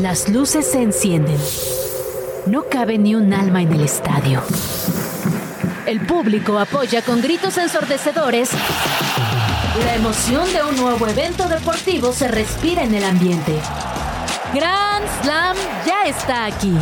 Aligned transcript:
Las 0.00 0.28
luces 0.28 0.66
se 0.66 0.82
encienden. 0.82 1.38
No 2.44 2.64
cabe 2.68 2.98
ni 2.98 3.14
un 3.14 3.32
alma 3.32 3.62
en 3.62 3.72
el 3.72 3.80
estadio. 3.80 4.42
El 5.86 6.00
público 6.00 6.58
apoya 6.58 7.00
con 7.00 7.22
gritos 7.22 7.56
ensordecedores. 7.56 8.50
La 9.86 9.94
emoción 9.94 10.52
de 10.52 10.62
un 10.62 10.76
nuevo 10.76 11.06
evento 11.06 11.48
deportivo 11.48 12.12
se 12.12 12.28
respira 12.28 12.82
en 12.82 12.94
el 12.94 13.04
ambiente. 13.04 13.54
Grand 14.52 15.06
Slam 15.22 15.56
ya 15.86 16.04
está 16.04 16.44
aquí, 16.44 16.74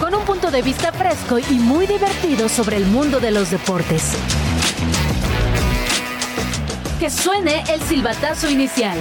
con 0.00 0.14
un 0.14 0.24
punto 0.24 0.50
de 0.50 0.62
vista 0.62 0.90
fresco 0.90 1.38
y 1.38 1.58
muy 1.58 1.86
divertido 1.86 2.48
sobre 2.48 2.78
el 2.78 2.86
mundo 2.86 3.20
de 3.20 3.30
los 3.30 3.50
deportes. 3.50 4.12
Que 6.98 7.10
suene 7.10 7.62
el 7.68 7.82
silbatazo 7.82 8.48
inicial. 8.48 8.96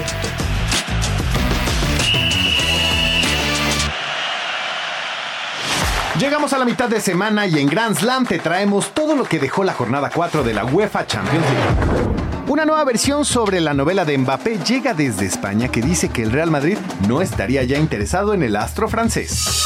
Llegamos 6.19 6.53
a 6.53 6.59
la 6.59 6.65
mitad 6.65 6.87
de 6.87 7.01
semana 7.01 7.47
y 7.47 7.57
en 7.57 7.67
Grand 7.67 7.97
Slam 7.97 8.25
te 8.25 8.37
traemos 8.37 8.91
todo 8.93 9.15
lo 9.15 9.23
que 9.23 9.39
dejó 9.39 9.63
la 9.63 9.73
jornada 9.73 10.11
4 10.13 10.43
de 10.43 10.53
la 10.53 10.63
UEFA 10.63 11.07
Champions 11.07 11.43
League. 11.43 12.23
Una 12.47 12.65
nueva 12.65 12.83
versión 12.83 13.25
sobre 13.25 13.59
la 13.59 13.73
novela 13.73 14.05
de 14.05 14.15
Mbappé 14.17 14.59
llega 14.59 14.93
desde 14.93 15.25
España 15.25 15.69
que 15.69 15.81
dice 15.81 16.09
que 16.09 16.21
el 16.21 16.31
Real 16.31 16.51
Madrid 16.51 16.77
no 17.07 17.21
estaría 17.21 17.63
ya 17.63 17.79
interesado 17.79 18.35
en 18.35 18.43
el 18.43 18.55
astro 18.55 18.87
francés. 18.87 19.65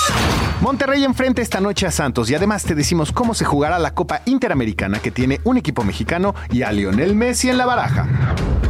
Monterrey 0.62 1.04
enfrenta 1.04 1.42
esta 1.42 1.60
noche 1.60 1.86
a 1.86 1.92
Santos 1.92 2.30
y 2.30 2.36
además 2.36 2.64
te 2.64 2.76
decimos 2.76 3.12
cómo 3.12 3.34
se 3.34 3.44
jugará 3.44 3.78
la 3.78 3.94
Copa 3.94 4.22
Interamericana 4.26 5.00
que 5.00 5.12
tiene 5.12 5.42
un 5.44 5.58
equipo 5.58 5.84
mexicano 5.84 6.34
y 6.50 6.62
a 6.62 6.72
Lionel 6.72 7.14
Messi 7.14 7.50
en 7.50 7.58
la 7.58 7.66
baraja. 7.66 8.08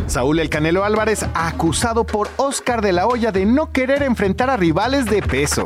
Saúl 0.08 0.40
El 0.40 0.50
Canelo 0.50 0.84
Álvarez 0.84 1.26
acusado 1.36 2.06
por 2.06 2.28
Oscar 2.38 2.82
de 2.82 2.92
la 2.92 3.06
Hoya 3.06 3.32
de 3.32 3.46
no 3.46 3.72
querer 3.72 4.02
enfrentar 4.02 4.50
a 4.50 4.58
rivales 4.58 5.06
de 5.06 5.22
peso. 5.22 5.66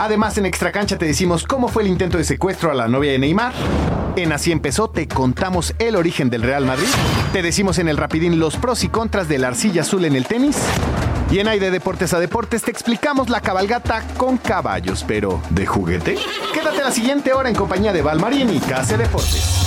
Además, 0.00 0.38
en 0.38 0.46
Extracancha 0.46 0.96
te 0.96 1.04
decimos 1.04 1.44
cómo 1.44 1.68
fue 1.68 1.82
el 1.82 1.90
intento 1.90 2.16
de 2.16 2.24
secuestro 2.24 2.70
a 2.70 2.74
la 2.74 2.88
novia 2.88 3.12
de 3.12 3.18
Neymar. 3.18 3.52
En 4.16 4.32
Así 4.32 4.50
empezó 4.50 4.88
te 4.88 5.06
contamos 5.06 5.74
el 5.78 5.94
origen 5.94 6.30
del 6.30 6.40
Real 6.40 6.64
Madrid. 6.64 6.88
Te 7.34 7.42
decimos 7.42 7.78
en 7.78 7.86
el 7.86 7.98
Rapidín 7.98 8.40
los 8.40 8.56
pros 8.56 8.82
y 8.82 8.88
contras 8.88 9.28
de 9.28 9.36
la 9.36 9.48
arcilla 9.48 9.82
azul 9.82 10.06
en 10.06 10.16
el 10.16 10.24
tenis. 10.24 10.56
Y 11.30 11.40
en 11.40 11.48
de 11.48 11.70
Deportes 11.70 12.14
a 12.14 12.18
Deportes 12.18 12.62
te 12.62 12.70
explicamos 12.70 13.28
la 13.28 13.42
cabalgata 13.42 14.02
con 14.16 14.38
caballos, 14.38 15.04
pero 15.06 15.42
¿de 15.50 15.66
juguete? 15.66 16.16
Quédate 16.54 16.78
la 16.78 16.92
siguiente 16.92 17.34
hora 17.34 17.50
en 17.50 17.54
compañía 17.54 17.92
de 17.92 18.00
Valmarín 18.00 18.48
y 18.48 18.58
Case 18.58 18.96
Deportes. 18.96 19.66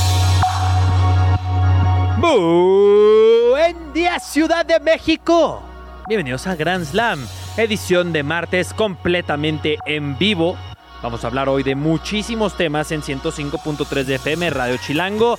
Buen 3.51 3.93
día, 3.93 4.19
Ciudad 4.19 4.65
de 4.65 4.79
México. 4.79 5.61
Bienvenidos 6.07 6.47
a 6.47 6.55
Grand 6.55 6.85
Slam 6.85 7.19
edición 7.57 8.13
de 8.13 8.23
martes 8.23 8.73
completamente 8.73 9.77
en 9.85 10.17
vivo. 10.17 10.57
Vamos 11.01 11.23
a 11.23 11.27
hablar 11.27 11.49
hoy 11.49 11.63
de 11.63 11.75
muchísimos 11.75 12.57
temas 12.57 12.91
en 12.91 13.01
105.3 13.01 14.03
de 14.05 14.15
FM 14.15 14.49
Radio 14.49 14.77
Chilango. 14.77 15.37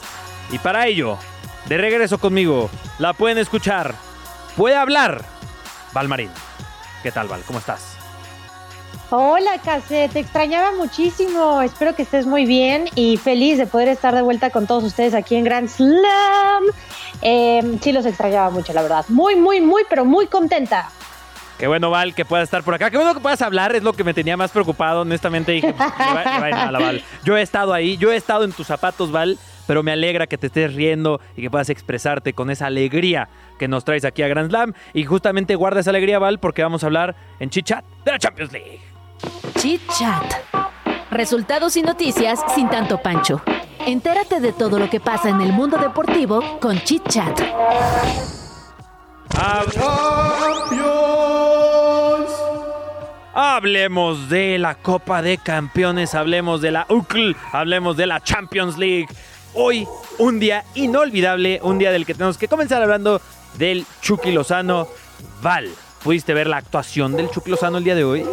Y 0.53 0.59
para 0.59 0.87
ello, 0.87 1.19
de 1.67 1.79
regreso 1.79 2.19
conmigo, 2.19 2.71
la 2.99 3.15
pueden 3.15 3.39
escuchar, 3.39 3.95
puede 4.57 4.77
hablar, 4.77 5.25
Valmarín. 5.93 6.31
¿Qué 7.03 7.11
tal, 7.11 7.29
Val? 7.29 7.43
¿Cómo 7.47 7.59
estás? 7.59 7.97
Hola, 9.11 9.59
Case, 9.63 10.09
te 10.13 10.21
extrañaba 10.21 10.73
muchísimo. 10.73 11.63
Espero 11.63 11.95
que 11.95 12.03
estés 12.03 12.27
muy 12.27 12.47
bien 12.47 12.87
y 12.95 13.17
feliz 13.17 13.59
de 13.59 13.67
poder 13.67 13.89
estar 13.89 14.15
de 14.15 14.23
vuelta 14.23 14.51
con 14.51 14.67
todos 14.67 14.85
ustedes 14.85 15.15
aquí 15.15 15.35
en 15.35 15.45
Grand 15.45 15.69
Slam. 15.69 16.65
Eh, 17.23 17.79
sí, 17.81 17.93
los 17.93 18.07
extrañaba 18.07 18.51
mucho, 18.51 18.73
la 18.73 18.83
verdad. 18.83 19.05
Muy, 19.09 19.37
muy, 19.37 19.61
muy, 19.61 19.83
pero 19.89 20.05
muy 20.05 20.27
contenta. 20.27 20.91
Qué 21.65 21.69
bueno, 21.69 21.89
Val, 21.89 22.15
que 22.15 22.27
puedas 22.27 22.45
estar 22.45 22.63
por 22.63 22.75
acá. 22.75 22.91
Qué 22.91 22.99
bueno 22.99 23.15
que 23.15 23.21
puedas 23.21 23.41
hablar, 23.41 23.75
es 23.75 23.83
lo 23.83 23.95
que 23.95 24.05
me 24.05 24.13
tenía 24.13 24.37
más 24.37 24.51
preocupado. 24.51 25.01
Honestamente 25.01 25.53
dije, 25.53 25.73
pues, 25.73 25.91
Val. 25.91 27.03
Yo 27.25 27.39
he 27.39 27.41
estado 27.41 27.73
ahí, 27.73 27.97
yo 27.97 28.13
he 28.13 28.17
estado 28.17 28.45
en 28.45 28.53
tus 28.53 28.67
zapatos, 28.67 29.11
Val, 29.11 29.39
pero 29.67 29.83
me 29.83 29.91
alegra 29.91 30.27
que 30.27 30.37
te 30.37 30.49
estés 30.49 30.75
riendo 30.75 31.23
y 31.35 31.41
que 31.41 31.51
puedas 31.51 31.71
expresarte 31.71 32.35
con 32.35 32.51
esa 32.51 32.67
alegría 32.67 33.31
que 33.59 33.67
nos 33.67 33.83
traes 33.83 34.05
aquí 34.05 34.23
a 34.23 34.29
Grand 34.29 34.51
Slam. 34.51 34.75
Y 34.93 35.07
justamente 35.07 35.55
guarda 35.55 35.81
esa 35.81 35.89
alegría, 35.89 36.19
Val, 36.19 36.39
porque 36.39 36.63
vamos 36.63 36.83
a 36.83 36.87
hablar 36.87 37.17
en 37.41 37.49
Chit 37.49 37.65
Chat 37.65 37.85
de 38.05 38.13
la 38.13 38.19
Champions 38.19 38.53
League. 38.53 38.81
Chit 39.57 39.81
Chat. 39.99 40.35
Resultados 41.11 41.79
y 41.79 41.83
noticias 41.83 42.41
sin 42.55 42.69
tanto 42.69 42.99
pancho. 42.99 43.41
Entérate 43.87 44.41
de 44.41 44.53
todo 44.53 44.79
lo 44.79 44.91
que 44.91 45.01
pasa 45.01 45.31
en 45.31 45.41
el 45.41 45.55
mundo 45.55 45.79
deportivo 45.79 46.59
con 46.61 46.79
Chit 46.81 47.09
Chat. 47.09 47.41
Hablemos 53.37 54.29
de 54.29 54.59
la 54.59 54.77
Copa 54.77 55.21
de 55.21 55.39
Campeones, 55.39 56.15
hablemos 56.15 56.61
de 56.61 56.71
la 56.71 56.87
UCL, 56.89 57.35
hablemos 57.51 57.97
de 57.97 58.07
la 58.07 58.23
Champions 58.23 58.79
League. 58.79 59.09
Hoy, 59.55 59.89
un 60.19 60.39
día 60.39 60.65
inolvidable, 60.75 61.59
un 61.65 61.77
día 61.77 61.91
del 61.91 62.07
que 62.07 62.15
tenemos 62.15 62.39
que 62.39 62.47
comenzar 62.47 62.81
hablando 62.81 63.21
del 63.59 63.87
Chucky 64.01 64.31
Lozano. 64.31 64.87
Val, 65.43 65.69
¿pudiste 66.05 66.33
ver 66.33 66.47
la 66.47 66.59
actuación 66.59 67.17
del 67.17 67.29
Chucky 67.29 67.51
Lozano 67.51 67.79
el 67.79 67.85
día 67.85 67.97
de 67.97 68.05
hoy? 68.05 68.25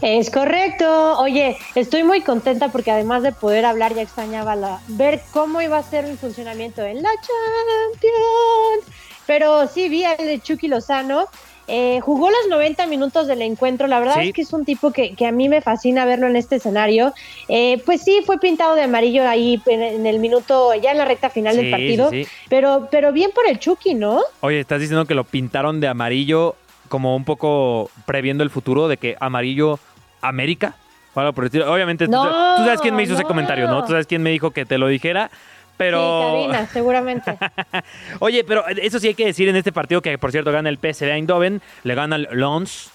Es 0.00 0.30
correcto. 0.30 1.18
Oye, 1.18 1.58
estoy 1.74 2.04
muy 2.04 2.20
contenta 2.20 2.68
porque 2.68 2.92
además 2.92 3.24
de 3.24 3.32
poder 3.32 3.64
hablar, 3.64 3.96
ya 3.96 4.02
extrañaba 4.02 4.54
la, 4.54 4.80
ver 4.86 5.22
cómo 5.32 5.60
iba 5.60 5.76
a 5.76 5.82
ser 5.82 6.04
el 6.04 6.16
funcionamiento 6.18 6.82
en 6.82 7.02
la 7.02 7.10
Champions. 7.14 8.96
Pero 9.26 9.66
sí 9.66 9.88
vi 9.88 10.04
al 10.04 10.18
de 10.18 10.40
Chucky 10.40 10.68
Lozano. 10.68 11.26
Eh, 11.68 12.00
jugó 12.00 12.30
los 12.30 12.48
90 12.48 12.86
minutos 12.86 13.26
del 13.26 13.42
encuentro. 13.42 13.86
La 13.86 13.98
verdad 13.98 14.22
es 14.22 14.32
que 14.32 14.42
es 14.42 14.52
un 14.52 14.64
tipo 14.64 14.92
que, 14.92 15.14
a 15.26 15.32
mí 15.32 15.48
me 15.48 15.60
fascina 15.60 16.04
verlo 16.04 16.26
en 16.26 16.36
este 16.36 16.56
escenario. 16.56 17.12
Eh, 17.48 17.82
pues 17.84 18.02
sí, 18.02 18.20
fue 18.24 18.38
pintado 18.38 18.74
de 18.74 18.82
amarillo 18.82 19.28
ahí 19.28 19.60
en, 19.66 20.06
el 20.06 20.18
minuto, 20.18 20.74
ya 20.74 20.92
en 20.92 20.98
la 20.98 21.04
recta 21.04 21.30
final 21.30 21.56
del 21.56 21.70
partido. 21.70 22.10
Pero, 22.48 22.88
pero 22.90 23.12
bien 23.12 23.30
por 23.34 23.48
el 23.48 23.58
Chucky, 23.58 23.94
¿no? 23.94 24.22
Oye, 24.40 24.60
estás 24.60 24.80
diciendo 24.80 25.06
que 25.06 25.14
lo 25.14 25.24
pintaron 25.24 25.80
de 25.80 25.88
amarillo 25.88 26.54
como 26.88 27.16
un 27.16 27.24
poco 27.24 27.90
previendo 28.04 28.44
el 28.44 28.50
futuro 28.50 28.88
de 28.88 28.96
que 28.96 29.16
amarillo 29.20 29.78
América. 30.20 30.76
Obviamente, 31.14 32.06
tú, 32.06 32.12
sabes 32.12 32.80
quién 32.82 32.94
me 32.94 33.02
hizo 33.02 33.14
ese 33.14 33.24
comentario, 33.24 33.68
¿no? 33.68 33.82
Tú 33.82 33.92
sabes 33.92 34.06
quién 34.06 34.22
me 34.22 34.30
dijo 34.30 34.50
que 34.50 34.66
te 34.66 34.76
lo 34.76 34.86
dijera. 34.86 35.30
Pero. 35.76 36.48
Sí, 36.52 36.58
seguramente. 36.72 37.36
Oye, 38.20 38.44
pero 38.44 38.66
eso 38.66 38.98
sí 38.98 39.08
hay 39.08 39.14
que 39.14 39.26
decir 39.26 39.48
en 39.48 39.56
este 39.56 39.72
partido 39.72 40.00
que, 40.00 40.16
por 40.18 40.32
cierto, 40.32 40.52
gana 40.52 40.68
el 40.68 40.78
PSV 40.78 41.10
Eindhoven, 41.10 41.60
le 41.84 41.94
gana 41.94 42.16
el 42.16 42.28
Lons. 42.32 42.90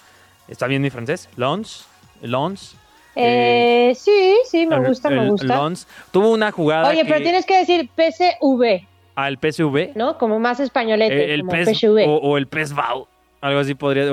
¿Está 0.48 0.66
bien 0.66 0.82
mi 0.82 0.90
francés? 0.90 1.28
Lons. 1.36 1.86
Lons. 2.22 2.76
Eh, 3.14 3.92
sí, 3.96 4.36
sí, 4.46 4.66
me 4.66 4.80
gusta, 4.80 5.10
me 5.10 5.28
gusta. 5.28 5.56
Lons. 5.56 5.86
Tuvo 6.10 6.30
una 6.30 6.50
jugada. 6.50 6.88
Oye, 6.88 7.04
pero 7.04 7.20
tienes 7.20 7.46
que 7.46 7.58
decir 7.58 7.88
PSV. 7.94 8.86
Ah, 9.14 9.28
el 9.28 9.38
PSV. 9.38 9.92
¿No? 9.94 10.18
Como 10.18 10.38
más 10.38 10.60
españolete. 10.60 11.30
Eh, 11.30 11.34
el 11.34 11.42
como 11.42 11.52
PSV. 11.52 12.04
O, 12.06 12.38
el 12.38 12.46
PSV. 12.46 13.06
Algo 13.40 13.60
así 13.60 13.74
podría. 13.74 14.04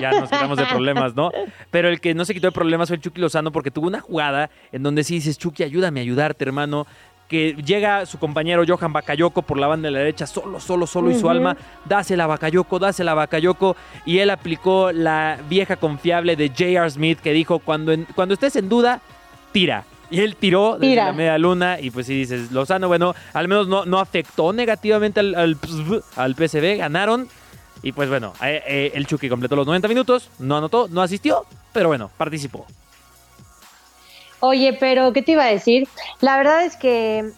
ya 0.00 0.12
nos 0.12 0.30
quitamos 0.30 0.56
de 0.56 0.64
problemas, 0.66 1.14
¿no? 1.14 1.30
Pero 1.70 1.88
el 1.88 2.00
que 2.00 2.14
no 2.14 2.24
se 2.24 2.34
quitó 2.34 2.46
de 2.46 2.52
problemas 2.52 2.88
fue 2.88 2.96
el 2.96 3.02
Chucky 3.02 3.20
Lozano 3.20 3.50
porque 3.50 3.70
tuvo 3.70 3.88
una 3.88 4.00
jugada 4.00 4.48
en 4.70 4.82
donde 4.82 5.02
sí 5.02 5.14
dices, 5.14 5.36
Chucky, 5.38 5.64
ayúdame 5.64 6.00
a 6.00 6.02
ayudarte, 6.02 6.44
hermano 6.44 6.86
que 7.28 7.54
llega 7.54 8.06
su 8.06 8.18
compañero 8.18 8.64
Johan 8.66 8.92
Bakayoko 8.92 9.42
por 9.42 9.58
la 9.58 9.66
banda 9.66 9.88
de 9.88 9.92
la 9.92 9.98
derecha, 9.98 10.26
solo, 10.26 10.58
solo, 10.60 10.86
solo, 10.86 11.10
y 11.10 11.14
su 11.14 11.28
alma, 11.28 11.56
dásela 11.84 12.24
a 12.24 12.26
Bakayoko, 12.26 12.78
dásela 12.78 13.12
a 13.12 13.14
Bakayoko, 13.14 13.76
y 14.06 14.18
él 14.18 14.30
aplicó 14.30 14.90
la 14.92 15.38
vieja 15.48 15.76
confiable 15.76 16.36
de 16.36 16.48
J.R. 16.48 16.90
Smith 16.90 17.20
que 17.20 17.32
dijo, 17.32 17.58
cuando, 17.58 17.94
cuando 18.14 18.34
estés 18.34 18.56
en 18.56 18.68
duda, 18.68 19.00
tira. 19.52 19.84
Y 20.10 20.20
él 20.20 20.36
tiró 20.36 20.78
desde 20.78 20.96
la 20.96 21.12
media 21.12 21.36
luna 21.36 21.78
y 21.78 21.90
pues 21.90 22.06
si 22.06 22.14
dices, 22.14 22.50
Lozano, 22.50 22.88
bueno, 22.88 23.14
al 23.34 23.46
menos 23.46 23.68
no, 23.68 23.84
no 23.84 23.98
afectó 23.98 24.54
negativamente 24.54 25.20
al, 25.20 25.34
al, 25.34 26.34
PSV, 26.34 26.78
ganaron. 26.78 27.28
Y 27.82 27.92
pues 27.92 28.08
bueno, 28.08 28.32
eh, 28.42 28.62
eh, 28.66 28.92
el 28.94 29.06
Chucky 29.06 29.28
completó 29.28 29.54
los 29.54 29.66
90 29.66 29.86
minutos, 29.86 30.30
no 30.38 30.56
anotó, 30.56 30.88
no 30.88 31.02
asistió, 31.02 31.44
pero 31.74 31.88
bueno, 31.88 32.10
participó. 32.16 32.66
Oye, 34.40 34.76
pero 34.78 35.12
¿qué 35.12 35.22
te 35.22 35.32
iba 35.32 35.44
a 35.44 35.50
decir? 35.50 35.88
La 36.20 36.36
verdad 36.36 36.64
es 36.64 36.76
que, 36.76 37.30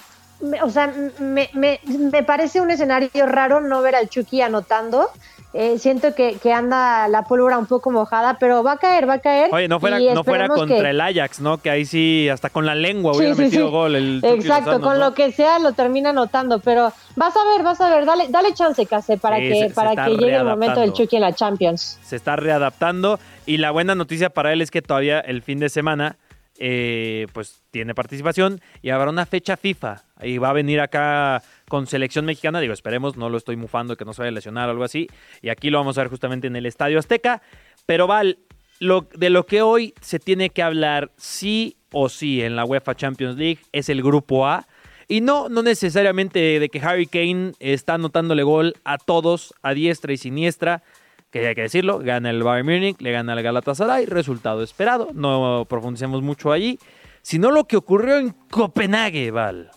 o 0.62 0.70
sea, 0.70 0.92
me, 1.18 1.50
me, 1.52 1.80
me 1.84 2.22
parece 2.22 2.60
un 2.60 2.70
escenario 2.70 3.26
raro 3.26 3.60
no 3.60 3.82
ver 3.82 3.96
al 3.96 4.08
Chucky 4.08 4.42
anotando. 4.42 5.10
Eh, 5.52 5.78
siento 5.80 6.14
que, 6.14 6.36
que, 6.40 6.52
anda 6.52 7.08
la 7.08 7.22
pólvora 7.22 7.58
un 7.58 7.66
poco 7.66 7.90
mojada, 7.90 8.36
pero 8.38 8.62
va 8.62 8.72
a 8.72 8.76
caer, 8.76 9.08
va 9.08 9.14
a 9.14 9.18
caer. 9.18 9.52
Oye, 9.52 9.66
no 9.66 9.80
fuera, 9.80 9.98
no 9.98 10.22
fuera 10.22 10.46
contra 10.46 10.90
el 10.90 11.00
Ajax, 11.00 11.40
¿no? 11.40 11.58
Que 11.58 11.70
ahí 11.70 11.84
sí, 11.84 12.28
hasta 12.28 12.50
con 12.50 12.66
la 12.66 12.76
lengua 12.76 13.16
hubiera 13.16 13.34
metido 13.34 13.68
gol. 13.68 13.96
El 13.96 14.20
Exacto, 14.22 14.80
con 14.80 15.00
lo 15.00 15.12
que 15.12 15.32
sea 15.32 15.58
lo 15.58 15.72
termina 15.72 16.10
anotando, 16.10 16.60
pero 16.60 16.92
vas 17.16 17.34
a 17.36 17.44
ver, 17.52 17.64
vas 17.64 17.80
a 17.80 17.90
ver, 17.90 18.06
dale, 18.06 18.26
dale 18.28 18.54
chance, 18.54 18.86
Case, 18.86 19.16
para 19.16 19.38
que, 19.38 19.72
para 19.74 20.04
que 20.04 20.16
llegue 20.16 20.36
el 20.36 20.44
momento 20.44 20.80
del 20.80 20.92
Chucky 20.92 21.16
en 21.16 21.22
la 21.22 21.32
Champions. 21.32 21.98
Se 22.00 22.14
está 22.14 22.36
readaptando 22.36 23.18
y 23.44 23.56
la 23.56 23.72
buena 23.72 23.96
noticia 23.96 24.30
para 24.30 24.52
él 24.52 24.62
es 24.62 24.70
que 24.70 24.82
todavía 24.82 25.18
el 25.18 25.42
fin 25.42 25.58
de 25.58 25.68
semana 25.68 26.16
eh, 26.62 27.26
pues 27.32 27.62
tiene 27.70 27.94
participación 27.94 28.60
y 28.82 28.90
habrá 28.90 29.10
una 29.10 29.24
fecha 29.24 29.56
FIFA. 29.56 30.04
Y 30.22 30.36
va 30.36 30.50
a 30.50 30.52
venir 30.52 30.80
acá 30.80 31.42
con 31.68 31.86
selección 31.86 32.26
mexicana, 32.26 32.60
digo, 32.60 32.74
esperemos, 32.74 33.16
no 33.16 33.30
lo 33.30 33.38
estoy 33.38 33.56
mufando 33.56 33.96
que 33.96 34.04
no 34.04 34.12
se 34.12 34.20
vaya 34.20 34.28
a 34.28 34.32
lesionar 34.32 34.68
o 34.68 34.72
algo 34.72 34.84
así, 34.84 35.08
y 35.40 35.48
aquí 35.48 35.70
lo 35.70 35.78
vamos 35.78 35.96
a 35.96 36.02
ver 36.02 36.10
justamente 36.10 36.46
en 36.46 36.56
el 36.56 36.66
Estadio 36.66 36.98
Azteca, 36.98 37.40
pero 37.86 38.06
Val, 38.06 38.38
de 38.80 39.30
lo 39.30 39.46
que 39.46 39.62
hoy 39.62 39.94
se 40.02 40.18
tiene 40.18 40.50
que 40.50 40.62
hablar 40.62 41.10
sí 41.16 41.76
o 41.92 42.08
sí 42.08 42.42
en 42.42 42.56
la 42.56 42.64
UEFA 42.64 42.94
Champions 42.94 43.36
League 43.36 43.60
es 43.72 43.88
el 43.88 44.02
grupo 44.02 44.46
A. 44.46 44.66
Y 45.08 45.22
no, 45.22 45.48
no 45.48 45.62
necesariamente 45.62 46.60
de 46.60 46.68
que 46.68 46.80
Harry 46.80 47.06
Kane 47.06 47.52
está 47.58 47.94
anotándole 47.94 48.44
gol 48.44 48.74
a 48.84 48.96
todos, 48.96 49.52
a 49.60 49.74
diestra 49.74 50.12
y 50.12 50.16
siniestra, 50.16 50.84
que 51.30 51.46
hay 51.46 51.54
que 51.54 51.62
decirlo, 51.62 52.00
gana 52.00 52.30
el 52.30 52.42
Bayern 52.42 52.66
Múnich, 52.66 53.00
le 53.00 53.12
gana 53.12 53.34
el 53.34 53.42
Galatasaray, 53.42 54.06
resultado 54.06 54.62
esperado, 54.62 55.08
no 55.14 55.64
profundicemos 55.68 56.22
mucho 56.22 56.52
allí, 56.52 56.78
sino 57.22 57.50
lo 57.50 57.64
que 57.64 57.76
ocurrió 57.76 58.18
en 58.18 58.34
Copenhague, 58.50 59.30
Val. 59.30 59.70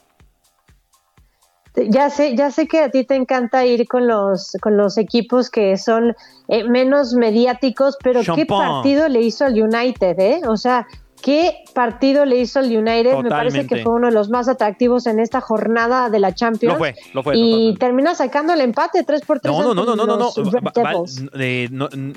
Ya 1.76 2.12
sé, 2.12 2.36
ya 2.36 2.52
sé 2.52 2.68
que 2.68 2.82
a 2.82 2.90
ti 2.90 3.04
te 3.04 3.16
encanta 3.16 3.66
ir 3.66 3.88
con 3.88 4.08
los, 4.08 4.56
con 4.62 4.78
los 4.78 4.98
equipos 5.00 5.50
que 5.50 5.76
son 5.78 6.16
eh, 6.48 6.64
menos 6.66 7.14
mediáticos, 7.16 7.98
pero 8.04 8.22
¿qué 8.36 8.46
partido 8.46 9.10
le 9.10 9.22
hizo 9.22 9.46
al 9.46 9.60
United, 9.60 10.20
eh? 10.20 10.42
O 10.48 10.56
sea, 10.56 10.86
¿Qué 11.24 11.64
partido 11.74 12.26
le 12.26 12.38
hizo 12.38 12.60
al 12.60 12.66
United? 12.66 13.16
Me 13.20 13.30
parece 13.30 13.66
que 13.66 13.78
fue 13.78 13.94
uno 13.94 14.08
de 14.08 14.14
los 14.14 14.30
más 14.30 14.50
atractivos 14.50 15.08
en 15.08 15.22
esta 15.22 15.40
jornada 15.40 16.10
de 16.10 16.20
la 16.20 16.36
Champions. 16.36 16.74
Lo 16.74 16.78
fue, 16.78 16.96
lo 17.14 17.24
fue. 17.24 17.36
Y 17.38 17.76
termina 17.76 18.14
sacando 18.14 18.52
el 18.52 18.60
empate 18.60 19.06
3 19.06 19.22
por 19.22 19.40
3. 19.40 19.54
No, 19.54 19.64
no, 19.64 19.74
no, 19.74 19.86
no, 19.86 19.96
no, 19.96 20.18
no. 20.18 20.32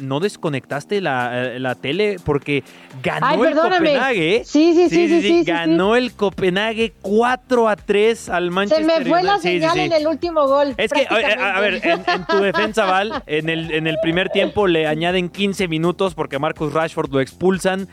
no, 0.00 0.20
desconectaste 0.20 1.00
la, 1.00 1.54
eh, 1.54 1.60
la, 1.60 1.76
tele 1.76 2.16
porque 2.24 2.64
ganó 3.00 3.44
el 3.44 3.54
Copenhague. 3.54 4.42
Sí 4.44 4.74
sí 4.74 4.88
sí, 4.88 5.06
sí, 5.06 5.22
sí, 5.22 5.44
Ganó 5.44 5.94
el 5.94 6.12
Copenhague 6.14 6.92
4 7.00 7.68
a 7.68 7.76
3 7.76 8.28
al 8.28 8.50
Manchester 8.50 8.86
United. 8.86 8.98
Se 8.98 9.04
me 9.04 9.10
fue 9.10 9.22
la 9.22 9.38
señal 9.38 9.78
en 9.78 9.92
el 9.92 10.08
último 10.08 10.48
gol. 10.48 10.74
Es 10.76 10.90
que, 10.90 11.06
a, 11.08 11.60
ver, 11.60 11.80
en, 11.84 12.26
tu 12.26 12.38
defensa, 12.38 12.86
Val, 12.86 13.22
en 13.28 13.50
el, 13.50 13.70
en 13.70 13.86
el 13.86 13.98
primer 14.02 14.30
tiempo 14.30 14.66
le 14.66 14.88
añaden 14.88 15.28
15 15.28 15.68
minutos 15.68 16.14
porque 16.16 16.40
Marcus 16.40 16.72
Rashford 16.72 17.12
lo 17.12 17.20
expulsan 17.20 17.86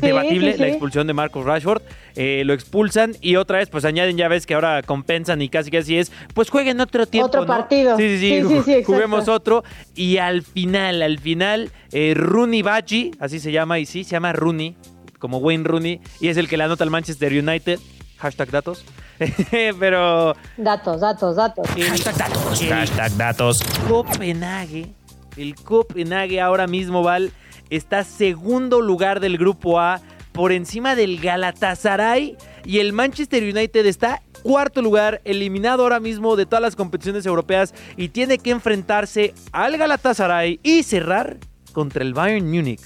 debatible 0.00 0.56
la 0.56 0.68
expulsión 0.68 1.06
de 1.06 1.12
Marcus 1.12 1.44
Rashford. 1.44 1.82
Eh, 2.16 2.42
lo 2.44 2.52
expulsan 2.52 3.16
y 3.20 3.36
otra 3.36 3.58
vez, 3.58 3.68
pues 3.68 3.84
añaden, 3.84 4.16
ya 4.16 4.28
ves 4.28 4.46
que 4.46 4.54
ahora 4.54 4.82
compensan 4.82 5.42
y 5.42 5.48
casi 5.48 5.70
casi 5.70 5.96
es, 5.96 6.12
pues 6.34 6.50
jueguen 6.50 6.80
otro 6.80 7.06
tiempo. 7.06 7.28
Otro 7.28 7.46
partido. 7.46 7.96
Sí, 7.96 8.18
sí, 8.18 8.62
sí, 8.64 8.84
juguemos 8.84 9.28
otro. 9.28 9.64
Y 9.94 10.18
al 10.18 10.42
final, 10.42 11.02
al 11.02 11.18
final, 11.18 11.70
eh, 11.92 12.14
Rooney 12.16 12.62
Baji, 12.62 13.12
así 13.20 13.40
se 13.40 13.52
llama, 13.52 13.78
y 13.78 13.86
sí, 13.86 14.04
se 14.04 14.10
llama 14.12 14.32
Rooney, 14.32 14.76
como 15.18 15.38
Wayne 15.38 15.64
Rooney, 15.64 16.00
y 16.20 16.28
es 16.28 16.36
el 16.36 16.48
que 16.48 16.56
le 16.56 16.64
anota 16.64 16.84
al 16.84 16.90
Manchester 16.90 17.32
United. 17.32 17.78
Hashtag 18.18 18.50
datos. 18.50 18.84
Pero. 19.80 20.34
Datos, 20.56 21.00
datos, 21.00 21.36
datos. 21.36 21.66
Hashtag 21.68 22.16
datos. 22.16 22.62
Hashtag 22.68 23.16
datos. 23.16 23.62
Copenhague. 23.88 24.88
El 25.36 25.54
Copenhague 25.54 26.40
ahora 26.40 26.66
mismo, 26.66 27.02
Val 27.02 27.32
está 27.70 28.04
segundo 28.04 28.80
lugar 28.80 29.20
del 29.20 29.38
grupo 29.38 29.80
A 29.80 30.00
por 30.32 30.52
encima 30.52 30.94
del 30.94 31.20
Galatasaray 31.20 32.36
y 32.64 32.78
el 32.78 32.92
Manchester 32.92 33.42
United 33.42 33.86
está 33.86 34.22
cuarto 34.42 34.82
lugar, 34.82 35.20
eliminado 35.24 35.82
ahora 35.82 36.00
mismo 36.00 36.36
de 36.36 36.46
todas 36.46 36.62
las 36.62 36.76
competiciones 36.76 37.26
europeas 37.26 37.74
y 37.96 38.08
tiene 38.08 38.38
que 38.38 38.50
enfrentarse 38.50 39.34
al 39.52 39.76
Galatasaray 39.76 40.60
y 40.62 40.82
cerrar 40.82 41.38
contra 41.72 42.02
el 42.02 42.14
Bayern 42.14 42.50
Múnich. 42.50 42.82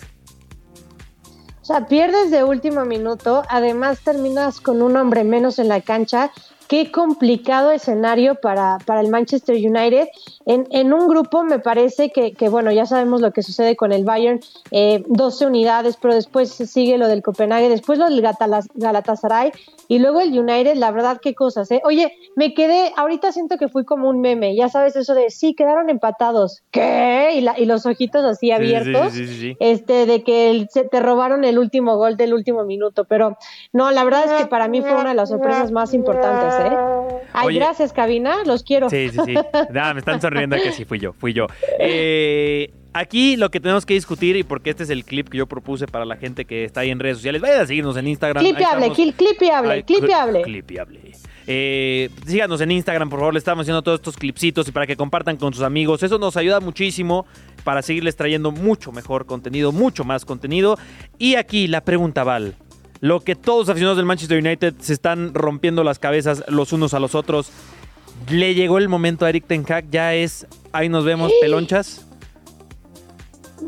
O 1.63 1.67
sea, 1.67 1.87
pierdes 1.87 2.31
de 2.31 2.45
último 2.45 2.85
minuto, 2.85 3.43
además 3.49 4.01
terminas 4.01 4.61
con 4.61 4.83
un 4.83 4.97
hombre 4.97 5.25
menos 5.25 5.59
en 5.59 5.69
la 5.69 5.81
cancha 5.81 6.31
qué 6.69 6.91
complicado 6.91 7.71
escenario 7.71 8.37
para, 8.37 8.79
para 8.85 9.01
el 9.01 9.09
Manchester 9.09 9.57
United. 9.57 10.09
En, 10.47 10.67
en, 10.71 10.93
un 10.93 11.09
grupo 11.09 11.43
me 11.43 11.59
parece 11.59 12.11
que, 12.11 12.33
que, 12.33 12.49
bueno, 12.49 12.71
ya 12.73 12.87
sabemos 12.87 13.21
lo 13.21 13.33
que 13.33 13.43
sucede 13.43 13.77
con 13.77 13.93
el 13.93 14.05
Bayern, 14.05 14.41
12 14.71 14.73
eh, 14.73 15.47
unidades, 15.47 15.97
pero 15.97 16.15
después 16.15 16.51
sigue 16.51 16.99
lo 16.99 17.09
del 17.09 17.23
Copenhague, 17.23 17.69
después 17.69 17.99
lo 17.99 18.07
del 18.07 18.23
Galatasaray 18.75 19.53
y 19.89 19.99
luego 19.99 20.21
el 20.21 20.39
United, 20.39 20.77
la 20.77 20.91
verdad, 20.91 21.19
qué 21.23 21.35
cosas, 21.35 21.71
¿eh? 21.71 21.81
Oye, 21.85 22.13
me 22.37 22.55
quedé, 22.55 22.93
ahorita 22.97 23.33
siento 23.33 23.59
que 23.59 23.69
fui 23.69 23.85
como 23.85 24.09
un 24.09 24.21
meme, 24.21 24.57
ya 24.57 24.69
sabes 24.69 24.97
eso 24.97 25.15
de, 25.15 25.31
sí, 25.31 25.55
quedaron 25.55 25.91
empatados, 25.91 26.63
¿qué? 26.71 27.33
Y, 27.35 27.41
la, 27.41 27.59
y 27.59 27.67
los 27.67 27.87
ojitos 27.87 28.25
así 28.25 28.51
abiertos, 28.51 29.15
este, 29.61 30.07
de 30.07 30.23
que 30.23 30.67
se, 30.71 30.85
te 30.85 31.01
robaron 31.01 31.45
el 31.45 31.59
último 31.59 31.97
gol 31.97 32.17
del 32.17 32.35
último 32.35 32.65
minuto, 32.65 33.05
pero 33.05 33.37
no, 33.73 33.91
la 33.91 34.05
verdad 34.05 34.25
es 34.25 34.33
que 34.43 34.47
para 34.47 34.69
mí 34.69 34.81
fue 34.81 34.95
una 34.95 35.11
de 35.11 35.15
las 35.15 35.29
sorpresas 35.29 35.71
más 35.71 35.95
importantes, 35.95 36.54
¿eh? 36.61 37.25
Ay, 37.33 37.57
gracias, 37.57 37.93
cabina, 37.93 38.45
los 38.45 38.63
quiero. 38.63 38.89
Sí, 38.91 39.09
sí, 39.11 39.19
sí. 39.25 39.35
me 39.73 39.99
están 39.99 40.21
sonriendo 40.21 40.57
que 40.57 40.73
sí 40.73 40.85
fui 40.85 40.99
yo, 40.99 41.13
fui 41.13 41.33
yo. 41.33 41.47
Eh, 41.79 42.73
aquí 42.93 43.37
lo 43.37 43.51
que 43.51 43.61
tenemos 43.61 43.85
que 43.85 43.95
discutir, 43.95 44.37
y 44.37 44.43
porque 44.43 44.71
este 44.71 44.85
es 44.85 44.91
el 44.91 45.05
clip 45.05 45.29
que 45.29 45.39
yo 45.39 45.47
propuse 45.47 45.87
para 45.87 46.05
la 46.05 46.17
gente 46.17 46.45
que 46.45 46.65
está 46.65 46.81
ahí 46.81 46.91
en 46.91 47.01
redes 47.01 47.19
sociales, 47.19 47.43
vayan 47.43 47.61
a 47.61 47.67
seguirnos 47.67 47.97
en 47.97 48.09
Instagram. 48.09 48.43
Clipiable, 48.43 48.91
clipiable, 48.91 49.85
clipiable. 49.85 50.43
Clipiable. 50.43 51.13
Eh, 51.47 52.09
síganos 52.27 52.61
en 52.61 52.71
Instagram, 52.71 53.11
por 53.11 53.19
favor, 53.19 53.35
le 53.35 53.39
estamos 53.39 53.65
haciendo 53.65 53.83
todos 53.83 53.99
estos 53.99 54.17
clipsitos 54.17 54.67
y 54.69 54.73
para 54.73 54.87
que 54.87 54.97
compartan 54.97 55.37
con 55.37 55.53
sus 55.53 55.63
amigos. 55.63 56.03
Eso 56.03 56.19
nos 56.19 56.37
ayuda 56.37 56.61
muchísimo 56.61 57.27
para 57.65 57.83
seguirles 57.83 58.17
trayendo 58.17 58.51
mucho 58.51 58.93
mejor 58.93 59.27
contenido, 59.27 59.73
mucho 59.73 60.05
más 60.05 60.25
contenido. 60.25 60.79
Y 61.19 61.35
aquí 61.35 61.67
la 61.67 61.83
pregunta, 61.83 62.25
Val 62.25 62.55
lo 63.01 63.21
que 63.21 63.35
todos 63.35 63.61
los 63.61 63.69
aficionados 63.69 63.97
del 63.97 64.07
Manchester 64.07 64.39
United 64.39 64.75
se 64.81 64.93
están 64.93 65.35
rompiendo 65.35 65.85
las 65.85 65.99
cabezas 65.99 66.45
los 66.49 66.73
unos 66.73 66.95
a 66.95 67.01
los 67.01 67.15
otros. 67.15 67.51
Le 68.31 68.55
llegó 68.55 68.79
el 68.79 68.89
momento 68.89 69.27
a 69.27 69.29
Eric 69.29 69.47
Ten 69.47 69.65
Hag, 69.69 69.91
ya 69.91 70.15
es, 70.15 70.47
ahí 70.73 70.89
nos 70.89 71.05
vemos, 71.05 71.33
pelonchas. 71.41 72.07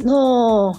No. 0.04 0.72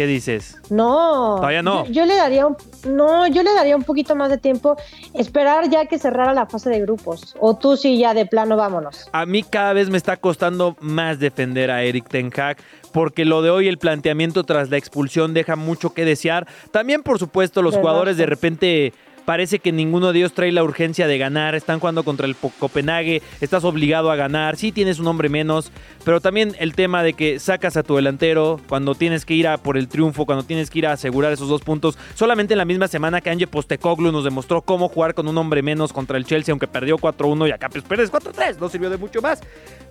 ¿Qué 0.00 0.06
dices? 0.06 0.56
No. 0.70 1.36
Todavía 1.36 1.62
no. 1.62 1.84
Yo, 1.84 2.06
le 2.06 2.16
daría 2.16 2.46
un, 2.46 2.56
no, 2.88 3.26
yo 3.26 3.42
le 3.42 3.52
daría 3.52 3.76
un 3.76 3.82
poquito 3.82 4.16
más 4.16 4.30
de 4.30 4.38
tiempo, 4.38 4.78
esperar 5.12 5.68
ya 5.68 5.84
que 5.84 5.98
cerrara 5.98 6.32
la 6.32 6.46
fase 6.46 6.70
de 6.70 6.80
grupos. 6.80 7.36
O 7.38 7.54
tú 7.54 7.76
sí 7.76 7.98
ya 7.98 8.14
de 8.14 8.24
plano 8.24 8.56
vámonos. 8.56 9.10
A 9.12 9.26
mí 9.26 9.42
cada 9.42 9.74
vez 9.74 9.90
me 9.90 9.98
está 9.98 10.16
costando 10.16 10.74
más 10.80 11.18
defender 11.18 11.70
a 11.70 11.82
Eric 11.82 12.08
Ten 12.08 12.32
Hag 12.34 12.56
porque 12.92 13.26
lo 13.26 13.42
de 13.42 13.50
hoy, 13.50 13.68
el 13.68 13.76
planteamiento 13.76 14.44
tras 14.44 14.70
la 14.70 14.78
expulsión 14.78 15.34
deja 15.34 15.54
mucho 15.54 15.92
que 15.92 16.06
desear. 16.06 16.46
También, 16.70 17.02
por 17.02 17.18
supuesto, 17.18 17.60
los 17.60 17.76
jugadores 17.76 18.16
de 18.16 18.24
repente 18.24 18.94
parece 19.24 19.58
que 19.58 19.72
ninguno 19.72 20.12
de 20.12 20.18
ellos 20.20 20.34
trae 20.34 20.52
la 20.52 20.62
urgencia 20.62 21.06
de 21.06 21.18
ganar. 21.18 21.54
Están 21.54 21.80
jugando 21.80 22.02
contra 22.04 22.26
el 22.26 22.36
Copenhague, 22.36 23.22
estás 23.40 23.64
obligado 23.64 24.10
a 24.10 24.16
ganar. 24.16 24.56
Sí 24.56 24.72
tienes 24.72 24.98
un 24.98 25.06
hombre 25.06 25.28
menos, 25.28 25.70
pero 26.04 26.20
también 26.20 26.54
el 26.58 26.74
tema 26.74 27.02
de 27.02 27.12
que 27.12 27.38
sacas 27.38 27.76
a 27.76 27.82
tu 27.82 27.96
delantero 27.96 28.60
cuando 28.68 28.94
tienes 28.94 29.24
que 29.24 29.34
ir 29.34 29.48
a 29.48 29.58
por 29.58 29.76
el 29.76 29.88
triunfo, 29.88 30.26
cuando 30.26 30.44
tienes 30.44 30.70
que 30.70 30.80
ir 30.80 30.86
a 30.86 30.92
asegurar 30.92 31.32
esos 31.32 31.48
dos 31.48 31.62
puntos. 31.62 31.98
Solamente 32.14 32.54
en 32.54 32.58
la 32.58 32.64
misma 32.64 32.88
semana 32.88 33.20
que 33.20 33.30
Ange 33.30 33.46
Postecoglu 33.46 34.12
nos 34.12 34.24
demostró 34.24 34.62
cómo 34.62 34.88
jugar 34.88 35.14
con 35.14 35.28
un 35.28 35.38
hombre 35.38 35.62
menos 35.62 35.92
contra 35.92 36.16
el 36.16 36.24
Chelsea, 36.24 36.52
aunque 36.52 36.66
perdió 36.66 36.98
4-1 36.98 37.48
y 37.48 37.52
acá 37.52 37.68
pues 37.68 37.84
pierdes 37.84 38.10
4-3. 38.12 38.58
No 38.58 38.68
sirvió 38.68 38.90
de 38.90 38.96
mucho 38.96 39.20
más. 39.20 39.40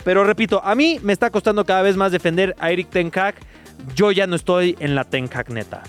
Pero 0.04 0.24
repito, 0.24 0.62
a 0.64 0.76
mí 0.76 1.00
me 1.02 1.14
está 1.14 1.30
costando 1.30 1.66
cada 1.66 1.82
vez 1.82 1.98
más 1.98 2.12
defender 2.12 2.56
a 2.60 2.72
Eric 2.72 2.90
Ten 2.90 3.12
Hag. 3.14 3.36
Yo 3.96 4.12
ya 4.12 4.28
no 4.28 4.36
estoy 4.36 4.76
en 4.80 4.96
la 4.96 5.04
Ten 5.04 5.30
Hag 5.34 5.50
neta. 5.52 5.84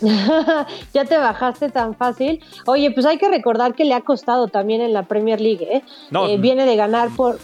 ya 0.94 1.04
te 1.04 1.16
bajaste 1.18 1.70
tan 1.70 1.94
fácil. 1.94 2.40
Oye, 2.66 2.90
pues 2.90 3.06
hay 3.06 3.18
que 3.18 3.28
recordar 3.28 3.74
que 3.74 3.84
le 3.84 3.94
ha 3.94 4.00
costado 4.00 4.48
también 4.48 4.80
en 4.80 4.92
la 4.92 5.04
Premier 5.04 5.40
League, 5.40 5.66
¿eh? 5.70 5.82
No, 6.10 6.26
eh, 6.26 6.38
viene 6.38 6.64
de 6.64 6.76
ganar 6.76 7.10
por... 7.10 7.38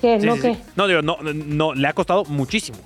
¿Qué? 0.00 0.18
¿No 0.18 0.36
qué? 0.36 0.56
No, 0.74 0.88
digo, 0.88 1.02
no, 1.02 1.18
no, 1.22 1.74
le 1.74 1.86
ha 1.86 1.92
costado 1.92 2.24
muchísimo. 2.24 2.78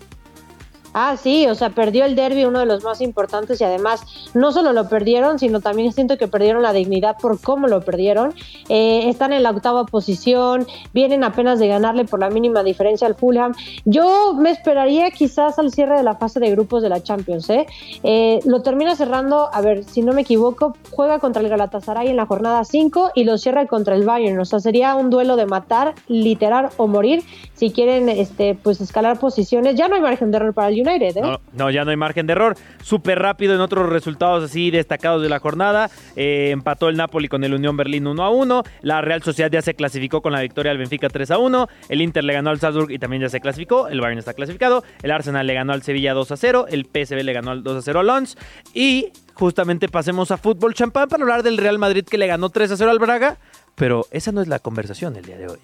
Ah, 0.99 1.19
sí, 1.19 1.47
o 1.47 1.55
sea, 1.55 1.69
perdió 1.69 2.07
el 2.07 2.17
derby, 2.17 2.47
uno 2.47 2.61
de 2.61 2.65
los 2.65 2.83
más 2.83 3.03
importantes, 3.03 3.61
y 3.61 3.65
además 3.65 4.01
no 4.33 4.51
solo 4.51 4.73
lo 4.73 4.89
perdieron, 4.89 5.39
sino 5.39 5.61
también 5.61 5.93
siento 5.93 6.17
que 6.17 6.27
perdieron 6.27 6.63
la 6.63 6.73
dignidad 6.73 7.19
por 7.21 7.39
cómo 7.39 7.69
lo 7.69 7.83
perdieron. 7.83 8.33
Eh, 8.71 9.11
están 9.11 9.35
en 9.35 9.43
la 9.43 9.51
octava 9.51 9.85
posición, 9.85 10.67
vienen 10.95 11.23
apenas 11.23 11.59
de 11.59 11.69
ganarle 11.69 12.07
por 12.07 12.19
la 12.19 12.31
mínima 12.31 12.63
diferencia 12.63 13.07
al 13.07 13.15
Fulham. 13.15 13.53
Yo 13.85 14.33
me 14.39 14.49
esperaría 14.49 15.11
quizás 15.11 15.59
al 15.59 15.71
cierre 15.71 15.99
de 15.99 16.03
la 16.03 16.15
fase 16.15 16.41
de 16.41 16.51
grupos 16.51 16.83
de 16.83 16.89
la 16.89 17.03
Champions, 17.03 17.51
¿eh? 17.51 17.67
eh 18.03 18.41
lo 18.47 18.63
termina 18.63 18.97
cerrando, 18.97 19.51
a 19.53 19.61
ver, 19.61 19.85
si 19.85 20.01
no 20.01 20.15
me 20.15 20.23
equivoco, 20.23 20.79
juega 20.93 21.19
contra 21.19 21.43
el 21.43 21.51
Galatasaray 21.51 22.09
en 22.09 22.17
la 22.17 22.25
jornada 22.25 22.65
5 22.65 23.11
y 23.15 23.25
lo 23.25 23.37
cierra 23.37 23.67
contra 23.67 23.97
el 23.97 24.07
Bayern. 24.07 24.41
O 24.41 24.47
sea, 24.47 24.61
sería 24.61 24.95
un 24.95 25.11
duelo 25.11 25.37
de 25.37 25.45
matar, 25.45 25.95
literar 26.09 26.71
o 26.79 26.87
morir 26.87 27.23
si 27.53 27.71
quieren 27.71 28.09
este, 28.09 28.55
pues 28.55 28.81
escalar 28.81 29.19
posiciones. 29.19 29.77
Ya 29.77 29.89
no 29.89 29.97
hay 29.97 30.01
margen 30.01 30.31
de 30.31 30.39
error 30.39 30.55
para 30.55 30.69
el 30.69 30.86
¿eh? 30.87 31.39
No, 31.53 31.71
ya 31.71 31.85
no 31.85 31.91
hay 31.91 31.97
margen 31.97 32.27
de 32.27 32.33
error. 32.33 32.57
Súper 32.83 33.19
rápido 33.19 33.55
en 33.55 33.61
otros 33.61 33.89
resultados 33.89 34.45
así 34.45 34.71
destacados 34.71 35.23
de 35.23 35.29
la 35.29 35.39
jornada. 35.39 35.91
Eh, 36.15 36.51
empató 36.53 36.89
el 36.89 36.97
Napoli 36.97 37.29
con 37.29 37.45
el 37.45 37.55
Unión 37.55 37.77
Berlín 37.77 38.07
1 38.07 38.23
a 38.23 38.31
1. 38.31 38.63
La 38.83 39.01
Real 39.01 39.23
Sociedad 39.23 39.51
ya 39.51 39.63
se 39.63 39.75
clasificó 39.75 40.23
con 40.23 40.33
la 40.33 40.41
victoria 40.41 40.71
del 40.71 40.79
Benfica 40.79 41.09
3 41.09 41.31
a 41.31 41.39
1. 41.39 41.69
El 41.89 42.01
Inter 42.01 42.25
le 42.25 42.33
ganó 42.33 42.51
al 42.51 42.61
Salzburg 42.61 42.91
y 42.91 42.99
también 42.99 43.23
ya 43.23 43.29
se 43.29 43.41
clasificó. 43.41 43.89
El 43.89 44.01
Bayern 44.01 44.19
está 44.19 44.35
clasificado. 44.35 44.85
El 45.03 45.11
Arsenal 45.11 45.47
le 45.47 45.55
ganó 45.55 45.73
al 45.73 45.83
Sevilla 45.83 46.15
2 46.15 46.33
a 46.33 46.37
0. 46.37 46.67
El 46.69 46.85
PSV 46.87 47.23
le 47.23 47.33
ganó 47.33 47.51
al 47.51 47.63
2 47.63 47.79
a 47.79 47.83
0 47.83 48.01
al 48.01 48.07
Lons. 48.07 48.39
Y 48.75 49.13
justamente 49.35 49.89
pasemos 49.89 50.31
a 50.31 50.37
fútbol 50.37 50.75
champán 50.75 51.09
para 51.09 51.23
hablar 51.23 51.43
del 51.43 51.59
Real 51.59 51.79
Madrid 51.79 52.05
que 52.05 52.19
le 52.19 52.27
ganó 52.27 52.51
3 52.51 52.73
a 52.73 52.77
0 52.77 52.91
al 52.91 52.99
Braga. 52.99 53.39
Pero 53.75 54.07
esa 54.11 54.33
no 54.33 54.41
es 54.41 54.49
la 54.49 54.59
conversación 54.59 55.17
el 55.17 55.25
día 55.25 55.37
de 55.37 55.49
hoy. 55.49 55.59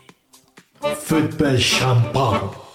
Fútbol 0.96 1.58
champán. 1.58 2.71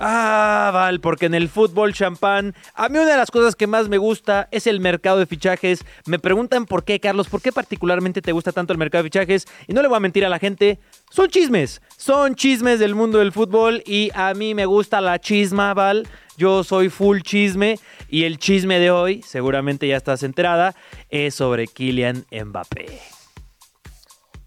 Ah, 0.00 0.70
Val, 0.72 1.00
porque 1.00 1.26
en 1.26 1.34
el 1.34 1.48
fútbol 1.48 1.92
champán, 1.92 2.54
a 2.74 2.88
mí 2.88 2.98
una 2.98 3.10
de 3.10 3.16
las 3.16 3.32
cosas 3.32 3.56
que 3.56 3.66
más 3.66 3.88
me 3.88 3.98
gusta 3.98 4.48
es 4.52 4.68
el 4.68 4.78
mercado 4.78 5.18
de 5.18 5.26
fichajes. 5.26 5.84
Me 6.06 6.20
preguntan 6.20 6.66
por 6.66 6.84
qué, 6.84 7.00
Carlos, 7.00 7.28
por 7.28 7.42
qué 7.42 7.50
particularmente 7.50 8.22
te 8.22 8.30
gusta 8.30 8.52
tanto 8.52 8.72
el 8.72 8.78
mercado 8.78 9.02
de 9.02 9.08
fichajes. 9.10 9.46
Y 9.66 9.72
no 9.72 9.82
le 9.82 9.88
voy 9.88 9.96
a 9.96 10.00
mentir 10.00 10.24
a 10.24 10.28
la 10.28 10.38
gente, 10.38 10.78
son 11.10 11.28
chismes, 11.28 11.82
son 11.96 12.36
chismes 12.36 12.78
del 12.78 12.94
mundo 12.94 13.18
del 13.18 13.32
fútbol 13.32 13.82
y 13.86 14.10
a 14.14 14.34
mí 14.34 14.54
me 14.54 14.66
gusta 14.66 15.00
la 15.00 15.18
chisma, 15.18 15.74
Val. 15.74 16.06
Yo 16.36 16.62
soy 16.62 16.90
full 16.90 17.22
chisme 17.22 17.80
y 18.08 18.22
el 18.22 18.38
chisme 18.38 18.78
de 18.78 18.92
hoy, 18.92 19.22
seguramente 19.22 19.88
ya 19.88 19.96
estás 19.96 20.22
enterada, 20.22 20.76
es 21.08 21.34
sobre 21.34 21.66
Kylian 21.66 22.24
Mbappé. 22.30 23.00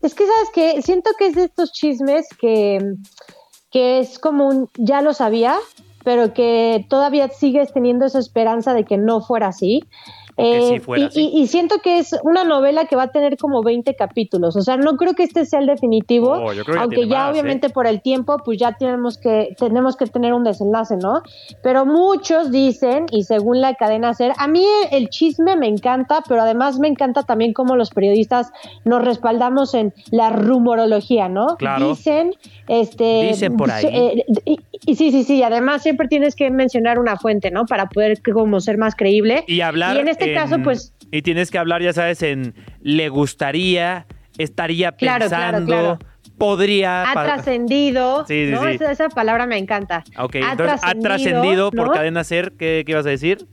Es 0.01 0.15
que, 0.15 0.25
¿sabes 0.25 0.50
qué? 0.53 0.81
Siento 0.81 1.12
que 1.20 1.27
es 1.27 1.36
de 1.36 1.43
estos 1.43 1.74
chismes 1.74 2.25
que 2.39 2.79
que 3.71 3.99
es 3.99 4.19
como 4.19 4.47
un 4.47 4.69
ya 4.75 5.01
lo 5.01 5.13
sabía, 5.13 5.55
pero 6.03 6.33
que 6.33 6.85
todavía 6.89 7.29
sigues 7.29 7.73
teniendo 7.73 8.05
esa 8.05 8.19
esperanza 8.19 8.73
de 8.73 8.83
que 8.83 8.97
no 8.97 9.21
fuera 9.21 9.47
así. 9.47 9.83
Eh, 10.41 10.81
y, 11.15 11.48
siento 11.48 11.79
que 11.83 12.00
es 12.00 12.15
una 12.24 12.43
novela 12.43 12.86
que 12.86 12.95
va 12.95 13.03
a 13.03 13.12
tener 13.12 13.38
como 13.38 13.62
20 13.62 13.95
capítulos. 13.95 14.55
O 14.55 14.62
sea, 14.62 14.77
no 14.77 14.98
creo 14.98 15.13
que 15.13 15.24
este 15.24 15.45
sea 15.45 15.60
el 15.60 15.67
definitivo, 15.67 16.31
oh, 16.31 16.51
aunque 16.79 17.07
ya 17.07 17.29
obviamente 17.29 17.67
¿eh? 17.67 17.69
por 17.69 17.86
el 17.86 18.01
tiempo, 18.01 18.38
pues 18.43 18.57
ya 18.57 18.74
tenemos 18.74 19.17
que, 19.17 19.55
tenemos 19.57 19.95
que 19.95 20.07
tener 20.07 20.33
un 20.33 20.43
desenlace, 20.43 20.98
¿no? 20.98 21.21
Pero 21.62 21.86
muchos 21.86 22.51
dicen, 22.51 23.05
y 23.12 23.24
según 23.24 23.62
la 23.62 23.75
cadena 23.75 24.13
SER, 24.13 24.33
a 24.38 24.48
mí 24.48 24.65
el 24.91 25.10
chisme 25.10 25.55
me 25.55 25.67
encanta, 25.67 26.24
pero 26.27 26.41
además 26.41 26.79
me 26.79 26.88
encanta 26.88 27.24
también 27.24 27.53
cómo 27.53 27.75
los 27.75 27.91
periodistas 27.91 28.51
nos 28.83 29.03
respaldamos 29.03 29.74
en 29.74 29.93
la 30.10 30.29
rumorología, 30.29 31.29
¿no? 31.29 31.55
Claro. 31.57 31.89
Dicen, 31.89 32.33
este... 32.67 33.27
Dicen 33.27 33.57
por 33.57 33.69
ahí. 33.69 33.86
Eh, 33.86 34.25
y, 34.86 34.95
sí, 34.95 35.12
sí, 35.12 35.24
sí, 35.24 35.43
además 35.43 35.83
siempre 35.83 36.07
tienes 36.07 36.36
que 36.36 36.50
mencionar 36.50 37.00
una 37.00 37.17
fuente, 37.17 37.51
¿no? 37.51 37.65
Para 37.65 37.88
poder 37.88 38.21
como 38.21 38.60
ser 38.60 38.77
más 38.77 38.95
creíble. 38.95 39.43
Y 39.48 39.62
hablar... 39.62 39.98
Y 39.98 40.00
en 40.00 40.07
este 40.07 40.30
caso, 40.33 40.61
pues... 40.63 40.93
Y 41.11 41.21
tienes 41.21 41.51
que 41.51 41.57
hablar, 41.57 41.81
ya 41.81 41.93
sabes, 41.93 42.21
en 42.23 42.55
le 42.81 43.09
gustaría, 43.09 44.05
estaría 44.38 44.93
pensando... 44.93 46.00
Podría. 46.38 47.03
Ha 47.11 47.13
trascendido. 47.13 48.25
Sí, 48.25 48.47
sí, 48.47 48.51
¿no? 48.51 48.67
Esa, 48.67 49.09
palabra 49.09 49.45
me 49.45 49.59
encanta. 49.59 50.03
Ok, 50.17 50.38
ha 50.41 50.95
trascendido 50.95 51.69
por 51.69 51.93
cadena 51.93 52.23
ser. 52.23 52.53
¿Qué, 52.53 52.81
¿Qué 52.83 52.93
ibas 52.93 53.05
a 53.05 53.09
decir? 53.09 53.47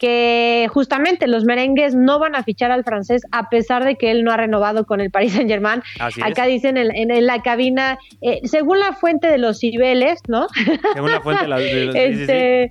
que 0.00 0.66
justamente 0.72 1.26
los 1.28 1.44
merengues 1.44 1.94
no 1.94 2.18
van 2.18 2.34
a 2.34 2.42
fichar 2.42 2.70
al 2.70 2.84
francés 2.84 3.22
a 3.32 3.50
pesar 3.50 3.84
de 3.84 3.96
que 3.96 4.10
él 4.10 4.24
no 4.24 4.32
ha 4.32 4.36
renovado 4.38 4.86
con 4.86 5.00
el 5.02 5.10
Paris 5.10 5.34
Saint 5.34 5.48
Germain. 5.48 5.82
Acá 6.22 6.46
dicen 6.46 6.78
en, 6.78 7.26
la 7.26 7.42
cabina, 7.42 7.98
eh, 8.22 8.40
según 8.44 8.80
la 8.80 8.94
fuente 8.94 9.26
de 9.26 9.36
los 9.36 9.58
Cibeles, 9.58 10.20
¿no? 10.26 10.46
Según 10.94 11.12
la 11.12 11.20
fuente 11.20 11.42
de, 11.42 11.48
los 11.48 11.94
este, 11.94 12.70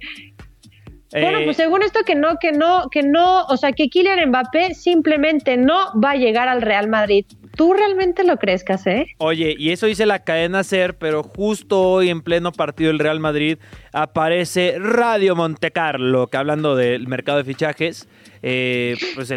bueno, 1.11 1.39
pues 1.43 1.59
eh, 1.59 1.63
según 1.63 1.83
esto 1.83 2.01
que 2.05 2.15
no, 2.15 2.37
que 2.39 2.51
no, 2.51 2.89
que 2.89 3.03
no, 3.03 3.43
o 3.45 3.57
sea, 3.57 3.71
que 3.71 3.89
Kylian 3.89 4.29
Mbappé 4.29 4.75
simplemente 4.75 5.57
no 5.57 5.99
va 5.99 6.11
a 6.11 6.15
llegar 6.15 6.47
al 6.47 6.61
Real 6.61 6.87
Madrid. 6.87 7.25
¿Tú 7.55 7.73
realmente 7.73 8.23
lo 8.23 8.37
crees, 8.37 8.63
Casé? 8.63 9.07
Oye, 9.17 9.55
y 9.57 9.71
eso 9.71 9.87
dice 9.87 10.05
la 10.05 10.19
cadena 10.19 10.63
SER, 10.63 10.97
pero 10.97 11.23
justo 11.23 11.81
hoy 11.81 12.09
en 12.09 12.21
pleno 12.21 12.51
partido 12.51 12.89
del 12.89 12.99
Real 12.99 13.19
Madrid 13.19 13.57
aparece 13.91 14.77
Radio 14.79 15.35
Montecarlo, 15.35 16.27
que 16.27 16.37
hablando 16.37 16.75
del 16.75 17.07
mercado 17.07 17.39
de 17.39 17.43
fichajes, 17.43 18.07
eh, 18.43 18.95
pues 19.15 19.33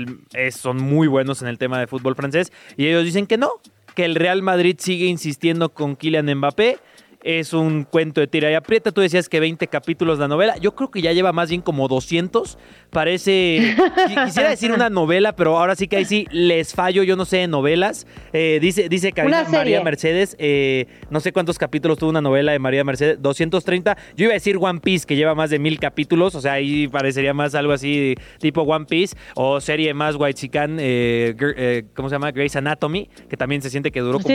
son 0.54 0.76
muy 0.76 1.08
buenos 1.08 1.42
en 1.42 1.48
el 1.48 1.58
tema 1.58 1.80
de 1.80 1.86
fútbol 1.86 2.14
francés, 2.14 2.52
y 2.76 2.86
ellos 2.86 3.04
dicen 3.04 3.26
que 3.26 3.38
no, 3.38 3.50
que 3.96 4.04
el 4.04 4.14
Real 4.14 4.42
Madrid 4.42 4.76
sigue 4.78 5.06
insistiendo 5.06 5.70
con 5.70 5.96
Kylian 5.96 6.32
Mbappé 6.36 6.78
es 7.22 7.52
un 7.52 7.84
cuento 7.84 8.20
de 8.20 8.26
tira 8.26 8.50
y 8.50 8.54
aprieta. 8.54 8.92
Tú 8.92 9.00
decías 9.00 9.28
que 9.28 9.40
20 9.40 9.66
capítulos 9.68 10.18
la 10.18 10.28
novela. 10.28 10.56
Yo 10.58 10.74
creo 10.74 10.90
que 10.90 11.02
ya 11.02 11.12
lleva 11.12 11.32
más 11.32 11.50
bien 11.50 11.60
como 11.60 11.88
200. 11.88 12.58
Parece, 12.90 13.76
quisiera 14.24 14.50
decir 14.50 14.72
una 14.72 14.90
novela, 14.90 15.34
pero 15.34 15.58
ahora 15.58 15.76
sí 15.76 15.88
que 15.88 15.96
ahí 15.96 16.04
sí 16.04 16.26
les 16.30 16.74
fallo, 16.74 17.02
yo 17.02 17.16
no 17.16 17.24
sé, 17.24 17.46
novelas. 17.46 18.06
Eh, 18.32 18.58
dice 18.60 18.88
dice 18.88 19.12
María 19.50 19.82
Mercedes, 19.82 20.36
eh, 20.38 20.86
no 21.10 21.20
sé 21.20 21.32
cuántos 21.32 21.58
capítulos 21.58 21.98
tuvo 21.98 22.10
una 22.10 22.20
novela 22.20 22.52
de 22.52 22.58
María 22.58 22.84
Mercedes, 22.84 23.20
230. 23.20 23.96
Yo 24.16 24.24
iba 24.24 24.32
a 24.32 24.34
decir 24.34 24.58
One 24.60 24.80
Piece, 24.80 25.06
que 25.06 25.16
lleva 25.16 25.34
más 25.34 25.50
de 25.50 25.58
mil 25.58 25.78
capítulos, 25.78 26.34
o 26.34 26.40
sea, 26.40 26.54
ahí 26.54 26.88
parecería 26.88 27.34
más 27.34 27.54
algo 27.54 27.72
así 27.72 28.14
tipo 28.38 28.62
One 28.62 28.86
Piece, 28.86 29.16
o 29.34 29.60
serie 29.60 29.94
más 29.94 30.16
White 30.16 30.34
Chican, 30.34 30.78
eh, 30.80 31.34
eh, 31.56 31.84
¿cómo 31.94 32.08
se 32.08 32.14
llama? 32.14 32.30
Grey's 32.30 32.56
Anatomy, 32.56 33.08
que 33.28 33.36
también 33.36 33.62
se 33.62 33.70
siente 33.70 33.90
que 33.90 34.00
duró 34.00 34.20
como 34.20 34.34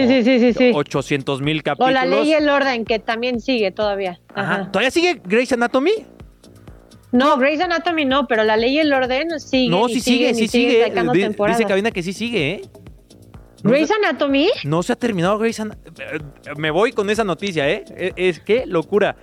800 0.74 1.42
mil 1.42 1.64
capítulos. 1.64 1.90
O 1.90 1.94
La 1.94 2.06
Ley 2.06 2.30
y 2.30 2.34
el 2.34 2.50
Orden, 2.50 2.77
que 2.86 3.00
también 3.00 3.40
sigue 3.40 3.72
todavía. 3.72 4.20
Ajá. 4.34 4.70
¿Todavía 4.72 4.92
sigue 4.92 5.22
Grey's 5.24 5.52
Anatomy? 5.52 6.06
No, 7.12 7.38
Grey's 7.38 7.62
Anatomy 7.62 8.06
no, 8.06 8.28
pero 8.28 8.44
la 8.44 8.58
ley 8.58 8.76
y 8.76 8.80
el 8.80 8.92
orden 8.94 9.40
sigue. 9.40 9.70
No, 9.70 9.88
sí 9.88 10.02
sigue, 10.02 10.34
sí 10.34 10.48
sigue. 10.48 10.92
Dice 11.14 11.66
Cabina 11.66 11.92
que 11.92 12.04
sí 12.04 12.14
sigue, 12.14 12.52
¿eh? 12.52 12.62
¿Grey's 13.64 13.92
Anatomy? 13.92 14.50
No 14.66 14.84
se 14.84 14.94
ha 14.94 14.96
terminado 14.96 15.38
Grey's 15.40 15.60
Anatomy. 15.60 15.96
Me 16.58 16.72
voy 16.72 16.92
con 16.92 17.10
esa 17.10 17.24
noticia, 17.24 17.70
¿eh? 17.70 17.86
Es, 17.96 18.14
es 18.16 18.40
que 18.40 18.66
locura. 18.66 19.16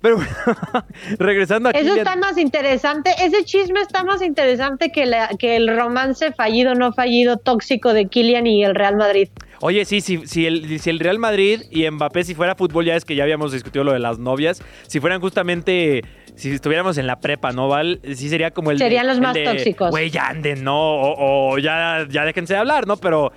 Pero 0.00 0.16
bueno, 0.16 0.30
regresando 1.18 1.68
aquí. 1.68 1.78
Eso 1.80 1.94
está 1.94 2.16
más 2.16 2.38
interesante. 2.38 3.10
Ese 3.20 3.44
chisme 3.44 3.80
está 3.80 4.04
más 4.04 4.22
interesante 4.22 4.90
que, 4.92 5.10
que 5.38 5.56
el 5.56 5.76
romance 5.76 6.32
fallido, 6.32 6.74
no 6.74 6.92
fallido, 6.92 7.36
tóxico 7.36 7.92
de 7.92 8.06
Kylian 8.06 8.46
y 8.46 8.64
el 8.64 8.74
Real 8.74 8.96
Madrid. 8.96 9.28
Oye, 9.60 9.84
sí, 9.84 10.00
sí, 10.00 10.22
si, 10.26 10.46
el, 10.46 10.78
si 10.78 10.90
el 10.90 11.00
Real 11.00 11.18
Madrid 11.18 11.62
y 11.70 11.90
Mbappé, 11.90 12.24
si 12.24 12.34
fuera 12.34 12.54
fútbol, 12.54 12.84
ya 12.84 12.94
es 12.94 13.04
que 13.04 13.16
ya 13.16 13.24
habíamos 13.24 13.52
discutido 13.52 13.84
lo 13.84 13.92
de 13.92 13.98
las 13.98 14.18
novias, 14.18 14.62
si 14.86 15.00
fueran 15.00 15.20
justamente 15.20 16.02
si 16.36 16.52
estuviéramos 16.52 16.96
en 16.98 17.08
la 17.08 17.18
prepa, 17.18 17.50
¿no, 17.50 17.68
Val? 17.68 18.00
Sí 18.14 18.28
sería 18.28 18.52
como 18.52 18.70
el 18.70 18.78
Serían 18.78 19.08
los 19.08 19.18
más 19.18 19.36
tóxicos. 19.42 19.90
Güey, 19.90 20.10
ya 20.10 20.28
anden, 20.28 20.62
¿no? 20.62 20.76
O, 20.78 21.58
ya, 21.58 22.06
ya 22.08 22.24
déjense 22.24 22.54
de 22.54 22.60
hablar, 22.60 22.86
¿no? 22.86 22.96
Pero 22.96 23.32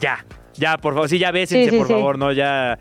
ya, 0.00 0.24
ya, 0.54 0.78
por 0.78 0.94
favor. 0.94 1.08
Sí, 1.10 1.18
ya 1.18 1.30
bésense, 1.30 1.76
por 1.76 1.86
favor, 1.86 2.18
¿no? 2.18 2.32
Ya. 2.32 2.78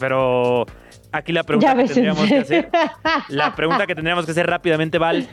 Pero 0.00 0.64
aquí 1.12 1.32
la 1.32 1.44
pregunta 1.44 1.76
que 1.76 1.84
tendríamos 1.84 2.26
que 2.26 2.38
hacer. 2.38 2.70
La 3.28 3.54
pregunta 3.54 3.86
que 3.86 3.94
tendríamos 3.94 4.24
que 4.24 4.30
hacer 4.30 4.46
rápidamente, 4.46 4.96
Val. 4.96 5.28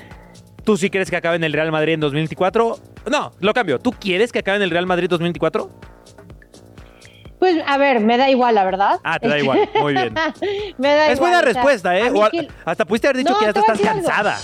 ¿Tú 0.65 0.75
sí 0.75 0.89
crees 0.89 1.09
que 1.09 1.15
acabe 1.15 1.37
en 1.37 1.43
el 1.45 1.53
Real 1.53 1.71
Madrid 1.71 1.93
en 1.93 2.01
2024? 2.01 2.77
No, 3.09 3.31
lo 3.39 3.53
cambio. 3.53 3.79
¿Tú 3.79 3.91
quieres 3.91 4.31
que 4.31 4.39
acabe 4.39 4.57
en 4.57 4.63
el 4.63 4.71
Real 4.71 4.85
Madrid 4.85 5.07
2024? 5.09 5.69
Pues 7.39 7.63
a 7.65 7.77
ver, 7.77 8.01
me 8.01 8.17
da 8.17 8.29
igual, 8.29 8.55
la 8.55 8.65
verdad. 8.65 8.99
Ah, 9.03 9.17
te 9.17 9.29
da 9.29 9.39
igual, 9.39 9.69
muy 9.81 9.93
bien. 9.93 10.13
me 10.77 10.89
da 10.89 11.11
es 11.11 11.19
buena 11.19 11.41
respuesta, 11.41 11.97
¿eh? 11.97 12.11
hasta 12.65 12.85
pudiste 12.85 13.07
haber 13.07 13.17
dicho 13.17 13.37
que 13.39 13.45
ya 13.45 13.49
estás 13.51 13.79
cansada. 13.79 14.37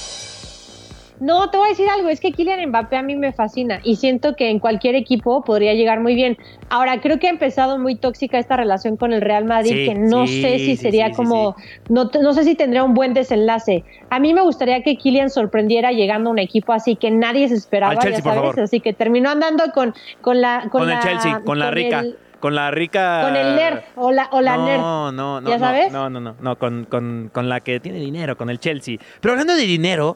No, 1.19 1.49
te 1.49 1.57
voy 1.57 1.67
a 1.67 1.69
decir 1.69 1.87
algo, 1.89 2.09
es 2.09 2.19
que 2.19 2.31
Kylian 2.31 2.69
Mbappé 2.69 2.97
a 2.97 3.01
mí 3.01 3.15
me 3.15 3.31
fascina 3.31 3.79
y 3.83 3.95
siento 3.95 4.35
que 4.35 4.49
en 4.49 4.59
cualquier 4.59 4.95
equipo 4.95 5.43
podría 5.43 5.73
llegar 5.73 6.01
muy 6.01 6.13
bien. 6.13 6.37
Ahora, 6.69 6.99
creo 6.99 7.19
que 7.19 7.27
ha 7.27 7.29
empezado 7.29 7.77
muy 7.79 7.95
tóxica 7.95 8.37
esta 8.37 8.57
relación 8.57 8.97
con 8.97 9.13
el 9.13 9.21
Real 9.21 9.45
Madrid, 9.45 9.87
que 9.87 9.95
no 9.95 10.27
sé 10.27 10.59
si 10.59 10.75
sería 10.75 11.11
como, 11.11 11.55
no, 11.87 12.09
no 12.21 12.33
sé 12.33 12.43
si 12.43 12.55
tendría 12.55 12.83
un 12.83 12.93
buen 12.93 13.13
desenlace. 13.13 13.85
A 14.09 14.19
mí 14.19 14.33
me 14.33 14.41
gustaría 14.41 14.81
que 14.83 14.97
Kylian 14.97 15.29
sorprendiera 15.29 15.91
llegando 15.91 16.29
a 16.29 16.33
un 16.33 16.39
equipo 16.39 16.73
así 16.73 16.95
que 16.95 17.11
nadie 17.11 17.47
se 17.47 17.55
esperaba, 17.55 17.95
ya 18.03 18.21
sabes, 18.21 18.57
así 18.57 18.81
que 18.81 18.91
terminó 18.91 19.29
andando 19.29 19.63
con, 19.73 19.93
con 20.21 20.41
la... 20.41 20.67
Con, 20.69 20.89
el 20.89 20.99
Chelsea, 20.99 21.41
con 21.45 21.59
la 21.59 21.71
rica. 21.71 22.03
Con 22.45 22.53
la 22.53 22.69
rica. 22.69 23.23
Con 23.23 23.35
el 23.35 23.55
nerd 23.55 23.79
o 23.95 24.11
la, 24.11 24.29
o 24.31 24.39
la 24.39 24.55
no, 24.55 24.65
nerd. 24.67 24.79
No, 24.79 25.11
no, 25.11 25.41
no. 25.41 25.49
¿Ya 25.49 25.57
sabes? 25.57 25.91
No, 25.91 26.11
no, 26.11 26.19
no. 26.19 26.35
no 26.39 26.59
con, 26.59 26.85
con, 26.85 27.31
con, 27.33 27.49
la 27.49 27.61
que 27.61 27.79
tiene 27.79 27.97
dinero, 27.97 28.37
con 28.37 28.51
el 28.51 28.59
Chelsea. 28.59 28.99
Pero 29.19 29.31
hablando 29.31 29.55
de 29.55 29.63
dinero, 29.63 30.15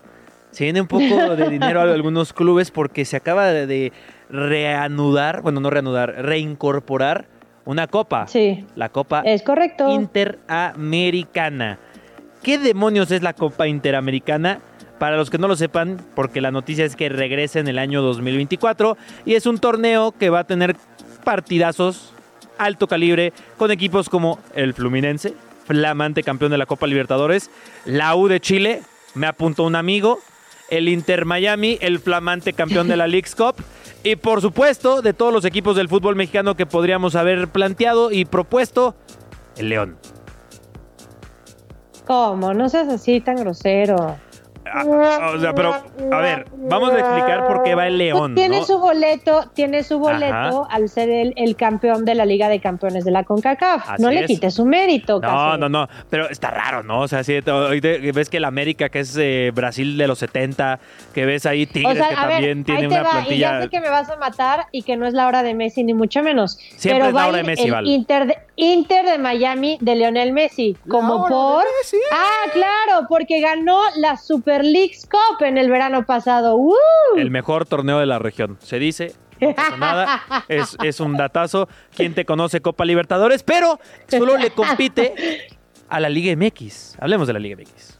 se 0.51 0.65
viene 0.65 0.79
un 0.79 0.86
poco 0.86 1.36
de 1.36 1.50
dinero 1.50 1.79
a 1.79 1.86
algunos 1.86 2.31
clubes 2.31 2.69
porque 2.69 3.03
se 3.03 3.17
acaba 3.17 3.48
de, 3.48 3.91
reanudar, 4.29 5.41
bueno, 5.41 5.59
no 5.59 5.71
reanudar, 5.71 6.24
reincorporar 6.24 7.25
una 7.65 7.88
copa. 7.88 8.27
Sí. 8.27 8.63
La 8.75 8.89
Copa 8.89 9.24
es 9.25 9.41
correcto. 9.41 9.89
Interamericana. 9.89 11.79
¿Qué 12.43 12.59
demonios 12.59 13.09
es 13.09 13.24
la 13.24 13.33
Copa 13.33 13.67
Interamericana? 13.67 14.59
Para 15.00 15.17
los 15.17 15.31
que 15.31 15.39
no 15.39 15.48
lo 15.48 15.55
sepan, 15.55 15.98
porque 16.13 16.41
la 16.41 16.51
noticia 16.51 16.86
es 16.86 16.95
que 16.95 17.09
regresa 17.09 17.57
en 17.59 17.69
el 17.69 17.79
año 17.79 18.03
2024 18.03 18.98
y 19.25 19.33
es 19.33 19.48
un 19.48 19.57
torneo 19.57 20.12
que 20.12 20.29
va 20.29 20.41
a 20.41 20.43
tener 20.43 20.75
partidazos 21.24 22.13
alto 22.59 22.87
calibre 22.87 23.33
con 23.57 23.71
equipos 23.71 24.09
como 24.09 24.37
el 24.53 24.75
Fluminense, 24.75 25.33
flamante 25.65 26.21
campeón 26.21 26.51
de 26.51 26.57
la 26.59 26.67
Copa 26.67 26.85
Libertadores, 26.85 27.49
la 27.85 28.15
U 28.15 28.27
de 28.27 28.39
Chile, 28.39 28.81
me 29.15 29.25
apuntó 29.25 29.63
un 29.63 29.75
amigo, 29.75 30.19
el 30.69 30.87
Inter 30.87 31.25
Miami, 31.25 31.79
el 31.81 31.99
flamante 31.99 32.53
campeón 32.53 32.87
de 32.87 32.97
la 32.97 33.07
League's 33.07 33.35
Cup. 33.35 33.55
Y 34.03 34.15
por 34.15 34.41
supuesto, 34.41 35.01
de 35.01 35.13
todos 35.13 35.33
los 35.33 35.43
equipos 35.45 35.75
del 35.75 35.89
fútbol 35.89 36.15
mexicano 36.15 36.55
que 36.55 36.65
podríamos 36.65 37.15
haber 37.15 37.47
planteado 37.47 38.11
y 38.11 38.25
propuesto, 38.25 38.95
el 39.57 39.69
León. 39.69 39.97
¿Cómo? 42.05 42.53
No 42.53 42.69
seas 42.69 42.87
así 42.87 43.19
tan 43.19 43.35
grosero. 43.35 44.17
Ah, 44.73 45.31
o 45.35 45.39
sea, 45.39 45.53
pero, 45.53 45.73
a 46.11 46.17
ver, 46.19 46.45
vamos 46.57 46.91
a 46.91 46.99
explicar 46.99 47.47
por 47.47 47.63
qué 47.63 47.75
va 47.75 47.88
el 47.88 47.97
León. 47.97 48.35
Tiene 48.35 48.59
¿no? 48.59 48.65
su 48.65 48.79
boleto, 48.79 49.49
tiene 49.53 49.83
su 49.83 49.99
boleto 49.99 50.33
Ajá. 50.33 50.67
al 50.69 50.89
ser 50.89 51.09
el, 51.09 51.33
el 51.35 51.55
campeón 51.55 52.05
de 52.05 52.15
la 52.15 52.25
Liga 52.25 52.49
de 52.49 52.59
Campeones 52.59 53.05
de 53.05 53.11
la 53.11 53.23
CONCACAF. 53.23 53.89
Así 53.89 54.01
no 54.01 54.09
le 54.11 54.21
es. 54.21 54.27
quites 54.27 54.53
su 54.53 54.65
mérito, 54.65 55.19
No, 55.19 55.57
no, 55.57 55.69
no, 55.69 55.88
pero 56.09 56.29
está 56.29 56.51
raro, 56.51 56.83
¿no? 56.83 57.01
O 57.01 57.07
sea, 57.07 57.23
sí, 57.23 57.39
hoy 57.47 57.81
te- 57.81 58.11
ves 58.11 58.29
que 58.29 58.38
el 58.38 58.45
América, 58.45 58.89
que 58.89 58.99
es 58.99 59.15
eh, 59.19 59.51
Brasil 59.53 59.97
de 59.97 60.07
los 60.07 60.19
70, 60.19 60.79
que 61.13 61.25
ves 61.25 61.45
ahí 61.45 61.65
Tigres, 61.65 61.93
O 61.93 61.95
sea, 61.97 62.09
que 62.09 62.15
a 62.15 62.25
ver, 62.25 62.35
también 62.35 62.63
tiene 62.63 62.81
ahí 62.81 62.88
te 62.88 62.93
una 62.93 63.03
va, 63.03 63.09
y 63.09 63.13
plantilla... 63.13 63.51
ya 63.51 63.61
sé 63.63 63.69
que 63.69 63.79
me 63.81 63.89
vas 63.89 64.09
a 64.09 64.15
matar 64.17 64.67
y 64.71 64.83
que 64.83 64.97
no 64.97 65.05
es 65.07 65.13
la 65.13 65.27
hora 65.27 65.43
de 65.43 65.53
Messi, 65.53 65.83
ni 65.83 65.93
mucho 65.93 66.23
menos. 66.23 66.57
Siempre 66.75 66.99
pero 66.99 67.05
es 67.09 67.13
la 67.13 67.27
hora 67.27 67.38
de 67.38 67.43
Messi, 67.43 67.63
el 67.65 67.71
Val. 67.71 67.88
Inter 67.88 68.27
de, 68.27 68.38
Inter 68.55 69.05
de 69.05 69.17
Miami 69.17 69.77
de 69.81 69.95
Lionel 69.95 70.33
Messi. 70.33 70.75
Como 70.89 71.25
por. 71.27 71.63
Messi. 71.81 71.97
Ah, 72.11 72.49
claro, 72.53 73.07
porque 73.07 73.39
ganó 73.41 73.79
la 73.97 74.17
Super 74.17 74.58
Leagues 74.63 75.07
Cup 75.07 75.43
en 75.45 75.57
el 75.57 75.69
verano 75.69 76.05
pasado. 76.05 76.55
¡Uh! 76.55 76.75
El 77.15 77.31
mejor 77.31 77.65
torneo 77.65 77.99
de 77.99 78.05
la 78.05 78.19
región. 78.19 78.57
Se 78.61 78.79
dice, 78.79 79.13
no 79.39 79.53
pasa 79.53 79.77
nada, 79.77 80.23
es, 80.47 80.77
es 80.83 80.99
un 80.99 81.15
datazo. 81.17 81.67
¿Quién 81.95 82.13
te 82.13 82.25
conoce 82.25 82.61
Copa 82.61 82.85
Libertadores? 82.85 83.43
Pero 83.43 83.79
solo 84.07 84.37
le 84.37 84.51
compite 84.51 85.49
a 85.89 85.99
la 85.99 86.09
Liga 86.09 86.35
MX. 86.35 86.97
Hablemos 86.99 87.27
de 87.27 87.33
la 87.33 87.39
Liga 87.39 87.57
MX. 87.57 87.99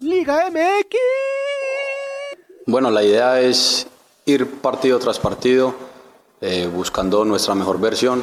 Liga 0.00 0.50
MX. 0.50 0.96
Bueno, 2.66 2.90
la 2.90 3.02
idea 3.02 3.40
es 3.40 3.86
ir 4.26 4.60
partido 4.60 4.98
tras 4.98 5.18
partido 5.18 5.74
eh, 6.40 6.66
buscando 6.66 7.24
nuestra 7.24 7.54
mejor 7.54 7.80
versión. 7.80 8.22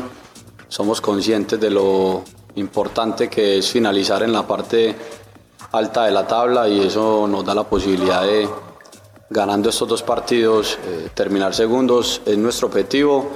Somos 0.67 1.01
conscientes 1.01 1.59
de 1.59 1.69
lo 1.69 2.23
importante 2.55 3.29
que 3.29 3.57
es 3.57 3.71
finalizar 3.71 4.23
en 4.23 4.33
la 4.33 4.45
parte 4.45 4.95
alta 5.71 6.05
de 6.05 6.11
la 6.11 6.27
tabla 6.27 6.67
y 6.67 6.81
eso 6.81 7.27
nos 7.27 7.45
da 7.45 7.55
la 7.55 7.63
posibilidad 7.63 8.23
de, 8.23 8.47
ganando 9.29 9.69
estos 9.69 9.87
dos 9.87 10.03
partidos, 10.03 10.77
eh, 10.85 11.09
terminar 11.13 11.53
segundos. 11.53 12.21
Es 12.25 12.37
nuestro 12.37 12.67
objetivo. 12.67 13.31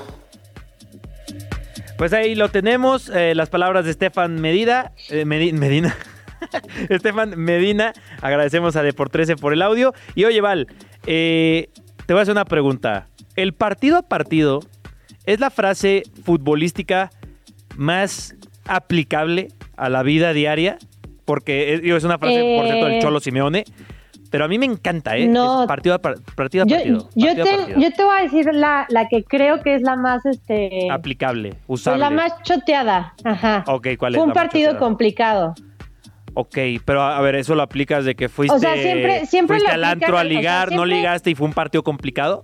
Pues 1.97 2.11
ahí 2.13 2.35
lo 2.35 2.49
tenemos, 2.49 3.09
eh, 3.09 3.33
las 3.35 3.49
palabras 3.49 3.85
de 3.85 3.91
Estefan 3.91 4.41
Medina. 4.41 4.91
eh, 5.09 5.25
Medi- 5.25 5.53
Medina. 5.53 5.95
Estefan 6.89 7.33
Medina, 7.37 7.93
agradecemos 8.21 8.75
a 8.75 8.83
Deport13 8.83 9.39
por 9.39 9.53
el 9.53 9.61
audio. 9.61 9.93
Y 10.13 10.25
oye, 10.25 10.41
Val, 10.41 10.67
te 11.03 11.69
voy 12.09 12.17
a 12.19 12.21
hacer 12.21 12.33
una 12.33 12.45
pregunta. 12.45 13.07
¿El 13.37 13.53
partido 13.53 13.97
a 13.97 14.01
partido 14.03 14.59
es 15.25 15.39
la 15.39 15.49
frase 15.49 16.03
futbolística 16.23 17.09
más 17.77 18.35
aplicable 18.65 19.47
a 19.77 19.89
la 19.89 20.03
vida 20.03 20.33
diaria? 20.33 20.77
Porque 21.25 21.74
eh, 21.74 21.79
digo, 21.79 21.98
es 21.98 22.03
una 22.03 22.17
frase, 22.17 22.55
por 22.58 22.65
cierto, 22.65 22.86
del 22.86 22.94
Eh, 22.96 23.00
Cholo 23.01 23.20
Simeone. 23.20 23.65
Pero 24.32 24.46
a 24.46 24.48
mí 24.48 24.58
me 24.58 24.65
encanta, 24.65 25.15
¿eh? 25.17 25.27
No. 25.27 25.62
Es 25.62 25.67
partido 25.67 25.96
a 25.96 26.00
par- 26.00 26.15
partido. 26.36 26.63
A 26.63 26.67
Yo, 26.67 26.75
partido, 26.77 27.10
yo 27.15 27.27
partido 27.27 27.32
a 27.32 27.46
te, 27.46 27.58
partido. 27.58 27.79
yo 27.79 27.91
te 27.94 28.03
voy 28.03 28.17
a 28.17 28.22
decir 28.24 28.46
la, 28.53 28.86
la 28.89 29.08
que 29.08 29.24
creo 29.24 29.62
que 29.62 29.75
es 29.75 29.82
la 29.82 29.96
más, 29.96 30.25
este, 30.25 30.89
Aplicable, 30.91 31.55
usable. 31.67 32.00
la 32.00 32.10
más 32.10 32.34
choteada. 32.44 33.13
Ajá. 33.24 33.63
Ok, 33.67 33.88
¿cuál 33.98 34.13
es 34.13 34.17
Fue 34.17 34.24
un 34.24 34.29
la 34.29 34.36
más 34.36 34.44
partido 34.44 34.72
choteada? 34.72 34.79
complicado. 34.88 35.53
Ok, 36.34 36.58
pero 36.84 37.01
a 37.01 37.17
a 37.17 37.22
ver, 37.22 37.36
eso 37.36 37.55
lo 37.55 37.62
aplicas 37.62 38.03
de 38.03 38.15
que 38.15 38.27
fuiste, 38.27 38.55
O 38.55 38.60
sea, 38.60 38.74
siempre- 38.75 39.25
siempre 39.25 39.58
fuiste 39.58 39.74
al 39.74 39.84
antro 39.86 40.17
a 40.17 40.22
o 40.22 40.24
sea, 40.24 40.29
ligar, 40.29 40.67
no 40.72 40.79
siempre- 40.79 40.96
ligaste 40.98 41.29
y 41.29 41.36
fue 41.36 41.48
un 41.48 41.53
partido 41.53 41.84
complicado. 41.84 42.44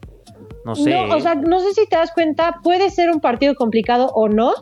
No 0.64 0.76
sé. 0.76 0.92
No, 0.92 1.16
o 1.16 1.20
sea, 1.20 1.36
no 1.36 1.60
sé 1.60 1.74
si 1.74 1.88
te 1.90 1.96
das 1.98 2.12
cuenta, 2.14 2.60
puede 2.64 2.90
ser 2.92 3.10
un 3.10 3.20
partido 3.20 3.56
complicado 3.56 4.12
o 4.14 4.30
no, 4.30 4.54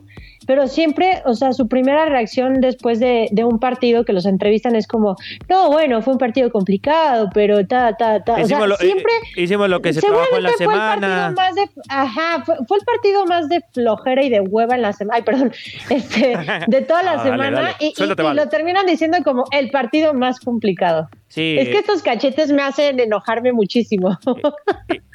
pero 0.50 0.68
siempre, 0.68 1.22
o 1.26 1.36
sea, 1.36 1.54
su 1.54 1.68
primera 1.68 2.06
reacción 2.08 2.60
después 2.60 3.00
de, 3.00 3.28
de 3.32 3.44
un 3.44 3.60
partido 3.60 4.04
que 4.04 4.14
los 4.14 4.26
entrevistan 4.26 4.76
es 4.76 4.88
como, 4.88 5.16
no, 5.48 5.70
bueno, 5.70 6.02
fue 6.02 6.14
un 6.14 6.18
partido 6.18 6.50
complicado, 6.52 7.30
pero 7.36 7.68
ta, 7.68 7.94
ta, 7.96 8.24
ta. 8.24 8.32
O 8.34 8.36
sea, 8.38 8.46
hicimos, 8.46 8.68
lo, 8.68 8.76
siempre... 8.78 9.12
eh, 9.38 9.44
hicimos 9.44 9.70
lo 9.70 9.80
que 9.80 9.94
se 9.94 10.02
trabajó 10.02 10.38
en 10.38 10.42
la 10.42 10.50
fue 10.50 10.66
el 10.66 10.72
semana. 10.72 10.90
partido 10.98 11.32
más 11.36 11.54
de, 11.56 11.70
ajá, 11.88 12.44
fue, 12.46 12.56
fue 12.68 12.78
el 12.80 12.84
partido 12.84 13.26
más 13.28 13.48
de 13.48 13.62
flojera 13.74 14.24
y 14.24 14.30
de 14.32 14.40
hueva 14.42 14.74
en 14.74 14.82
la 14.82 14.94
semana, 14.94 15.18
ay, 15.18 15.22
perdón, 15.22 15.52
este, 15.92 16.36
de 16.66 16.82
toda 16.82 17.04
la 17.04 17.12
Ah, 17.20 17.24
semana 17.24 17.62
dale. 17.62 17.76
y- 17.80 17.94
lo 18.34 18.50
terminan 18.50 18.88
diciendo 18.88 19.20
como 19.24 19.44
el 19.52 19.70
partido 19.70 20.16
más 20.16 20.40
complicado. 20.40 21.10
Sí, 21.30 21.56
Es 21.60 21.70
que 21.70 21.78
estos 21.78 22.02
cachetes 22.02 22.52
me 22.52 22.62
hacen 22.64 23.00
enojarme 23.00 23.54
muchísimo. 23.54 24.18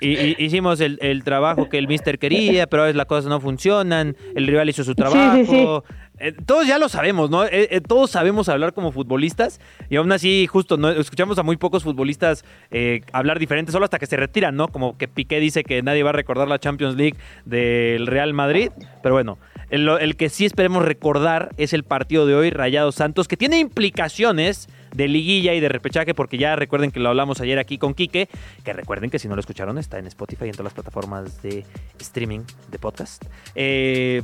y- 0.01 0.43
hicimos 0.45 0.81
el, 0.81 0.99
el 1.03 1.25
trabajo 1.25 1.69
que 1.69 1.77
el 1.79 1.89
mister 1.89 2.19
quería, 2.19 2.67
pero 2.69 2.85
a 2.85 2.87
veces 2.87 2.97
las 2.97 3.07
cosas 3.07 3.27
no 3.27 3.41
funcionan, 3.41 4.17
el 4.35 4.47
rival 4.47 4.69
hizo 4.69 4.85
su 4.85 4.95
trabajo. 4.95 5.37
sí, 5.37 5.45
sí. 5.47 5.95
Eh, 6.21 6.33
todos 6.47 6.65
ya 6.69 6.79
lo 6.79 6.89
sabemos, 6.89 7.29
¿no? 7.29 7.45
Eh, 7.45 7.67
eh, 7.73 7.81
todos 7.81 8.13
sabemos 8.13 8.49
hablar 8.49 8.73
como 8.73 8.93
futbolistas 8.93 9.61
y 9.91 9.97
aún 9.97 10.13
así, 10.13 10.47
justo, 10.47 10.77
¿no? 10.77 10.89
escuchamos 10.91 11.37
a 11.39 11.43
muy 11.43 11.57
pocos 11.57 11.83
futbolistas 11.83 12.45
hablar 13.13 13.41
diferente, 13.41 13.73
solo 13.73 13.85
hasta 13.85 13.99
que 13.99 14.07
se 14.07 14.17
retiran, 14.17 14.55
¿no? 14.55 14.69
Como 14.69 14.97
que 14.97 15.09
Piqué 15.09 15.41
dice 15.41 15.65
que 15.65 15.83
nadie 15.83 16.05
va 16.05 16.11
a 16.11 16.13
recordar 16.13 16.47
la 16.47 16.61
Champions 16.61 16.95
League 16.95 17.17
del 17.45 18.07
Real 18.07 18.33
Madrid, 18.33 18.71
pero 19.03 19.17
bueno, 19.17 19.39
el, 19.71 19.89
el 19.89 20.15
que 20.17 20.29
sí 20.29 20.45
esperemos 20.45 20.85
recordar 20.85 21.51
es 21.57 21.73
el 21.73 21.83
partido 21.83 22.27
de 22.27 22.37
hoy, 22.37 22.51
Rayados 22.51 22.95
Santos, 22.95 23.27
que 23.27 23.37
tiene 23.37 23.59
implicaciones 23.59 24.69
de 24.95 25.09
liguilla 25.09 25.53
y 25.53 25.61
de 25.61 25.69
repechaje, 25.69 26.15
porque 26.15 26.39
ya 26.39 26.57
recuerden 26.57 26.91
que 26.91 27.01
lo 27.01 27.11
hablamos 27.11 27.41
ayer 27.41 27.59
aquí 27.59 27.77
con 27.77 27.95
Quique, 27.95 28.29
que 28.65 28.73
recuerden 28.73 29.11
que 29.11 29.19
si 29.19 29.29
no 29.29 29.35
lo 29.35 29.41
escucharon 29.41 29.77
está 29.77 29.99
en 29.99 30.07
Spotify 30.07 30.47
y 30.47 30.49
en 30.49 30.53
todas 30.53 30.65
las 30.65 30.75
plataformas 30.75 31.43
de 31.43 31.65
streaming 31.99 32.41
de 32.71 32.79
podcast. 32.79 33.25
Eh, 33.55 34.23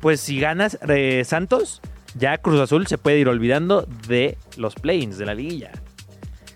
pues 0.00 0.20
si 0.20 0.40
ganas 0.40 0.78
eh, 0.88 1.22
Santos, 1.24 1.82
ya 2.16 2.38
Cruz 2.38 2.60
Azul 2.60 2.86
se 2.86 2.96
puede 2.96 3.18
ir 3.18 3.28
olvidando 3.28 3.86
de 4.08 4.38
los 4.56 4.74
play-ins 4.74 5.18
de 5.18 5.26
la 5.26 5.34
liguilla. 5.34 5.72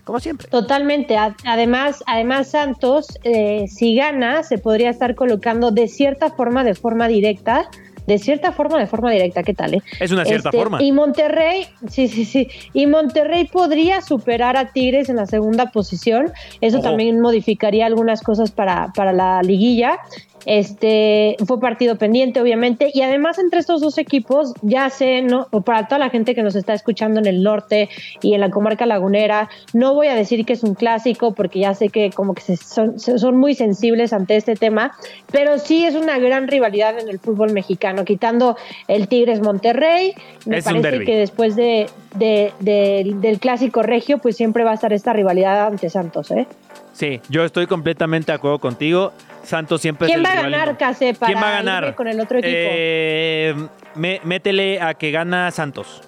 Como 0.03 0.19
siempre. 0.19 0.47
Totalmente. 0.47 1.15
Además, 1.45 2.03
además 2.07 2.49
Santos, 2.49 3.19
eh, 3.23 3.65
si 3.67 3.95
gana, 3.95 4.43
se 4.43 4.57
podría 4.57 4.89
estar 4.89 5.15
colocando 5.15 5.71
de 5.71 5.87
cierta 5.87 6.31
forma, 6.31 6.63
de 6.63 6.73
forma 6.73 7.07
directa. 7.07 7.69
De 8.07 8.17
cierta 8.17 8.51
forma, 8.51 8.79
de 8.79 8.87
forma 8.87 9.11
directa, 9.11 9.43
¿qué 9.43 9.53
tal? 9.53 9.75
eh? 9.75 9.81
Es 9.99 10.11
una 10.11 10.25
cierta 10.25 10.49
Este, 10.49 10.57
forma. 10.57 10.81
Y 10.81 10.91
Monterrey, 10.91 11.67
sí, 11.87 12.07
sí, 12.07 12.25
sí. 12.25 12.47
Y 12.73 12.87
Monterrey 12.87 13.45
podría 13.47 14.01
superar 14.01 14.57
a 14.57 14.71
Tigres 14.71 15.09
en 15.09 15.17
la 15.17 15.25
segunda 15.27 15.67
posición. 15.71 16.31
Eso 16.61 16.77
Ojo. 16.79 16.87
también 16.89 17.19
modificaría 17.19 17.85
algunas 17.85 18.21
cosas 18.21 18.51
para, 18.51 18.91
para 18.95 19.13
la 19.13 19.41
liguilla. 19.43 19.99
Este 20.47 21.35
fue 21.45 21.59
partido 21.59 21.97
pendiente, 21.97 22.41
obviamente, 22.41 22.89
y 22.91 23.03
además 23.03 23.37
entre 23.37 23.59
estos 23.59 23.79
dos 23.79 23.99
equipos, 23.99 24.53
ya 24.63 24.89
sé, 24.89 25.21
no, 25.21 25.45
o 25.51 25.61
para 25.61 25.87
toda 25.87 25.99
la 25.99 26.09
gente 26.09 26.33
que 26.33 26.41
nos 26.41 26.55
está 26.55 26.73
escuchando 26.73 27.19
en 27.19 27.27
el 27.27 27.43
norte 27.43 27.89
y 28.23 28.33
en 28.33 28.41
la 28.41 28.49
comarca 28.49 28.87
lagunera, 28.87 29.49
no 29.73 29.93
voy 29.93 30.07
a 30.07 30.15
decir 30.15 30.43
que 30.45 30.53
es 30.53 30.63
un 30.63 30.73
clásico, 30.73 31.33
porque 31.35 31.59
ya 31.59 31.75
sé 31.75 31.89
que 31.89 32.09
como 32.09 32.33
que 32.33 32.41
se- 32.41 32.57
son, 32.57 32.99
son 32.99 33.37
muy 33.37 33.53
sensibles 33.53 34.13
ante 34.13 34.35
este 34.35 34.55
tema, 34.55 34.93
pero 35.31 35.59
sí 35.59 35.85
es 35.85 35.93
una 35.93 36.17
gran 36.17 36.47
rivalidad 36.47 36.97
en 36.99 37.07
el 37.07 37.19
fútbol 37.19 37.53
mexicano, 37.53 38.00
quitando 38.05 38.57
el 38.87 39.07
Tigres 39.07 39.41
Monterrey, 39.41 40.13
me 40.45 40.57
Es 40.57 40.65
parece 40.65 41.03
que 41.05 41.15
después 41.15 41.55
de, 41.55 41.87
de- 42.15 42.53
de- 42.59 43.11
del 43.15 43.39
clásico 43.39 43.81
regio, 43.83 44.17
pues 44.17 44.35
siempre 44.37 44.63
va 44.63 44.71
a 44.71 44.75
estar 44.75 44.93
esta 44.93 45.13
rivalidad 45.13 45.67
ante 45.67 45.89
Santos, 45.89 46.31
¿eh? 46.31 46.47
Sí, 46.93 47.21
yo 47.29 47.43
estoy 47.45 47.67
completamente 47.67 48.31
de 48.31 48.35
acuerdo 48.35 48.59
contigo. 48.59 49.13
Santos 49.43 49.81
siempre 49.81 50.07
¿Quién 50.07 50.19
es 50.19 50.25
va 50.25 50.33
el 50.33 50.37
a 50.39 50.41
rival 50.45 50.59
ganar, 50.59 50.77
Case, 50.77 51.13
para 51.13 51.31
¿Quién 51.31 51.43
va 51.43 51.49
a 51.49 51.51
ganar? 51.53 51.95
con 51.95 52.07
el 52.07 52.19
otro 52.19 52.37
equipo? 52.37 52.53
Eh, 52.55 53.55
me- 53.95 54.19
métele 54.23 54.79
a 54.81 54.93
que 54.93 55.09
gana 55.11 55.49
Santos. 55.51 56.01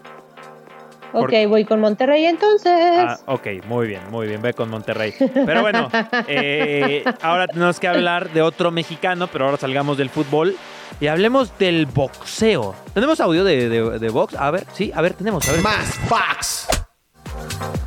ok, 1.14 1.30
por- 1.30 1.48
voy 1.48 1.66
con 1.66 1.80
Monterrey 1.80 2.26
entonces. 2.26 2.72
Ah, 2.76 3.18
ok, 3.28 3.48
muy 3.68 3.88
bien, 3.88 4.02
muy 4.12 4.28
bien, 4.28 4.42
ve 4.42 4.54
con 4.54 4.70
Monterrey. 4.70 5.14
Pero 5.46 5.62
bueno, 5.62 5.90
eh, 6.28 7.04
ahora 7.22 7.48
tenemos 7.48 7.80
que 7.80 7.88
hablar 7.88 8.30
de 8.32 8.42
otro 8.42 8.70
mexicano, 8.72 9.28
pero 9.28 9.46
ahora 9.46 9.58
salgamos 9.58 9.98
del 9.98 10.10
fútbol 10.10 10.56
y 11.04 11.08
hablemos 11.08 11.58
del 11.58 11.86
boxeo. 11.86 12.74
¿Tenemos 12.94 13.20
audio 13.20 13.44
de, 13.44 13.68
de- 13.68 14.00
de 14.00 14.10
box? 14.10 14.36
A 14.36 14.52
ver, 14.52 14.66
sí, 14.72 14.90
a 14.96 15.02
ver, 15.02 15.14
tenemos, 15.16 15.46
a 15.50 15.52
ver. 15.52 15.62
Más 15.62 16.00
box. 16.10 16.68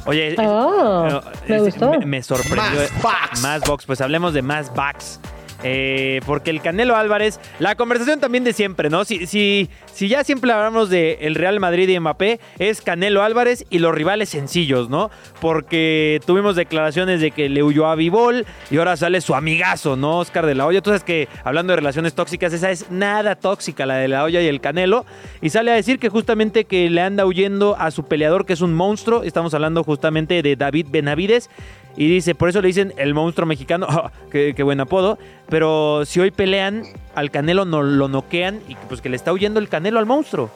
Oye, 0.04 0.34
es- 0.34 0.38
Oh, 0.38 1.22
me 1.48 1.56
es- 1.56 1.62
gustó. 1.62 1.90
Me, 1.92 2.04
me 2.04 2.22
sorprendió. 2.22 2.60
Más 2.62 3.02
box. 3.02 3.40
Más 3.40 3.60
box, 3.62 3.86
pues 3.86 4.02
hablemos 4.02 4.34
de 4.34 4.42
más 4.42 4.68
box. 4.74 5.18
Eh, 5.62 6.20
porque 6.26 6.50
el 6.50 6.60
Canelo 6.60 6.96
Álvarez, 6.96 7.40
la 7.58 7.74
conversación 7.76 8.20
también 8.20 8.44
de 8.44 8.52
siempre, 8.52 8.90
¿no? 8.90 9.04
Si, 9.04 9.26
si, 9.26 9.70
si 9.92 10.08
ya 10.08 10.22
siempre 10.24 10.52
hablamos 10.52 10.90
de 10.90 11.18
el 11.22 11.34
Real 11.34 11.60
Madrid 11.60 11.88
y 11.88 11.98
Mbappé, 11.98 12.40
es 12.58 12.82
Canelo 12.82 13.22
Álvarez 13.22 13.64
y 13.70 13.78
los 13.78 13.94
rivales 13.94 14.28
sencillos, 14.28 14.90
¿no? 14.90 15.10
Porque 15.40 16.20
tuvimos 16.26 16.56
declaraciones 16.56 17.20
de 17.20 17.30
que 17.30 17.48
le 17.48 17.62
huyó 17.62 17.86
a 17.86 17.94
Vivol 17.94 18.46
y 18.70 18.76
ahora 18.78 18.96
sale 18.96 19.20
su 19.20 19.34
amigazo, 19.34 19.96
¿no? 19.96 20.18
Oscar 20.18 20.46
de 20.46 20.54
la 20.54 20.66
Hoya. 20.66 20.80
Sabes 20.84 21.04
que 21.04 21.28
hablando 21.44 21.72
de 21.72 21.76
relaciones 21.76 22.14
tóxicas, 22.14 22.52
esa 22.52 22.70
es 22.70 22.90
nada 22.90 23.34
tóxica, 23.34 23.86
la 23.86 23.96
de 23.96 24.08
la 24.08 24.24
Hoya 24.24 24.42
y 24.42 24.46
el 24.46 24.60
Canelo. 24.60 25.06
Y 25.40 25.50
sale 25.50 25.70
a 25.70 25.74
decir 25.74 25.98
que 25.98 26.08
justamente 26.08 26.64
que 26.64 26.90
le 26.90 27.00
anda 27.00 27.26
huyendo 27.26 27.76
a 27.78 27.90
su 27.90 28.04
peleador, 28.04 28.46
que 28.46 28.52
es 28.52 28.60
un 28.60 28.74
monstruo. 28.74 29.22
Estamos 29.22 29.54
hablando 29.54 29.82
justamente 29.84 30.42
de 30.42 30.56
David 30.56 30.88
Benavides. 30.90 31.50
Y 31.96 32.08
dice, 32.08 32.34
por 32.34 32.48
eso 32.48 32.60
le 32.60 32.68
dicen 32.68 32.92
el 32.96 33.14
monstruo 33.14 33.46
mexicano. 33.46 33.86
Ah, 33.96 34.10
qué, 34.30 34.52
qué 34.54 34.62
buen 34.62 34.80
apodo. 34.80 35.18
Pero 35.48 36.04
si 36.04 36.20
hoy 36.20 36.30
pelean, 36.30 36.82
al 37.14 37.30
Canelo 37.30 37.64
no 37.64 37.82
lo 37.82 38.08
noquean 38.08 38.60
y 38.68 38.74
pues 38.88 39.00
que 39.00 39.08
le 39.08 39.16
está 39.16 39.32
huyendo 39.32 39.58
el 39.58 39.68
Canelo 39.68 39.98
al 39.98 40.06
monstruo. 40.06 40.50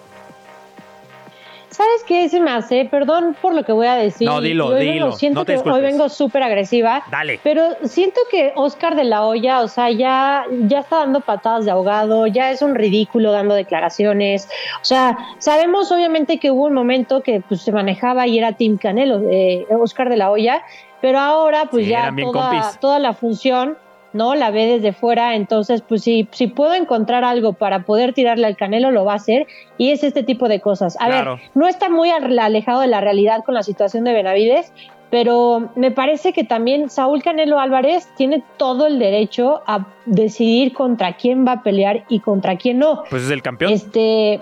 ¿Sabes 1.70 2.02
qué 2.04 2.28
se 2.28 2.40
me 2.40 2.50
hace? 2.50 2.84
Perdón 2.84 3.36
por 3.40 3.54
lo 3.54 3.62
que 3.62 3.70
voy 3.70 3.86
a 3.86 3.94
decir. 3.94 4.26
No, 4.26 4.40
dilo, 4.40 4.66
hoy 4.66 4.80
dilo, 4.80 5.06
Vengo, 5.06 5.16
siento 5.16 5.40
no 5.40 5.44
te 5.44 5.62
que 5.62 5.70
hoy 5.70 5.80
vengo 5.80 6.08
súper 6.08 6.42
agresiva. 6.42 7.04
Dale. 7.10 7.38
Pero 7.44 7.62
siento 7.84 8.20
que 8.28 8.52
Oscar 8.56 8.96
de 8.96 9.04
la 9.04 9.24
Hoya, 9.24 9.60
o 9.60 9.68
sea, 9.68 9.88
ya, 9.90 10.44
ya 10.66 10.80
está 10.80 10.96
dando 10.96 11.20
patadas 11.20 11.64
de 11.64 11.70
ahogado, 11.70 12.26
ya 12.26 12.50
es 12.50 12.60
un 12.60 12.74
ridículo 12.74 13.30
dando 13.30 13.54
declaraciones. 13.54 14.48
O 14.82 14.84
sea, 14.84 15.16
sabemos 15.38 15.92
obviamente 15.92 16.38
que 16.38 16.50
hubo 16.50 16.64
un 16.64 16.74
momento 16.74 17.22
que 17.22 17.40
pues, 17.48 17.62
se 17.62 17.70
manejaba 17.70 18.26
y 18.26 18.36
era 18.36 18.52
Team 18.52 18.76
Canelo, 18.76 19.22
eh, 19.30 19.64
Oscar 19.70 20.08
de 20.08 20.16
la 20.16 20.32
Hoya, 20.32 20.64
pero 21.00 21.18
ahora 21.18 21.66
pues 21.70 21.84
Sí, 21.86 21.90
ya 21.90 22.12
toda, 22.20 22.72
toda 22.80 22.98
la 22.98 23.12
función 23.12 23.76
¿no? 24.12 24.34
La 24.34 24.50
ve 24.50 24.66
desde 24.66 24.92
fuera, 24.92 25.36
entonces 25.36 25.82
pues 25.82 26.02
si, 26.02 26.26
si 26.32 26.48
puedo 26.48 26.74
encontrar 26.74 27.22
algo 27.22 27.52
para 27.52 27.84
poder 27.84 28.12
tirarle 28.12 28.44
al 28.44 28.56
Canelo, 28.56 28.90
lo 28.90 29.04
va 29.04 29.12
a 29.12 29.16
hacer 29.16 29.46
y 29.78 29.92
es 29.92 30.02
este 30.02 30.24
tipo 30.24 30.48
de 30.48 30.60
cosas. 30.60 30.96
A 31.00 31.06
Claro. 31.06 31.36
ver, 31.36 31.44
no 31.54 31.68
está 31.68 31.88
muy 31.88 32.10
al- 32.10 32.36
alejado 32.40 32.80
de 32.80 32.88
la 32.88 33.00
realidad 33.00 33.44
con 33.44 33.54
la 33.54 33.62
situación 33.62 34.02
de 34.02 34.12
Benavides, 34.12 34.72
pero 35.10 35.70
me 35.76 35.92
parece 35.92 36.32
que 36.32 36.42
también 36.42 36.90
Saúl 36.90 37.22
Canelo 37.22 37.60
Álvarez 37.60 38.08
tiene 38.16 38.42
todo 38.56 38.88
el 38.88 38.98
derecho 38.98 39.62
a 39.68 39.86
decidir 40.06 40.72
contra 40.72 41.12
quién 41.16 41.46
va 41.46 41.52
a 41.52 41.62
pelear 41.62 42.04
y 42.08 42.18
contra 42.18 42.56
quién 42.56 42.80
no. 42.80 43.04
Pues 43.10 43.22
es 43.22 43.30
el 43.30 43.42
campeón. 43.42 43.72
Este, 43.72 44.40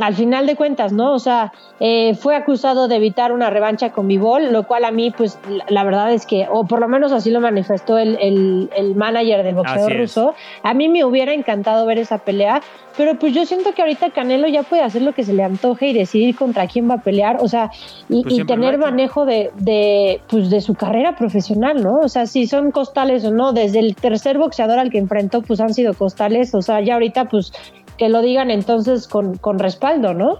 al 0.00 0.14
final 0.14 0.46
de 0.46 0.56
cuentas, 0.56 0.92
¿no? 0.92 1.12
O 1.12 1.18
sea, 1.18 1.52
eh, 1.78 2.14
fue 2.14 2.34
acusado 2.36 2.88
de 2.88 2.96
evitar 2.96 3.32
una 3.32 3.50
revancha 3.50 3.92
con 3.92 4.08
Bivol, 4.08 4.52
lo 4.52 4.66
cual 4.66 4.84
a 4.84 4.90
mí, 4.90 5.10
pues, 5.10 5.38
la, 5.48 5.64
la 5.68 5.84
verdad 5.84 6.12
es 6.12 6.26
que, 6.26 6.46
o 6.50 6.64
por 6.64 6.80
lo 6.80 6.88
menos 6.88 7.12
así 7.12 7.30
lo 7.30 7.40
manifestó 7.40 7.98
el, 7.98 8.18
el, 8.20 8.70
el 8.76 8.94
manager 8.94 9.44
del 9.44 9.54
boxeador 9.54 9.96
ruso. 9.96 10.34
A 10.62 10.74
mí 10.74 10.88
me 10.88 11.04
hubiera 11.04 11.32
encantado 11.32 11.86
ver 11.86 11.98
esa 11.98 12.18
pelea, 12.18 12.60
pero 12.96 13.18
pues 13.18 13.32
yo 13.34 13.44
siento 13.44 13.72
que 13.72 13.82
ahorita 13.82 14.10
Canelo 14.10 14.48
ya 14.48 14.62
puede 14.62 14.82
hacer 14.82 15.02
lo 15.02 15.12
que 15.12 15.24
se 15.24 15.32
le 15.32 15.42
antoje 15.42 15.88
y 15.88 15.92
decidir 15.92 16.36
contra 16.36 16.66
quién 16.66 16.88
va 16.88 16.94
a 16.94 17.02
pelear, 17.02 17.38
o 17.40 17.48
sea, 17.48 17.70
y, 18.08 18.22
Pues 18.22 18.38
y 18.38 18.44
tener 18.44 18.78
manejo 18.78 19.26
de, 19.26 19.50
de, 19.56 20.20
pues, 20.28 20.50
de 20.50 20.60
su 20.60 20.74
carrera 20.74 21.16
profesional, 21.16 21.82
¿no? 21.82 22.00
O 22.00 22.08
sea, 22.08 22.26
si 22.26 22.46
son 22.46 22.70
costales 22.70 23.24
o 23.24 23.30
no, 23.30 23.52
desde 23.52 23.80
el 23.80 23.94
tercer 23.94 24.38
boxeador 24.38 24.78
al 24.78 24.90
que 24.90 24.98
enfrentó, 24.98 25.42
pues 25.42 25.60
han 25.60 25.74
sido 25.74 25.94
costales, 25.94 26.54
o 26.54 26.62
sea, 26.62 26.80
ya 26.80 26.94
ahorita, 26.94 27.26
pues, 27.26 27.52
que 27.98 28.08
lo 28.08 28.22
digan 28.22 28.50
entonces 28.50 29.08
con, 29.08 29.36
con 29.38 29.58
respaldo, 29.58 30.14
¿no? 30.14 30.38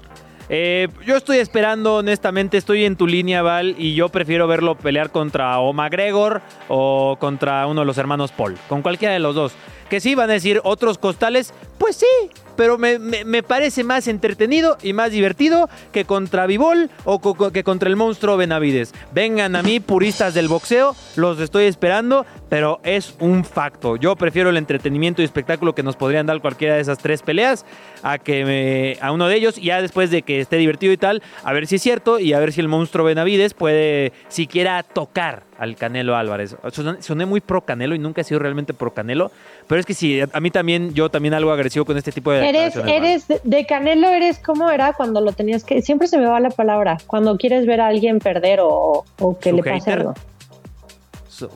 Eh, 0.49 0.89
yo 1.07 1.17
estoy 1.17 1.39
esperando, 1.39 1.97
honestamente, 1.97 2.59
estoy 2.59 2.85
en 2.85 2.97
tu 2.97 3.07
línea, 3.07 3.43
Val, 3.43 3.75
y 3.79 3.95
yo 3.95 4.11
prefiero 4.11 4.47
verlo 4.47 4.77
pelear 4.77 5.11
contra 5.11 5.59
o 5.61 5.73
McGregor 5.73 6.43
o 6.69 7.17
contra 7.19 7.67
uno 7.67 7.81
de 7.81 7.87
los 7.87 7.97
hermanos 7.97 8.33
Paul, 8.33 8.57
con 8.69 8.83
cualquiera 8.83 9.15
de 9.15 9.21
los 9.21 9.35
dos. 9.35 9.53
Que 9.89 10.01
sí, 10.01 10.15
van 10.15 10.31
a 10.31 10.35
decir 10.35 10.61
otros 10.65 10.99
costales, 10.99 11.55
pues 11.79 11.97
sí, 11.97 12.31
pero 12.57 12.79
me, 12.79 12.99
me- 12.99 13.43
parece 13.43 13.85
más 13.85 14.09
entretenido 14.09 14.77
y 14.83 14.93
más 14.93 15.11
divertido 15.11 15.69
que 15.93 16.05
contra 16.05 16.47
Vivol 16.47 16.91
o 17.05 17.21
que 17.53 17.65
contra 17.65 17.89
el 17.89 17.97
monstruo 17.97 18.37
Benavides. 18.37 18.93
Vengan 19.13 19.57
a 19.57 19.63
mí, 19.63 19.81
puristas 19.81 20.35
del 20.35 20.49
boxeo, 20.49 20.97
los 21.17 21.39
estoy 21.41 21.65
esperando, 21.65 22.25
pero 22.49 22.81
es 22.85 23.15
un 23.21 23.45
facto. 23.45 23.97
Yo 23.97 24.17
prefiero 24.17 24.51
el 24.51 24.57
entretenimiento 24.57 25.23
y 25.23 25.25
espectáculo 25.25 25.75
que 25.75 25.83
nos 25.83 25.97
podrían 25.97 26.27
dar 26.27 26.41
cualquiera 26.41 26.75
de 26.77 26.81
esas 26.81 26.99
tres 26.99 27.23
peleas 27.23 27.65
a 28.03 28.19
que 28.19 28.99
a 29.01 29.13
uno 29.13 29.29
de 29.29 29.37
ellos, 29.37 29.59
y 29.59 29.67
ya 29.67 29.83
después 29.83 30.11
de 30.11 30.23
que 30.23 30.41
esté 30.41 30.57
divertido 30.57 30.93
y 30.93 30.97
tal, 30.97 31.23
a 31.43 31.53
ver 31.53 31.67
si 31.67 31.77
es 31.77 31.83
cierto 31.83 32.19
y 32.19 32.33
a 32.33 32.39
ver 32.39 32.53
si 32.53 32.61
el 32.61 32.69
monstruo 32.69 33.05
Benavides 33.05 33.55
puede 33.55 34.13
siquiera 34.29 34.83
tocar 34.83 35.43
al 35.65 35.75
Canelo 35.77 36.17
Álvarez. 36.17 36.57
Soné, 37.01 37.27
muy 37.27 37.41
pro 37.41 37.63
Canelo 37.63 37.95
y 37.95 37.99
nunca 37.99 38.21
he 38.21 38.25
sido 38.25 38.39
realmente 38.39 38.73
pro 38.73 38.95
Canelo, 38.95 39.33
pero 39.67 39.81
es 39.81 39.87
que 39.87 39.95
sí, 39.95 40.21
a 40.21 40.41
mí 40.41 40.51
también, 40.51 40.95
yo 40.95 41.09
también 41.11 41.35
algo 41.35 41.51
agresivo 41.51 41.85
con 41.85 41.97
este 41.97 42.13
tipo 42.13 42.31
de 42.31 42.49
Eres, 42.49 42.77
eres 42.77 43.27
de- 43.29 43.41
de 43.43 43.67
Canelo, 43.67 44.09
eres 44.11 44.39
como 44.39 44.71
era 44.71 44.93
cuando 44.93 45.21
lo 45.21 45.33
tenías 45.33 45.65
que. 45.65 45.83
Siempre 45.83 46.07
se 46.07 46.17
me 46.19 46.27
va 46.27 46.39
la 46.41 46.51
palabra. 46.51 46.99
Cuando 47.07 47.37
quieres 47.37 47.67
ver 47.67 47.81
a 47.81 47.89
alguien 47.89 48.21
perder 48.21 48.61
o, 48.63 49.05
o 49.19 49.39
que 49.39 49.51
¿Su 49.51 49.57
le 49.57 49.63
pase 49.65 49.93
algo. 49.93 50.15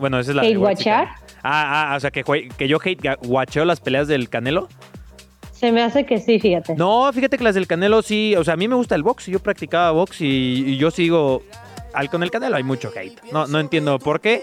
Bueno, 0.00 0.18
esa 0.18 0.32
es 0.32 0.36
la 0.36 0.42
¿Hate 0.42 0.56
watchar? 0.58 1.08
Ah, 1.42 1.92
ah, 1.92 1.96
o 1.96 2.00
sea, 2.00 2.10
que, 2.10 2.24
que 2.56 2.66
yo 2.68 2.78
hate 2.84 3.00
watcheo 3.26 3.64
las 3.64 3.78
peleas 3.80 4.08
del 4.08 4.28
Canelo. 4.28 4.68
Se 5.52 5.72
me 5.72 5.82
hace 5.82 6.04
que 6.06 6.18
sí, 6.18 6.38
fíjate. 6.38 6.74
No, 6.76 7.12
fíjate 7.12 7.38
que 7.38 7.44
las 7.44 7.54
del 7.54 7.66
Canelo 7.66 8.02
sí, 8.02 8.34
o 8.36 8.44
sea, 8.44 8.54
a 8.54 8.56
mí 8.56 8.66
me 8.68 8.74
gusta 8.74 8.94
el 8.94 9.02
box, 9.02 9.26
yo 9.26 9.38
practicaba 9.40 9.90
box 9.92 10.20
y, 10.20 10.64
y 10.66 10.76
yo 10.78 10.90
sigo 10.90 11.42
al 11.98 12.10
con 12.10 12.22
el 12.22 12.30
Canelo 12.30 12.56
hay 12.56 12.62
mucho 12.62 12.92
hate. 12.94 13.20
No, 13.32 13.48
no 13.48 13.58
entiendo 13.58 13.98
por 13.98 14.20
qué, 14.20 14.42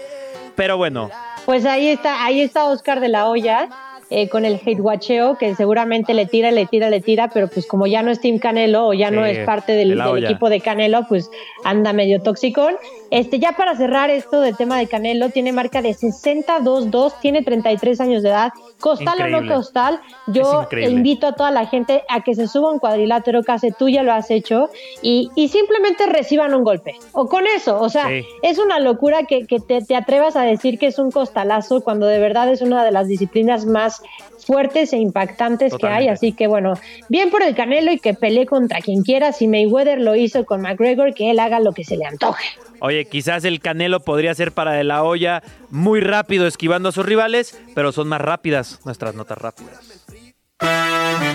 pero 0.54 0.76
bueno, 0.76 1.10
Pues 1.46 1.64
ahí 1.64 1.88
está, 1.88 2.24
ahí 2.24 2.42
está 2.42 2.66
Oscar 2.66 3.00
de 3.00 3.08
la 3.08 3.28
Hoya 3.28 3.68
eh, 4.10 4.28
con 4.28 4.44
el 4.44 4.60
hate 4.64 4.78
watcheo, 4.78 5.38
que 5.38 5.54
seguramente 5.54 6.12
le 6.12 6.26
tira, 6.26 6.50
le 6.50 6.66
tira, 6.66 6.90
le 6.90 7.00
tira, 7.00 7.28
pero 7.32 7.48
pues 7.48 7.66
como 7.66 7.86
ya 7.86 8.02
no 8.02 8.10
es 8.10 8.20
Team 8.20 8.38
Canelo 8.38 8.88
o 8.88 8.92
ya 8.92 9.10
no 9.10 9.24
es 9.24 9.38
parte 9.46 9.72
de 9.72 9.86
del, 9.86 10.24
equipo 10.24 10.50
de 10.50 10.60
Canelo, 10.60 11.06
pues 11.08 11.30
anda 11.64 11.94
medio 11.94 12.20
toxicón. 12.20 12.74
Este, 13.10 13.38
ya 13.38 13.52
para 13.52 13.76
cerrar 13.76 14.10
esto 14.10 14.40
del 14.40 14.56
tema 14.56 14.78
de 14.78 14.86
Canelo, 14.86 15.30
tiene 15.30 15.52
marca 15.52 15.82
de 15.82 15.90
62-2, 15.90 17.14
tiene 17.20 17.42
33 17.42 18.00
años 18.00 18.22
de 18.22 18.30
edad. 18.30 18.52
Costal 18.80 19.20
o 19.22 19.28
no 19.28 19.54
costal, 19.54 20.00
yo 20.26 20.66
invito 20.78 21.28
a 21.28 21.32
toda 21.32 21.50
la 21.50 21.66
gente 21.66 22.02
a 22.08 22.20
que 22.22 22.34
se 22.34 22.46
suba 22.46 22.70
un 22.70 22.78
cuadrilátero, 22.78 23.42
casi 23.42 23.70
tú 23.70 23.88
ya 23.88 24.02
lo 24.02 24.12
has 24.12 24.30
hecho, 24.30 24.68
y, 25.00 25.30
y 25.34 25.48
simplemente 25.48 26.06
reciban 26.06 26.54
un 26.54 26.62
golpe. 26.62 26.94
O 27.12 27.26
con 27.26 27.46
eso, 27.46 27.80
o 27.80 27.88
sea, 27.88 28.06
Sí. 28.08 28.24
es 28.42 28.58
una 28.58 28.78
locura 28.78 29.22
que, 29.22 29.46
que 29.46 29.60
te, 29.60 29.80
te 29.80 29.96
atrevas 29.96 30.36
a 30.36 30.42
decir 30.42 30.78
que 30.78 30.86
es 30.86 30.98
un 30.98 31.10
costalazo 31.10 31.82
cuando 31.82 32.06
de 32.06 32.18
verdad 32.18 32.50
es 32.52 32.60
una 32.60 32.84
de 32.84 32.90
las 32.92 33.08
disciplinas 33.08 33.64
más 33.66 34.02
fuertes 34.46 34.92
e 34.92 34.98
impactantes 34.98 35.74
que 35.74 35.86
hay. 35.86 36.08
Así 36.08 36.32
que 36.32 36.46
bueno, 36.46 36.74
bien 37.08 37.30
por 37.30 37.42
el 37.42 37.54
Canelo 37.54 37.90
y 37.92 37.98
que 37.98 38.14
pelee 38.14 38.46
contra 38.46 38.80
quien 38.80 39.02
quiera. 39.02 39.32
Si 39.32 39.48
Mayweather 39.48 40.00
lo 40.00 40.14
hizo 40.14 40.44
con 40.44 40.60
McGregor, 40.60 41.14
que 41.14 41.30
él 41.30 41.38
haga 41.40 41.60
lo 41.60 41.72
que 41.72 41.84
se 41.84 41.96
le 41.96 42.04
antoje. 42.04 42.44
Oye, 42.80 43.06
quizás 43.06 43.44
el 43.44 43.60
Canelo 43.60 44.00
podría 44.00 44.34
ser 44.34 44.52
para 44.52 44.72
de 44.72 44.84
la 44.84 45.02
olla 45.02 45.42
muy 45.70 46.00
rápido 46.00 46.46
esquivando 46.46 46.88
a 46.88 46.92
sus 46.92 47.06
rivales, 47.06 47.58
pero 47.74 47.92
son 47.92 48.08
más 48.08 48.20
rápidas 48.20 48.80
nuestras 48.84 49.14
notas 49.14 49.38
rápidas. 49.38 49.95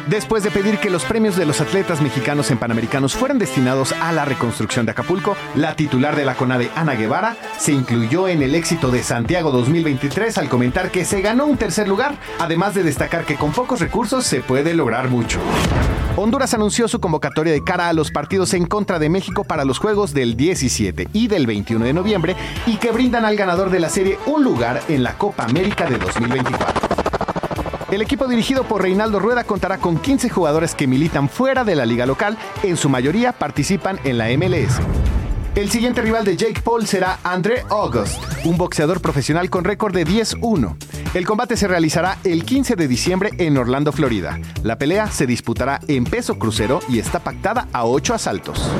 Después 0.08 0.44
de 0.44 0.52
pedir 0.52 0.78
que 0.80 0.90
los 0.90 1.06
premios 1.06 1.36
de 1.36 1.46
los 1.46 1.62
atletas 1.62 2.02
mexicanos 2.02 2.52
en 2.52 2.58
Panamericanos 2.58 3.16
fueran 3.16 3.40
destinados 3.40 3.94
a 3.94 4.12
la 4.12 4.26
reconstrucción 4.26 4.86
de 4.86 4.92
Acapulco, 4.92 5.36
la 5.56 5.76
titular 5.76 6.16
de 6.16 6.26
la 6.26 6.36
CONADE, 6.36 6.70
Ana 6.76 6.96
Guevara, 6.96 7.36
se 7.58 7.72
incluyó 7.72 8.28
en 8.28 8.42
el 8.42 8.56
éxito 8.56 8.92
de 8.92 9.04
Santiago 9.04 9.52
2023 9.52 10.38
al 10.38 10.50
comentar 10.50 10.92
que 10.92 11.06
se 11.06 11.22
ganó 11.22 11.46
un 11.46 11.58
tercer 11.58 11.88
lugar, 11.88 12.16
además 12.40 12.74
de 12.74 12.84
destacar 12.84 13.26
que 13.26 13.36
con 13.36 13.52
pocos 13.52 13.80
recursos 13.80 14.26
se 14.26 14.42
puede 14.42 14.74
lograr 14.74 15.10
mucho. 15.10 15.40
Honduras 16.18 16.54
anunció 16.54 16.88
su 16.88 17.00
convocatoria 17.00 17.54
de 17.54 17.64
cara 17.64 17.88
a 17.88 17.94
los 17.94 18.12
partidos 18.12 18.54
en 18.54 18.66
contra 18.66 19.00
de 19.00 19.10
México 19.10 19.44
para 19.46 19.64
los 19.64 19.80
Juegos 19.80 20.14
del 20.14 20.36
17 20.36 21.08
y 21.14 21.28
del 21.28 21.48
21 21.48 21.86
de 21.86 21.94
noviembre 21.94 22.36
y 22.66 22.78
que 22.78 22.92
brindan 22.92 23.24
al 23.24 23.38
ganador 23.38 23.70
de 23.70 23.80
la 23.80 23.90
serie 23.90 24.18
un 24.26 24.44
lugar 24.44 24.82
en 24.90 25.04
la 25.04 25.14
Copa 25.14 25.46
América 25.46 25.86
de 25.86 25.98
2024. 25.98 26.91
El 27.92 28.02
equipo 28.02 28.26
dirigido 28.26 28.64
por 28.64 28.82
Reinaldo 28.82 29.20
Rueda 29.20 29.44
contará 29.44 29.78
con 29.78 29.98
15 29.98 30.30
jugadores 30.30 30.76
que 30.76 30.88
militan 30.88 31.28
fuera 31.28 31.66
de 31.66 31.76
la 31.76 31.86
liga 31.86 32.06
local, 32.06 32.38
en 32.64 32.78
su 32.78 32.88
mayoría 32.88 33.34
participan 33.34 34.00
en 34.06 34.18
la 34.18 34.30
MLS. 34.38 34.80
El 35.56 35.70
siguiente 35.70 36.02
rival 36.02 36.24
de 36.24 36.38
Jake 36.38 36.62
Paul 36.62 36.88
será 36.88 37.20
André 37.22 37.66
August, 37.70 38.24
un 38.46 38.56
boxeador 38.56 39.02
profesional 39.02 39.50
con 39.50 39.66
récord 39.66 39.94
de 39.94 40.08
10-1. 40.08 40.78
El 41.14 41.26
combate 41.26 41.58
se 41.58 41.68
realizará 41.68 42.18
el 42.24 42.46
15 42.46 42.78
de 42.78 42.88
diciembre 42.88 43.32
en 43.38 43.58
Orlando, 43.58 43.92
Florida. 43.92 44.40
La 44.64 44.78
pelea 44.78 45.12
se 45.12 45.28
disputará 45.28 45.82
en 45.90 46.06
peso 46.06 46.40
crucero 46.40 46.80
y 46.88 47.00
está 47.00 47.20
pactada 47.20 47.68
a 47.74 47.84
8 47.84 48.14
asaltos. 48.14 48.72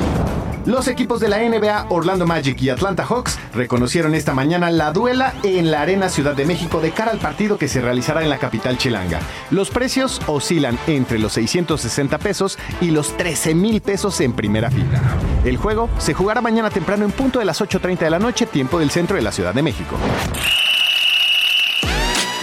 Los 0.64 0.86
equipos 0.86 1.18
de 1.18 1.28
la 1.28 1.38
NBA, 1.38 1.86
Orlando 1.88 2.24
Magic 2.24 2.62
y 2.62 2.70
Atlanta 2.70 3.04
Hawks, 3.04 3.36
reconocieron 3.52 4.14
esta 4.14 4.32
mañana 4.32 4.70
la 4.70 4.92
duela 4.92 5.34
en 5.42 5.72
la 5.72 5.82
Arena 5.82 6.08
Ciudad 6.08 6.36
de 6.36 6.46
México 6.46 6.80
de 6.80 6.92
cara 6.92 7.10
al 7.10 7.18
partido 7.18 7.58
que 7.58 7.66
se 7.66 7.80
realizará 7.80 8.22
en 8.22 8.30
la 8.30 8.38
capital 8.38 8.78
chilanga. 8.78 9.18
Los 9.50 9.70
precios 9.70 10.20
oscilan 10.28 10.78
entre 10.86 11.18
los 11.18 11.32
660 11.32 12.16
pesos 12.18 12.58
y 12.80 12.92
los 12.92 13.16
13 13.16 13.56
mil 13.56 13.80
pesos 13.80 14.20
en 14.20 14.34
primera 14.34 14.70
fila. 14.70 15.00
El 15.44 15.56
juego 15.56 15.90
se 15.98 16.14
jugará 16.14 16.40
mañana 16.40 16.70
temprano 16.70 17.04
en 17.04 17.10
punto 17.10 17.40
de 17.40 17.44
las 17.44 17.60
8.30 17.60 17.98
de 17.98 18.10
la 18.10 18.20
noche, 18.20 18.46
tiempo 18.46 18.78
del 18.78 18.92
centro 18.92 19.16
de 19.16 19.22
la 19.22 19.32
Ciudad 19.32 19.54
de 19.54 19.62
México. 19.62 19.96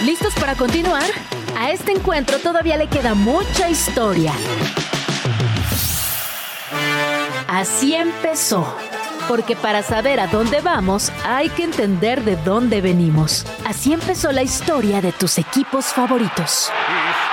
¿Listos 0.04 0.34
para 0.34 0.56
continuar? 0.56 1.04
A 1.58 1.70
este 1.70 1.92
encuentro 1.92 2.38
todavía 2.38 2.76
le 2.76 2.86
queda 2.86 3.14
mucha 3.14 3.70
historia. 3.70 4.32
Así 7.50 7.96
empezó. 7.96 8.64
Porque 9.26 9.56
para 9.56 9.82
saber 9.82 10.20
a 10.20 10.28
dónde 10.28 10.60
vamos 10.60 11.12
hay 11.26 11.48
que 11.48 11.64
entender 11.64 12.22
de 12.22 12.36
dónde 12.36 12.80
venimos. 12.80 13.44
Así 13.66 13.92
empezó 13.92 14.30
la 14.30 14.44
historia 14.44 15.00
de 15.00 15.10
tus 15.10 15.36
equipos 15.36 15.86
favoritos. 15.86 16.70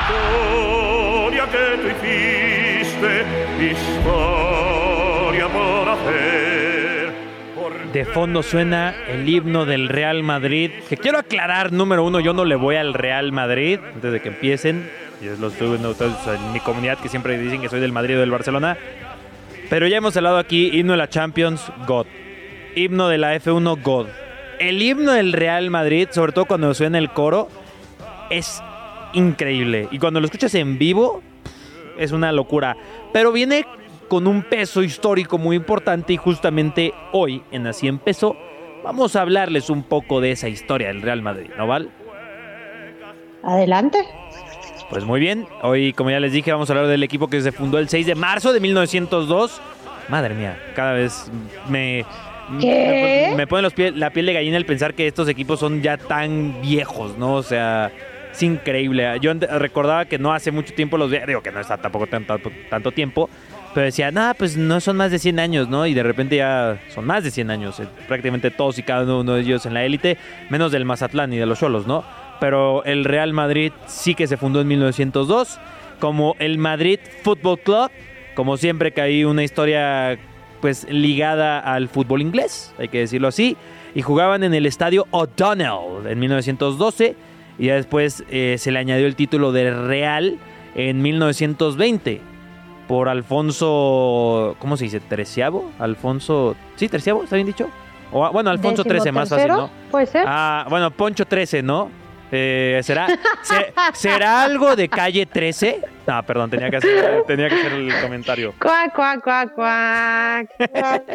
Historia 0.09 1.45
que 1.51 1.81
tú 1.81 1.87
hiciste, 1.89 3.25
historia 3.73 5.47
por 5.49 5.89
hacer. 5.89 7.13
Por 7.53 7.91
De 7.91 8.05
fondo 8.05 8.41
suena 8.41 8.95
el 9.07 9.29
himno 9.29 9.65
del 9.67 9.87
Real 9.87 10.23
Madrid. 10.23 10.71
Que 10.89 10.97
quiero 10.97 11.19
aclarar, 11.19 11.71
número 11.71 12.03
uno, 12.03 12.19
yo 12.21 12.33
no 12.33 12.43
le 12.43 12.55
voy 12.55 12.75
al 12.75 12.95
Real 12.95 13.31
Madrid 13.31 13.79
antes 13.93 14.11
de 14.11 14.19
que 14.19 14.29
empiecen. 14.29 14.89
Yo 15.21 15.35
lo 15.35 15.49
estoy 15.49 15.69
viendo 15.69 15.91
en 15.91 16.53
mi 16.53 16.59
comunidad 16.59 16.97
que 16.97 17.07
siempre 17.07 17.37
dicen 17.37 17.61
que 17.61 17.69
soy 17.69 17.79
del 17.79 17.91
Madrid 17.91 18.17
o 18.17 18.19
del 18.19 18.31
Barcelona. 18.31 18.77
Pero 19.69 19.87
ya 19.87 19.97
hemos 19.97 20.15
hablado 20.15 20.37
aquí, 20.37 20.69
himno 20.73 20.93
de 20.93 20.97
la 20.97 21.09
Champions, 21.09 21.71
God. 21.87 22.05
Himno 22.75 23.09
de 23.09 23.17
la 23.17 23.35
F1, 23.35 23.81
God. 23.83 24.07
El 24.59 24.81
himno 24.81 25.11
del 25.11 25.33
Real 25.33 25.69
Madrid, 25.69 26.07
sobre 26.11 26.31
todo 26.31 26.45
cuando 26.45 26.73
suena 26.73 26.97
el 26.97 27.11
coro, 27.11 27.49
es 28.29 28.61
increíble. 29.13 29.87
Y 29.91 29.99
cuando 29.99 30.19
lo 30.19 30.25
escuchas 30.25 30.55
en 30.55 30.77
vivo, 30.77 31.21
es 31.97 32.11
una 32.11 32.31
locura. 32.31 32.77
Pero 33.11 33.31
viene 33.31 33.65
con 34.07 34.25
un 34.25 34.43
peso 34.43 34.83
histórico 34.83 35.37
muy 35.37 35.55
importante 35.57 36.13
y 36.13 36.17
justamente 36.17 36.93
hoy, 37.11 37.43
en 37.51 37.67
Así 37.67 37.87
empezó, 37.87 38.37
vamos 38.83 39.15
a 39.15 39.21
hablarles 39.21 39.69
un 39.69 39.83
poco 39.83 40.21
de 40.21 40.31
esa 40.31 40.47
historia 40.47 40.87
del 40.87 41.01
Real 41.01 41.21
Madrid, 41.21 41.49
¿no, 41.57 41.67
Val? 41.67 41.91
Adelante. 43.43 43.99
Pues 44.89 45.03
muy 45.03 45.19
bien, 45.19 45.45
hoy 45.63 45.91
como 45.93 46.09
ya 46.11 46.19
les 46.19 46.31
dije 46.31 46.51
vamos 46.51 46.69
a 46.69 46.73
hablar 46.73 46.87
del 46.87 47.03
equipo 47.03 47.27
que 47.27 47.41
se 47.41 47.51
fundó 47.51 47.77
el 47.77 47.89
6 47.89 48.05
de 48.05 48.15
marzo 48.15 48.53
de 48.53 48.59
1902. 48.61 49.61
Madre 50.09 50.33
mía, 50.33 50.57
cada 50.75 50.93
vez 50.93 51.29
me... 51.67 52.05
¿Qué? 52.61 53.27
Me, 53.31 53.35
me 53.35 53.47
pone 53.47 53.61
los 53.63 53.75
pie- 53.75 53.93
la 53.93 54.11
piel 54.11 54.25
de 54.27 54.33
gallina 54.33 54.55
el 54.55 54.65
pensar 54.65 54.93
que 54.93 55.05
estos 55.05 55.27
equipos 55.27 55.59
son 55.59 55.81
ya 55.81 55.97
tan 55.97 56.61
viejos, 56.61 57.17
¿no? 57.17 57.33
O 57.33 57.43
sea, 57.43 57.91
es 58.31 58.41
increíble. 58.41 59.05
Yo 59.19 59.33
recordaba 59.33 60.05
que 60.05 60.17
no 60.17 60.31
hace 60.31 60.51
mucho 60.51 60.73
tiempo 60.73 60.97
los 60.97 61.11
veía, 61.11 61.25
digo 61.25 61.41
que 61.43 61.51
no 61.51 61.59
está 61.59 61.75
tampoco 61.77 62.07
tan- 62.07 62.23
tanto, 62.25 62.49
tanto 62.69 62.93
tiempo, 62.93 63.29
pero 63.73 63.83
decía, 63.83 64.11
nada, 64.11 64.33
pues 64.33 64.55
no 64.55 64.79
son 64.79 64.95
más 64.95 65.11
de 65.11 65.19
100 65.19 65.39
años, 65.41 65.67
¿no? 65.67 65.85
Y 65.85 65.93
de 65.93 66.03
repente 66.03 66.37
ya 66.37 66.79
son 66.95 67.03
más 67.05 67.25
de 67.25 67.31
100 67.31 67.51
años, 67.51 67.81
eh, 67.81 67.87
prácticamente 68.07 68.49
todos 68.49 68.79
y 68.79 68.83
cada 68.83 69.03
uno 69.03 69.33
de 69.33 69.41
ellos 69.41 69.65
en 69.65 69.73
la 69.73 69.83
élite, 69.83 70.17
menos 70.49 70.71
del 70.71 70.85
Mazatlán 70.85 71.33
y 71.33 71.37
de 71.37 71.45
los 71.45 71.59
Cholos, 71.59 71.85
¿no? 71.85 72.05
Pero 72.39 72.83
el 72.83 73.05
Real 73.05 73.33
Madrid 73.33 73.71
sí 73.87 74.15
que 74.15 74.27
se 74.27 74.37
fundó 74.37 74.61
en 74.61 74.67
1902 74.67 75.59
como 75.99 76.35
el 76.39 76.57
Madrid 76.57 76.99
Football 77.23 77.59
Club, 77.59 77.91
como 78.35 78.57
siempre 78.57 78.91
que 78.91 79.01
hay 79.01 79.23
una 79.23 79.43
historia 79.43 80.17
pues 80.61 80.87
ligada 80.89 81.59
al 81.59 81.87
fútbol 81.87 82.21
inglés, 82.21 82.73
hay 82.77 82.87
que 82.87 82.99
decirlo 82.99 83.27
así, 83.27 83.57
y 83.93 84.01
jugaban 84.01 84.43
en 84.43 84.53
el 84.53 84.65
estadio 84.65 85.07
O'Donnell 85.11 86.07
en 86.07 86.19
1912 86.19 87.15
y 87.59 87.65
ya 87.65 87.75
después 87.75 88.23
eh, 88.29 88.55
se 88.59 88.71
le 88.71 88.79
añadió 88.79 89.07
el 89.07 89.15
título 89.15 89.51
de 89.51 89.71
Real 89.71 90.37
en 90.75 91.01
1920 91.01 92.21
por 92.87 93.09
Alfonso, 93.09 94.55
¿cómo 94.59 94.77
se 94.77 94.85
dice? 94.85 94.99
¿Treceavo? 94.99 95.71
Alfonso, 95.77 96.55
¿sí, 96.75 96.87
treceavo? 96.87 97.23
¿Está 97.23 97.35
bien 97.35 97.47
dicho? 97.47 97.69
O, 98.11 98.31
bueno, 98.31 98.49
Alfonso 98.49 98.83
XIII, 98.83 99.11
más 99.11 99.29
fácil, 99.29 99.49
¿no? 99.49 99.69
Puede 99.91 100.05
ser. 100.05 100.23
Ah, 100.25 100.65
bueno, 100.69 100.89
Poncho 100.91 101.25
13, 101.25 101.61
¿no? 101.61 101.89
Eh, 102.31 102.81
¿será, 102.83 103.07
se- 103.41 103.73
¿Será 103.93 104.43
algo 104.43 104.75
de 104.75 104.89
calle 104.89 105.25
13? 105.25 105.79
No, 106.05 106.23
perdón, 106.23 106.49
tenía 106.49 106.69
que 106.69 106.77
hacer, 106.77 107.23
tenía 107.25 107.47
que 107.49 107.55
hacer 107.55 107.71
el 107.73 107.93
comentario. 108.01 108.53
Cuac, 108.59 108.93
cuac, 108.93 109.23
cuac, 109.23 109.53
cuac. 109.53 110.49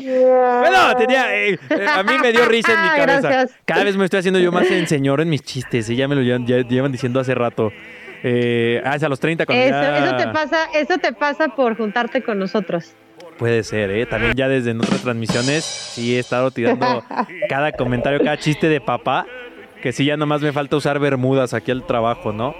Bueno, 0.00 0.96
tenía, 0.96 1.34
eh, 1.36 1.58
eh, 1.70 1.86
a 1.88 2.02
mí 2.02 2.12
me 2.20 2.32
dio 2.32 2.44
risa 2.46 2.72
en 2.72 2.82
mi 2.82 2.88
cabeza. 2.88 3.28
Gracias. 3.28 3.58
Cada 3.64 3.84
vez 3.84 3.96
me 3.96 4.04
estoy 4.04 4.20
haciendo 4.20 4.40
yo 4.40 4.52
más 4.52 4.70
en 4.70 4.86
señor 4.86 5.20
en 5.20 5.28
mis 5.28 5.42
chistes, 5.42 5.88
y 5.90 5.96
ya 5.96 6.08
me 6.08 6.14
lo 6.14 6.22
llevan, 6.22 6.46
ya 6.46 6.58
llevan 6.58 6.92
diciendo 6.92 7.20
hace 7.20 7.34
rato. 7.34 7.72
Eh, 8.24 8.80
ah, 8.84 8.94
es 8.96 9.02
a 9.02 9.08
los 9.08 9.18
30 9.18 9.46
cuando 9.46 9.64
Eso, 9.64 9.72
ya- 9.72 9.98
eso 10.06 10.16
te 10.16 10.26
pasa, 10.28 10.56
eso 10.74 10.98
te 10.98 11.12
pasa 11.12 11.48
por 11.48 11.76
juntarte 11.76 12.22
con 12.22 12.38
nosotros. 12.38 12.94
Puede 13.38 13.64
ser, 13.64 13.90
¿eh? 13.90 14.06
También 14.06 14.34
ya 14.34 14.46
desde 14.46 14.70
en 14.70 14.78
otras 14.78 15.02
transmisiones 15.02 15.64
sí 15.64 16.14
he 16.16 16.18
estado 16.20 16.50
tirando 16.52 17.02
cada 17.48 17.72
comentario, 17.72 18.20
cada 18.20 18.36
chiste 18.36 18.68
de 18.68 18.80
papá, 18.80 19.26
que 19.82 19.92
sí 19.92 20.06
ya 20.06 20.16
nomás 20.16 20.40
me 20.40 20.52
falta 20.52 20.76
usar 20.76 20.98
bermudas 20.98 21.52
aquí 21.52 21.70
al 21.70 21.84
trabajo, 21.84 22.32
¿no? 22.32 22.54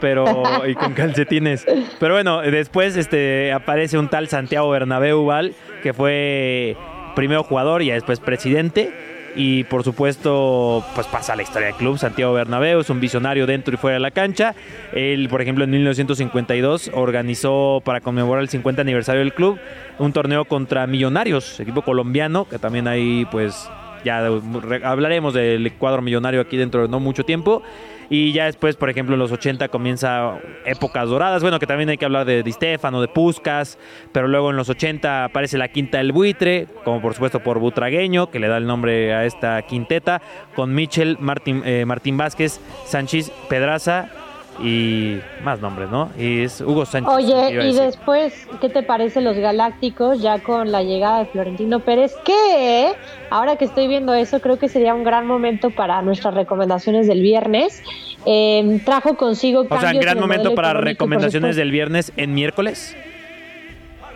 Pero, 0.00 0.42
y 0.66 0.74
con 0.74 0.94
calcetines. 0.94 1.66
Pero 2.00 2.14
bueno, 2.14 2.40
después 2.40 2.96
este, 2.96 3.52
aparece 3.52 3.98
un 3.98 4.08
tal 4.08 4.28
Santiago 4.28 4.70
Bernabéu, 4.70 5.26
Val, 5.26 5.54
que 5.82 5.92
fue 5.92 6.76
primero 7.14 7.42
jugador 7.42 7.82
y 7.82 7.90
después 7.90 8.20
presidente. 8.20 8.90
Y 9.36 9.64
por 9.64 9.84
supuesto, 9.84 10.84
pues 10.94 11.06
pasa 11.06 11.34
a 11.34 11.36
la 11.36 11.42
historia 11.42 11.68
del 11.68 11.76
club. 11.76 11.98
Santiago 11.98 12.32
Bernabéu 12.32 12.80
es 12.80 12.90
un 12.90 12.98
visionario 12.98 13.46
dentro 13.46 13.74
y 13.74 13.76
fuera 13.76 13.94
de 13.94 14.00
la 14.00 14.10
cancha. 14.10 14.54
Él, 14.92 15.28
por 15.28 15.42
ejemplo, 15.42 15.64
en 15.64 15.70
1952 15.70 16.90
organizó 16.94 17.82
para 17.84 18.00
conmemorar 18.00 18.42
el 18.42 18.48
50 18.48 18.82
aniversario 18.82 19.20
del 19.20 19.34
club 19.34 19.58
un 19.98 20.12
torneo 20.12 20.44
contra 20.44 20.86
Millonarios, 20.86 21.60
equipo 21.60 21.82
colombiano, 21.82 22.46
que 22.48 22.58
también 22.58 22.88
ahí 22.88 23.26
pues 23.30 23.68
ya 24.04 24.28
re- 24.62 24.84
hablaremos 24.84 25.34
del 25.34 25.72
cuadro 25.74 26.02
millonario 26.02 26.40
aquí 26.40 26.56
dentro 26.56 26.82
de 26.82 26.88
no 26.88 27.00
mucho 27.00 27.24
tiempo. 27.24 27.62
Y 28.10 28.32
ya 28.32 28.46
después, 28.46 28.74
por 28.76 28.88
ejemplo, 28.88 29.16
en 29.16 29.18
los 29.18 29.30
80 29.32 29.68
comienza 29.68 30.38
épocas 30.64 31.10
doradas. 31.10 31.42
Bueno, 31.42 31.58
que 31.58 31.66
también 31.66 31.90
hay 31.90 31.98
que 31.98 32.06
hablar 32.06 32.24
de 32.24 32.42
Di 32.42 32.52
Stefano, 32.52 33.02
de 33.02 33.08
Puskas. 33.08 33.78
Pero 34.12 34.28
luego 34.28 34.48
en 34.48 34.56
los 34.56 34.70
80 34.70 35.24
aparece 35.26 35.58
la 35.58 35.68
quinta 35.68 35.98
del 35.98 36.12
buitre, 36.12 36.68
como 36.84 37.02
por 37.02 37.12
supuesto 37.12 37.40
por 37.40 37.58
Butragueño, 37.58 38.30
que 38.30 38.38
le 38.38 38.48
da 38.48 38.56
el 38.56 38.66
nombre 38.66 39.12
a 39.12 39.26
esta 39.26 39.60
quinteta, 39.60 40.22
con 40.54 40.74
Michel, 40.74 41.18
Martín, 41.20 41.60
eh, 41.66 41.84
Martín 41.84 42.16
Vázquez, 42.16 42.60
Sánchez 42.86 43.30
Pedraza 43.50 44.08
y 44.60 45.20
más 45.42 45.60
nombres, 45.60 45.90
¿no? 45.90 46.10
Y 46.18 46.42
es 46.42 46.60
Hugo 46.60 46.84
Sánchez. 46.84 47.12
Oye, 47.12 47.68
y 47.68 47.74
después, 47.74 48.46
¿qué 48.60 48.68
te 48.68 48.82
parece 48.82 49.20
los 49.20 49.36
Galácticos 49.36 50.20
ya 50.20 50.38
con 50.40 50.72
la 50.72 50.82
llegada 50.82 51.20
de 51.20 51.26
Florentino 51.26 51.80
Pérez? 51.80 52.14
Que 52.24 52.92
ahora 53.30 53.56
que 53.56 53.64
estoy 53.64 53.88
viendo 53.88 54.14
eso, 54.14 54.40
creo 54.40 54.58
que 54.58 54.68
sería 54.68 54.94
un 54.94 55.04
gran 55.04 55.26
momento 55.26 55.70
para 55.70 56.02
nuestras 56.02 56.34
recomendaciones 56.34 57.06
del 57.06 57.22
viernes. 57.22 57.82
Eh, 58.26 58.80
trajo 58.84 59.16
consigo 59.16 59.66
O 59.68 59.80
sea, 59.80 59.92
gran 59.92 60.18
momento 60.18 60.54
para 60.54 60.74
recomendaciones 60.74 61.56
del 61.56 61.70
viernes 61.70 62.12
en 62.16 62.34
miércoles. 62.34 62.96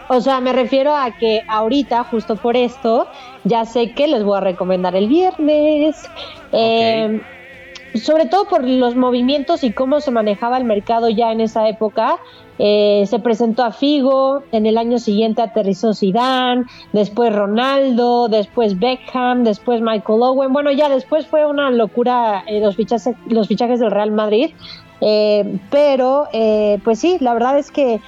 O 0.09 0.20
sea, 0.20 0.40
me 0.40 0.52
refiero 0.52 0.94
a 0.94 1.12
que 1.12 1.42
ahorita, 1.48 2.05
justo 2.05 2.37
por 2.37 2.57
esto, 2.57 3.09
ya 3.44 3.64
sé 3.64 3.92
que 3.92 4.09
les 4.09 4.22
voy 4.22 4.37
a 4.37 4.40
recomendar 4.40 4.94
el 4.94 5.09
viernes. 5.09 5.96
Eh, 6.52 7.20
sobre 7.94 8.26
todo 8.26 8.46
por 8.46 8.64
los 8.64 8.96
movimientos 8.96 9.64
y 9.64 9.72
cómo 9.72 10.00
se 10.00 10.11
manejaba 10.11 10.59
el 10.59 10.64
mercado 10.64 11.09
ya 11.09 11.33
en 11.33 11.40
esa 11.40 11.68
época. 11.68 12.18
Eh, 12.59 13.05
se 13.07 13.18
presentó 13.18 13.64
a 13.64 13.72
Figo, 13.72 14.42
en 14.52 14.66
el 14.66 14.78
año 14.78 14.98
siguiente 14.98 15.42
aterrizó 15.42 15.94
Zidane, 15.94 16.64
después 16.92 17.35
Ronaldo, 17.35 18.28
después 18.28 18.78
Beckham, 18.78 19.42
después 19.44 19.81
Michael 19.81 20.22
Owen. 20.22 20.52
Bueno, 20.52 20.70
ya 20.70 20.88
después 20.88 21.26
fue 21.26 21.46
una 21.46 21.70
locura 21.70 22.44
eh, 22.46 22.61
los, 22.61 22.76
fichajes, 22.76 23.16
los 23.26 23.48
fichajes 23.48 23.81
del 23.81 23.90
Real 23.90 24.12
Madrid. 24.12 24.50
Eh, 25.00 25.59
pero, 25.70 26.28
eh, 26.33 26.78
pues 26.85 27.00
sí, 27.00 27.16
la 27.20 27.35
verdad 27.35 27.59
es 27.59 27.72
que 27.72 28.00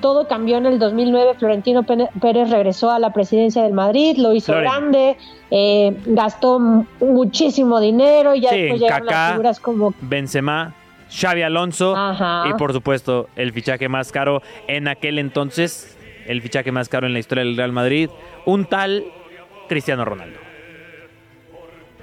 todo 0.00 0.26
cambió 0.28 0.56
en 0.58 0.66
el 0.66 0.78
2009. 0.78 1.34
Florentino 1.38 1.84
Pérez 1.84 2.50
regresó 2.50 2.90
a 2.90 2.98
la 2.98 3.12
presidencia 3.12 3.62
del 3.62 3.72
Madrid, 3.72 4.16
lo 4.18 4.32
hizo 4.34 4.52
grande, 4.54 5.16
eh, 5.50 5.96
gastó 6.06 6.58
muchísimo 6.58 7.80
dinero 7.80 8.34
y 8.34 8.40
ya 8.42 8.50
Sí, 8.50 8.60
después 8.62 8.80
llegaron 8.80 9.06
Kaká. 9.08 9.20
las 9.20 9.30
figuras 9.32 9.60
como 9.60 9.94
Benzema, 10.00 10.74
Xavi 11.10 11.42
Alonso 11.42 11.94
Ajá. 11.96 12.44
y 12.48 12.54
por 12.54 12.72
supuesto 12.72 13.28
el 13.36 13.52
fichaje 13.52 13.88
más 13.88 14.12
caro 14.12 14.42
en 14.66 14.88
aquel 14.88 15.18
entonces, 15.18 15.96
el 16.26 16.42
fichaje 16.42 16.70
más 16.72 16.88
caro 16.88 17.06
en 17.06 17.12
la 17.12 17.18
historia 17.18 17.44
del 17.44 17.56
Real 17.56 17.72
Madrid, 17.72 18.10
un 18.46 18.66
tal 18.66 19.04
Cristiano 19.68 20.04
Ronaldo. 20.04 20.38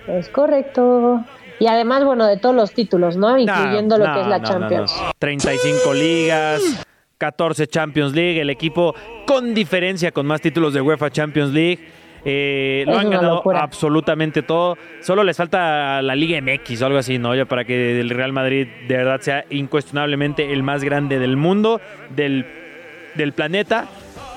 Es 0.08 0.30
correcto. 0.30 1.24
Y 1.60 1.68
además, 1.68 2.04
bueno, 2.04 2.26
de 2.26 2.38
todos 2.38 2.54
los 2.56 2.72
títulos, 2.74 3.16
¿no? 3.16 3.38
Incluyendo 3.38 3.98
lo 3.98 4.06
No, 4.08 4.14
que 4.14 4.22
es 4.22 4.28
la 4.28 4.40
no, 4.40 4.48
Champions. 4.48 4.96
no. 5.02 5.12
35 5.20 5.94
ligas, 5.94 6.86
14 7.26 7.66
Champions 7.66 8.14
League, 8.14 8.40
el 8.40 8.52
equipo 8.52 8.94
con 9.26 9.56
diferencia 9.56 10.12
con 10.12 10.28
más 10.28 10.42
títulos 10.42 10.76
de 10.76 10.82
UEFA 10.82 11.10
Champions 11.10 11.52
League. 11.52 11.80
Eh, 12.24 12.84
lo 12.86 12.98
han 13.00 13.10
ganado 13.10 13.36
locura. 13.36 13.62
absolutamente 13.64 14.44
todo. 14.44 14.78
Solo 15.02 15.24
les 15.24 15.36
falta 15.36 16.04
la 16.04 16.16
Liga 16.16 16.40
MX 16.40 16.84
o 16.84 16.86
algo 16.86 17.00
así, 17.00 17.18
¿no? 17.18 17.34
Ya 17.34 17.46
para 17.46 17.66
que 17.66 18.00
el 18.00 18.12
Real 18.12 18.32
Madrid 18.32 18.68
de 18.88 18.98
verdad 18.98 19.22
sea 19.22 19.46
incuestionablemente 19.50 20.54
el 20.54 20.62
más 20.62 20.84
grande 20.84 21.18
del 21.18 21.36
mundo, 21.36 21.82
del, 22.16 22.46
del 23.16 23.34
planeta. 23.34 23.88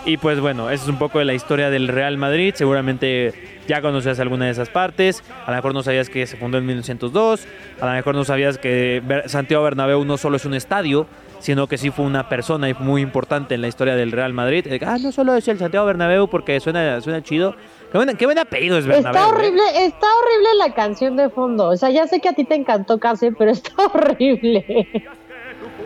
Y 0.06 0.16
pues 0.16 0.40
bueno, 0.40 0.70
eso 0.70 0.84
es 0.84 0.88
un 0.88 0.98
poco 0.98 1.18
de 1.18 1.26
la 1.26 1.34
historia 1.34 1.68
del 1.68 1.88
Real 1.88 2.16
Madrid. 2.16 2.54
Seguramente 2.56 3.34
ya 3.66 3.82
conocías 3.82 4.18
alguna 4.18 4.46
de 4.46 4.52
esas 4.52 4.70
partes. 4.70 5.22
A 5.44 5.50
lo 5.50 5.56
mejor 5.56 5.74
no 5.74 5.82
sabías 5.82 6.08
que 6.08 6.26
se 6.26 6.38
fundó 6.38 6.56
en 6.56 6.64
1902. 6.64 7.46
A 7.80 7.86
lo 7.86 7.92
mejor 7.92 8.14
no 8.14 8.24
sabías 8.24 8.56
que 8.56 9.02
Santiago 9.26 9.62
Bernabéu 9.64 10.06
no 10.06 10.16
solo 10.16 10.36
es 10.36 10.46
un 10.46 10.54
estadio, 10.54 11.06
sino 11.38 11.66
que 11.66 11.78
sí 11.78 11.90
fue 11.90 12.04
una 12.04 12.28
persona 12.28 12.68
muy 12.78 13.02
importante 13.02 13.54
en 13.54 13.60
la 13.60 13.68
historia 13.68 13.94
del 13.94 14.12
Real 14.12 14.32
Madrid. 14.32 14.66
Eh, 14.66 14.80
Ah, 14.84 14.96
no 15.00 15.12
solo 15.12 15.34
es 15.34 15.46
el 15.48 15.58
Santiago 15.58 15.86
Bernabéu 15.86 16.28
porque 16.28 16.58
suena, 16.60 17.00
suena 17.00 17.22
chido. 17.22 17.54
Qué, 17.92 18.24
buen 18.26 18.38
apellido 18.38 18.78
es 18.78 18.86
Bernabéu. 18.86 19.22
Está 19.22 19.28
¿eh? 19.28 19.32
horrible, 19.32 19.62
está 19.86 20.06
horrible 20.06 20.48
la 20.58 20.74
canción 20.74 21.16
de 21.16 21.30
fondo. 21.30 21.68
O 21.68 21.76
sea, 21.76 21.90
ya 21.90 22.06
sé 22.06 22.20
que 22.20 22.28
a 22.28 22.32
ti 22.32 22.44
te 22.44 22.54
encantó 22.54 22.98
casi, 22.98 23.30
pero 23.30 23.50
está 23.50 23.70
horrible. 23.92 24.88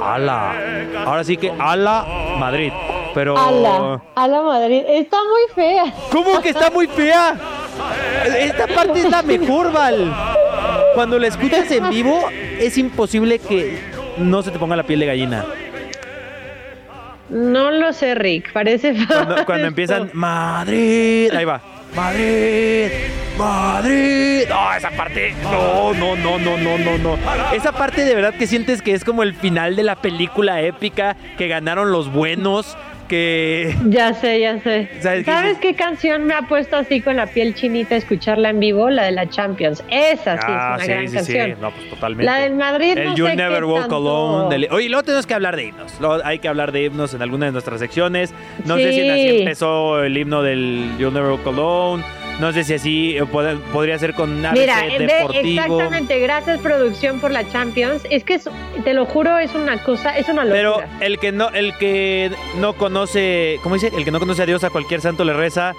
¡Hala! 0.00 0.54
Ahora 1.04 1.24
sí 1.24 1.36
que 1.36 1.50
¡Hala! 1.58 2.06
Madrid. 2.38 2.72
Pero... 3.14 3.36
Ala, 3.36 4.02
ala 4.14 4.42
Madrid. 4.42 4.82
Está 4.88 5.18
muy 5.18 5.54
fea. 5.54 5.84
¿Cómo 6.10 6.40
que 6.40 6.48
está 6.48 6.70
muy 6.70 6.86
fea? 6.86 7.36
Esta 8.38 8.66
parte 8.66 9.00
es 9.00 9.10
la 9.10 9.22
mejor, 9.22 9.70
Val. 9.72 10.14
Cuando 10.94 11.18
la 11.18 11.26
escuchas 11.26 11.70
en 11.70 11.90
vivo, 11.90 12.20
es 12.58 12.78
imposible 12.78 13.38
que 13.38 13.78
no 14.18 14.42
se 14.42 14.50
te 14.50 14.58
ponga 14.58 14.76
la 14.76 14.82
piel 14.82 15.00
de 15.00 15.06
gallina. 15.06 15.44
No 17.28 17.70
lo 17.70 17.92
sé, 17.92 18.14
Rick. 18.14 18.52
Parece 18.52 18.94
Cuando, 19.06 19.44
cuando 19.46 19.66
empiezan 19.66 20.10
Madrid, 20.12 21.30
ahí 21.34 21.44
va. 21.44 21.60
Madrid, 21.94 22.88
Madrid. 23.38 24.44
No, 24.48 24.72
esa 24.74 24.90
parte. 24.90 25.34
No, 25.42 25.92
no, 25.94 26.16
no, 26.16 26.38
no, 26.38 26.56
no, 26.56 26.78
no, 26.78 26.98
no. 26.98 27.18
Esa 27.52 27.72
parte 27.72 28.04
de 28.04 28.14
verdad 28.14 28.34
que 28.34 28.46
sientes 28.46 28.80
que 28.80 28.92
es 28.92 29.04
como 29.04 29.22
el 29.22 29.34
final 29.34 29.76
de 29.76 29.82
la 29.82 29.96
película 29.96 30.62
épica 30.62 31.16
que 31.36 31.48
ganaron 31.48 31.92
los 31.92 32.10
buenos. 32.10 32.76
Que. 33.08 33.74
Ya 33.88 34.14
sé, 34.14 34.40
ya 34.40 34.58
sé. 34.60 34.88
¿Sabes 35.00 35.24
¿Sabes, 35.26 35.58
qué 35.58 35.68
qué, 35.68 35.74
canción 35.74 36.24
me 36.26 36.34
ha 36.34 36.42
puesto 36.42 36.76
así 36.76 37.00
con 37.00 37.16
la 37.16 37.26
piel 37.26 37.54
chinita 37.54 37.96
escucharla 37.96 38.50
en 38.50 38.60
vivo? 38.60 38.88
La 38.90 39.04
de 39.04 39.12
la 39.12 39.28
Champions. 39.28 39.82
Esa 39.90 40.36
sí 40.38 40.46
Ah, 40.48 40.76
es 40.78 40.84
sí, 40.84 40.90
una 40.90 40.94
gran 40.94 41.08
sí, 41.08 41.14
canción. 41.16 41.50
sí. 41.50 41.56
No, 41.60 41.70
pues 41.72 41.90
totalmente. 41.90 42.24
La 42.24 42.38
del 42.38 42.54
Madrid 42.54 42.96
El 42.96 43.04
no 43.10 43.14
You 43.16 43.26
sé 43.26 43.36
Never 43.36 43.64
Walk 43.64 43.80
tanto. 43.82 43.96
Alone. 43.96 44.54
del- 44.58 44.68
Oye, 44.72 44.88
luego 44.88 45.02
tenemos 45.02 45.26
que 45.26 45.34
hablar 45.34 45.56
de 45.56 45.64
himnos. 45.66 45.94
Luego 46.00 46.20
hay 46.24 46.38
que 46.38 46.48
hablar 46.48 46.72
de 46.72 46.84
himnos 46.84 47.12
en 47.14 47.22
alguna 47.22 47.46
de 47.46 47.52
nuestras 47.52 47.80
secciones. 47.80 48.32
No 48.64 48.76
sé 48.76 48.92
si 48.92 49.08
así 49.08 49.28
Sí. 49.28 49.38
empezó 49.40 50.02
el 50.02 50.16
himno 50.16 50.42
del 50.42 50.90
You 50.98 51.10
Never 51.10 51.32
Walk 51.32 51.46
Alone. 51.46 52.02
No 52.40 52.52
sé 52.52 52.64
si 52.64 52.74
así 52.74 53.16
eh, 53.16 53.22
pod- 53.24 53.60
podría 53.72 53.98
ser 53.98 54.14
con 54.14 54.44
ABC 54.44 54.58
Mira, 54.58 54.86
exactamente, 54.86 56.18
gracias 56.18 56.58
producción 56.60 57.20
por 57.20 57.30
la 57.30 57.48
Champions. 57.50 58.02
Es 58.10 58.24
que 58.24 58.34
es- 58.34 58.48
te 58.84 58.94
lo 58.94 59.04
juro, 59.06 59.38
es 59.38 59.54
una 59.54 59.82
cosa, 59.84 60.16
es 60.16 60.28
una 60.28 60.42
Pero 60.44 60.70
locura. 60.80 60.88
el 61.00 61.18
que 61.18 61.30
no, 61.32 61.50
el 61.50 61.76
que 61.78 62.30
no 62.58 62.72
conoce, 62.74 63.58
¿cómo 63.62 63.74
dice? 63.76 63.92
El 63.96 64.04
que 64.04 64.10
no 64.10 64.18
conoce 64.18 64.42
a 64.42 64.46
Dios 64.46 64.64
a 64.64 64.70
cualquier 64.70 65.00
santo 65.00 65.24
le 65.24 65.34
reza. 65.34 65.74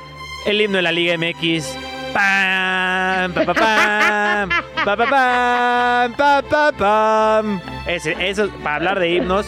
El 0.45 0.61
himno 0.61 0.77
de 0.77 0.83
la 0.83 0.91
Liga 0.91 1.15
MX. 1.17 1.75
Pam, 2.13 3.34
pa, 3.34 3.45
pa, 3.45 3.54
pam, 3.54 4.49
pa, 4.86 4.95
pa, 4.95 5.06
pam, 5.08 6.13
pa, 6.13 6.41
pa, 6.43 6.71
pam. 6.71 7.62
Ese, 7.88 8.15
eso, 8.19 8.49
para 8.63 8.76
hablar 8.76 8.99
de 8.99 9.10
himnos, 9.10 9.47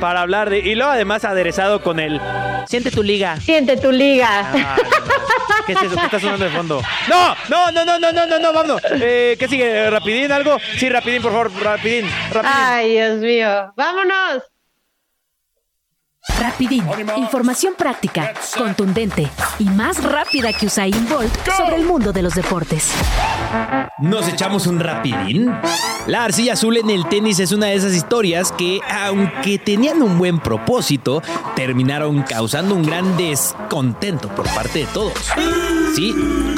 para 0.00 0.20
hablar 0.20 0.48
de... 0.48 0.60
Y 0.60 0.74
luego 0.76 0.92
además 0.92 1.24
aderezado 1.24 1.82
con 1.82 1.98
el... 1.98 2.20
Siente 2.66 2.90
tu 2.90 3.02
liga. 3.02 3.36
Siente 3.40 3.76
tu 3.76 3.90
liga. 3.90 4.42
No. 4.52 4.58
¿Qué 5.66 5.72
es 5.72 5.82
eso? 5.82 5.96
¿Qué 5.96 6.04
está 6.04 6.20
sonando 6.20 6.44
de 6.44 6.50
fondo? 6.50 6.82
¡No! 7.08 7.34
¡No, 7.48 7.72
no, 7.72 7.84
no, 7.84 7.98
no, 7.98 8.12
no, 8.12 8.26
no, 8.26 8.38
no! 8.38 8.52
¡Vámonos! 8.52 8.80
Eh, 8.90 9.36
¿Qué 9.38 9.48
sigue? 9.48 9.90
¿Rapidín 9.90 10.30
algo? 10.32 10.58
Sí, 10.76 10.88
rapidín, 10.88 11.20
por 11.20 11.32
favor. 11.32 11.50
Rapidín, 11.62 12.06
rapidín. 12.32 12.56
Ay, 12.56 12.92
Dios 12.92 13.18
mío. 13.18 13.72
Vámonos. 13.76 14.44
Rapidín, 16.40 16.84
información 17.16 17.74
práctica, 17.76 18.32
contundente 18.56 19.28
y 19.58 19.64
más 19.64 20.02
rápida 20.02 20.52
que 20.52 20.66
Usain 20.66 21.08
Bolt 21.08 21.32
sobre 21.56 21.76
el 21.76 21.84
mundo 21.84 22.12
de 22.12 22.22
los 22.22 22.34
deportes. 22.34 22.92
¿Nos 23.98 24.28
echamos 24.28 24.66
un 24.66 24.78
rapidín? 24.78 25.50
La 26.06 26.24
arcilla 26.24 26.52
azul 26.52 26.76
en 26.76 26.90
el 26.90 27.08
tenis 27.08 27.40
es 27.40 27.50
una 27.50 27.66
de 27.66 27.74
esas 27.74 27.94
historias 27.94 28.52
que, 28.52 28.80
aunque 28.88 29.58
tenían 29.58 30.00
un 30.00 30.16
buen 30.16 30.38
propósito, 30.38 31.22
terminaron 31.56 32.22
causando 32.22 32.74
un 32.74 32.84
gran 32.84 33.16
descontento 33.16 34.28
por 34.28 34.46
parte 34.54 34.80
de 34.80 34.86
todos. 34.86 35.14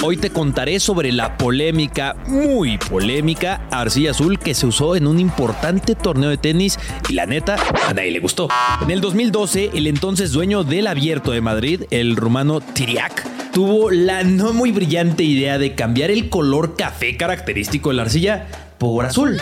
Hoy 0.03 0.19
te 0.19 0.29
contaré 0.29 0.81
sobre 0.81 1.13
la 1.13 1.39
polémica, 1.39 2.15
muy 2.27 2.77
polémica, 2.77 3.67
arcilla 3.71 4.11
azul 4.11 4.39
que 4.39 4.53
se 4.55 4.67
usó 4.67 4.97
en 4.97 5.07
un 5.07 5.19
importante 5.19 5.95
torneo 5.95 6.29
de 6.29 6.37
tenis 6.37 6.79
y 7.09 7.15
la 7.15 7.25
neta, 7.25 7.57
a 7.89 7.95
nadie 7.95 8.11
le 8.11 8.21
gustó. 8.21 8.49
En 8.83 8.91
el 8.91 9.01
2012, 9.01 9.71
el 9.73 9.87
entonces 9.87 10.33
dueño 10.33 10.63
del 10.63 10.87
Abierto 10.87 11.31
de 11.31 11.41
Madrid, 11.41 11.85
el 11.91 12.17
rumano 12.17 12.61
Tiriac, 12.61 13.51
tuvo 13.53 13.91
la 13.91 14.25
no 14.25 14.53
muy 14.53 14.73
brillante 14.73 15.23
idea 15.23 15.59
de 15.59 15.75
cambiar 15.75 16.11
el 16.11 16.29
color 16.29 16.77
café 16.77 17.17
característico 17.17 17.89
de 17.89 17.97
la 17.97 18.03
arcilla 18.03 18.70
por 18.81 19.05
azul. 19.05 19.39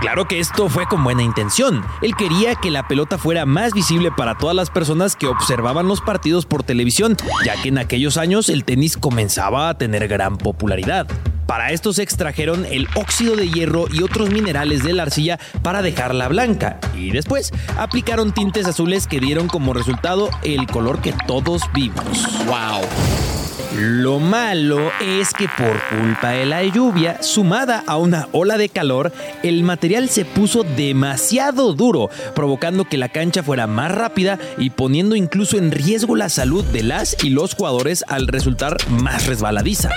Claro 0.00 0.26
que 0.26 0.40
esto 0.40 0.68
fue 0.68 0.86
con 0.86 1.04
buena 1.04 1.22
intención. 1.22 1.84
Él 2.02 2.16
quería 2.16 2.56
que 2.56 2.70
la 2.70 2.88
pelota 2.88 3.18
fuera 3.18 3.46
más 3.46 3.72
visible 3.72 4.10
para 4.10 4.36
todas 4.36 4.56
las 4.56 4.70
personas 4.70 5.14
que 5.14 5.28
observaban 5.28 5.86
los 5.86 6.00
partidos 6.00 6.46
por 6.46 6.62
televisión, 6.62 7.16
ya 7.44 7.60
que 7.62 7.68
en 7.68 7.78
aquellos 7.78 8.16
años 8.16 8.48
el 8.48 8.64
tenis 8.64 8.96
comenzaba 8.96 9.68
a 9.68 9.78
tener 9.78 10.08
gran 10.08 10.38
popularidad. 10.38 11.06
Para 11.46 11.70
esto 11.72 11.92
se 11.92 12.02
extrajeron 12.02 12.64
el 12.64 12.88
óxido 12.94 13.36
de 13.36 13.50
hierro 13.50 13.86
y 13.92 14.02
otros 14.02 14.30
minerales 14.30 14.82
de 14.82 14.94
la 14.94 15.02
arcilla 15.02 15.38
para 15.62 15.82
dejarla 15.82 16.28
blanca 16.28 16.80
y 16.96 17.10
después 17.10 17.52
aplicaron 17.76 18.32
tintes 18.32 18.66
azules 18.66 19.06
que 19.06 19.20
dieron 19.20 19.48
como 19.48 19.74
resultado 19.74 20.30
el 20.42 20.66
color 20.66 21.02
que 21.02 21.12
todos 21.26 21.62
vimos. 21.74 22.44
¡Wow! 22.46 23.43
Lo 23.76 24.20
malo 24.20 24.90
es 25.00 25.32
que 25.32 25.46
por 25.48 25.80
culpa 25.88 26.30
de 26.30 26.46
la 26.46 26.62
lluvia, 26.64 27.22
sumada 27.22 27.82
a 27.86 27.96
una 27.96 28.28
ola 28.32 28.56
de 28.56 28.68
calor, 28.68 29.12
el 29.42 29.62
material 29.64 30.08
se 30.08 30.24
puso 30.24 30.62
demasiado 30.62 31.72
duro, 31.72 32.08
provocando 32.34 32.84
que 32.84 32.98
la 32.98 33.08
cancha 33.08 33.42
fuera 33.42 33.66
más 33.66 33.92
rápida 33.92 34.38
y 34.58 34.70
poniendo 34.70 35.16
incluso 35.16 35.58
en 35.58 35.72
riesgo 35.72 36.16
la 36.16 36.28
salud 36.28 36.64
de 36.64 36.82
las 36.82 37.16
y 37.24 37.30
los 37.30 37.54
jugadores 37.54 38.04
al 38.08 38.28
resultar 38.28 38.76
más 38.88 39.26
resbaladiza. 39.26 39.90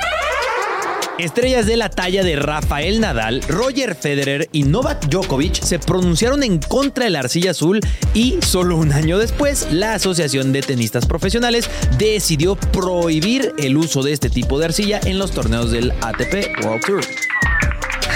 Estrellas 1.18 1.66
de 1.66 1.78
la 1.78 1.90
talla 1.90 2.24
de 2.24 2.36
Rafael 2.36 3.00
Nadal, 3.02 3.42
Roger 3.48 3.96
Federer 3.96 4.50
y 4.52 4.64
Novak 4.64 5.08
Djokovic 5.08 5.56
se 5.56 5.80
pronunciaron 5.80 6.44
en 6.44 6.60
contra 6.60 7.06
de 7.06 7.10
la 7.10 7.20
arcilla 7.20 7.52
azul 7.52 7.80
y 8.14 8.36
solo 8.46 8.78
un 8.78 8.92
año 8.92 9.18
después 9.18 9.68
la 9.72 9.96
Asociación 9.96 10.54
de 10.54 10.62
Tenistas 10.62 11.08
Profesionales 11.08 11.70
decidió 11.98 12.56
prohibir 12.56 13.54
el 13.58 13.78
uso 13.78 14.04
de 14.04 14.14
este 14.14 14.30
tipo 14.30 14.60
de 14.60 14.66
arcilla 14.66 15.00
en 15.06 15.18
los 15.18 15.32
torneos 15.32 15.72
del 15.72 15.92
ATP 16.02 16.64
World 16.64 16.86
Tour. 16.86 17.02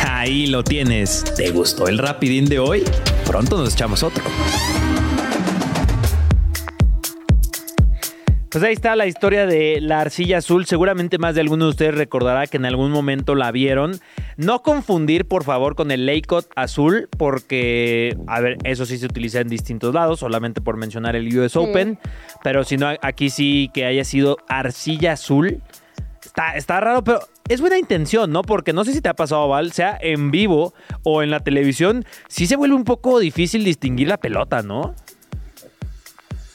Ahí 0.08 0.46
lo 0.46 0.64
tienes. 0.64 1.24
¿Te 1.36 1.50
gustó 1.50 1.88
el 1.88 1.98
rapidín 1.98 2.46
de 2.46 2.60
hoy? 2.60 2.84
Pronto 3.26 3.58
nos 3.58 3.74
echamos 3.74 4.04
otro. 4.04 4.24
Pues 8.52 8.66
ahí 8.66 8.74
está 8.74 8.98
la 8.98 9.06
historia 9.06 9.46
de 9.46 9.80
la 9.80 10.02
arcilla 10.02 10.40
azul. 10.40 10.66
Seguramente 10.66 11.18
más 11.18 11.36
de 11.36 11.42
alguno 11.42 11.64
de 11.64 11.70
ustedes 11.70 11.96
recordará 11.96 12.48
que 12.48 12.58
en 12.58 12.66
algún 12.66 12.92
momento 12.92 13.34
la 13.34 13.50
vieron. 13.50 14.02
No 14.36 14.62
confundir, 14.62 15.26
por 15.26 15.46
favor, 15.46 15.76
con 15.76 15.90
el 15.90 16.06
Laycott 16.06 16.52
azul, 16.58 17.08
porque, 17.18 18.18
a 18.28 18.42
ver, 18.42 18.58
eso 18.66 18.86
sí 18.86 18.98
se 18.98 19.06
utiliza 19.06 19.40
en 19.40 19.48
distintos 19.48 19.94
lados, 19.94 20.20
solamente 20.20 20.60
por 20.60 20.76
mencionar 20.76 21.16
el 21.16 21.34
US 21.40 21.56
Open. 21.56 21.98
Pero 22.44 22.66
si 22.66 22.76
no, 22.76 22.90
aquí 23.02 23.30
sí 23.30 23.72
que 23.74 23.86
haya 23.86 24.04
sido 24.04 24.36
arcilla 24.50 25.14
azul. 25.14 25.62
Está, 26.22 26.58
está 26.58 26.82
raro, 26.82 27.06
pero 27.06 27.22
es 27.48 27.62
buena 27.62 27.78
intención, 27.78 28.34
¿no? 28.34 28.42
Porque 28.42 28.74
no 28.74 28.84
sé 28.84 28.92
si 28.92 29.00
te 29.00 29.08
ha 29.08 29.14
pasado, 29.14 29.48
Val, 29.48 29.72
sea 29.72 29.98
en 30.02 30.30
vivo 30.30 30.74
o 31.04 31.24
en 31.24 31.32
la 31.32 31.40
televisión, 31.40 32.04
sí 32.28 32.48
se 32.48 32.58
vuelve 32.58 32.76
un 32.76 32.84
poco 32.84 33.20
difícil 33.20 33.64
distinguir 33.64 34.10
la 34.10 34.18
pelota, 34.18 34.62
¿no? 34.62 34.94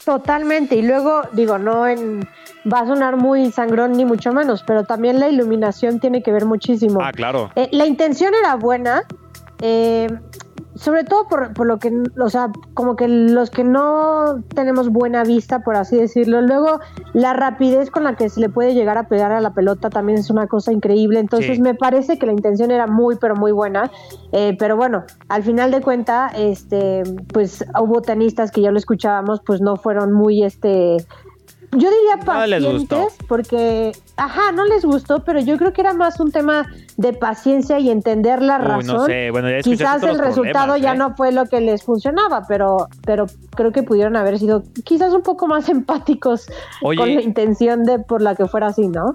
Totalmente. 0.06 0.76
Y 0.76 0.82
luego, 0.82 1.22
digo, 1.32 1.58
no 1.58 1.84
en. 1.88 2.28
Va 2.72 2.80
a 2.80 2.86
sonar 2.86 3.16
muy 3.16 3.50
sangrón 3.50 3.92
ni 3.92 4.04
mucho 4.04 4.32
menos, 4.32 4.62
pero 4.64 4.84
también 4.84 5.18
la 5.18 5.28
iluminación 5.28 5.98
tiene 5.98 6.22
que 6.22 6.30
ver 6.30 6.46
muchísimo. 6.46 7.00
Ah, 7.02 7.10
claro. 7.10 7.50
Eh, 7.56 7.68
la 7.72 7.86
intención 7.86 8.32
era 8.32 8.54
buena, 8.54 9.02
eh, 9.60 10.06
sobre 10.76 11.04
todo 11.04 11.26
por, 11.28 11.52
por 11.54 11.66
lo 11.66 11.78
que, 11.78 11.92
o 12.20 12.28
sea, 12.30 12.50
como 12.74 12.96
que 12.96 13.08
los 13.08 13.50
que 13.50 13.64
no 13.64 14.42
tenemos 14.54 14.90
buena 14.90 15.24
vista, 15.24 15.60
por 15.60 15.76
así 15.76 15.96
decirlo. 15.96 16.40
Luego, 16.42 16.80
la 17.14 17.32
rapidez 17.32 17.90
con 17.90 18.04
la 18.04 18.14
que 18.16 18.28
se 18.28 18.40
le 18.40 18.48
puede 18.48 18.74
llegar 18.74 18.98
a 18.98 19.08
pegar 19.08 19.32
a 19.32 19.40
la 19.40 19.52
pelota 19.54 19.90
también 19.90 20.18
es 20.18 20.30
una 20.30 20.46
cosa 20.46 20.72
increíble. 20.72 21.18
Entonces, 21.18 21.56
Sí. 21.56 21.62
me 21.62 21.74
parece 21.74 22.18
que 22.18 22.26
la 22.26 22.32
intención 22.32 22.70
era 22.70 22.86
muy, 22.86 23.16
pero 23.16 23.36
muy 23.36 23.52
buena. 23.52 23.90
Eh, 24.32 24.56
pero 24.58 24.76
bueno, 24.76 25.04
al 25.28 25.42
final 25.42 25.70
de 25.70 25.80
cuenta, 25.80 26.28
este, 26.36 27.02
pues 27.32 27.64
hubo 27.80 28.02
tenistas 28.02 28.50
que 28.50 28.60
ya 28.60 28.70
lo 28.70 28.78
escuchábamos, 28.78 29.40
pues 29.46 29.60
no 29.60 29.76
fueron 29.76 30.12
muy, 30.12 30.44
este, 30.44 30.98
yo 31.78 31.88
diría 31.90 32.16
No 32.24 32.46
les 32.46 32.62
pacientes, 32.62 32.72
gustó. 32.98 33.08
porque, 33.28 33.92
ajá, 34.16 34.52
no 34.52 34.64
les 34.64 34.84
gustó, 34.84 35.22
pero 35.24 35.40
yo 35.40 35.56
creo 35.58 35.72
que 35.72 35.80
era 35.80 35.94
más 35.94 36.18
un 36.20 36.32
tema 36.32 36.66
de 36.96 37.12
paciencia 37.12 37.78
y 37.78 37.90
entender 37.90 38.42
la 38.42 38.58
Uy, 38.58 38.64
razón. 38.66 38.86
no 38.86 39.06
sé, 39.06 39.30
bueno, 39.30 39.48
ya 39.50 39.58
escuchaste 39.58 40.00
Quizás 40.00 40.02
el 40.14 40.18
resultado 40.18 40.76
ya 40.76 40.92
¿eh? 40.94 40.96
no 40.96 41.14
fue 41.16 41.32
lo 41.32 41.46
que 41.46 41.60
les 41.60 41.82
funcionaba, 41.84 42.42
pero, 42.48 42.88
pero 43.04 43.26
creo 43.54 43.72
que 43.72 43.82
pudieron 43.82 44.16
haber 44.16 44.38
sido 44.38 44.62
quizás 44.84 45.12
un 45.12 45.22
poco 45.22 45.46
más 45.46 45.68
empáticos 45.70 46.46
Oye. 46.82 46.98
con 46.98 47.14
la 47.14 47.22
intención 47.22 47.84
de 47.84 47.98
por 47.98 48.22
la 48.22 48.34
que 48.34 48.46
fuera 48.46 48.68
así, 48.68 48.88
¿no? 48.88 49.14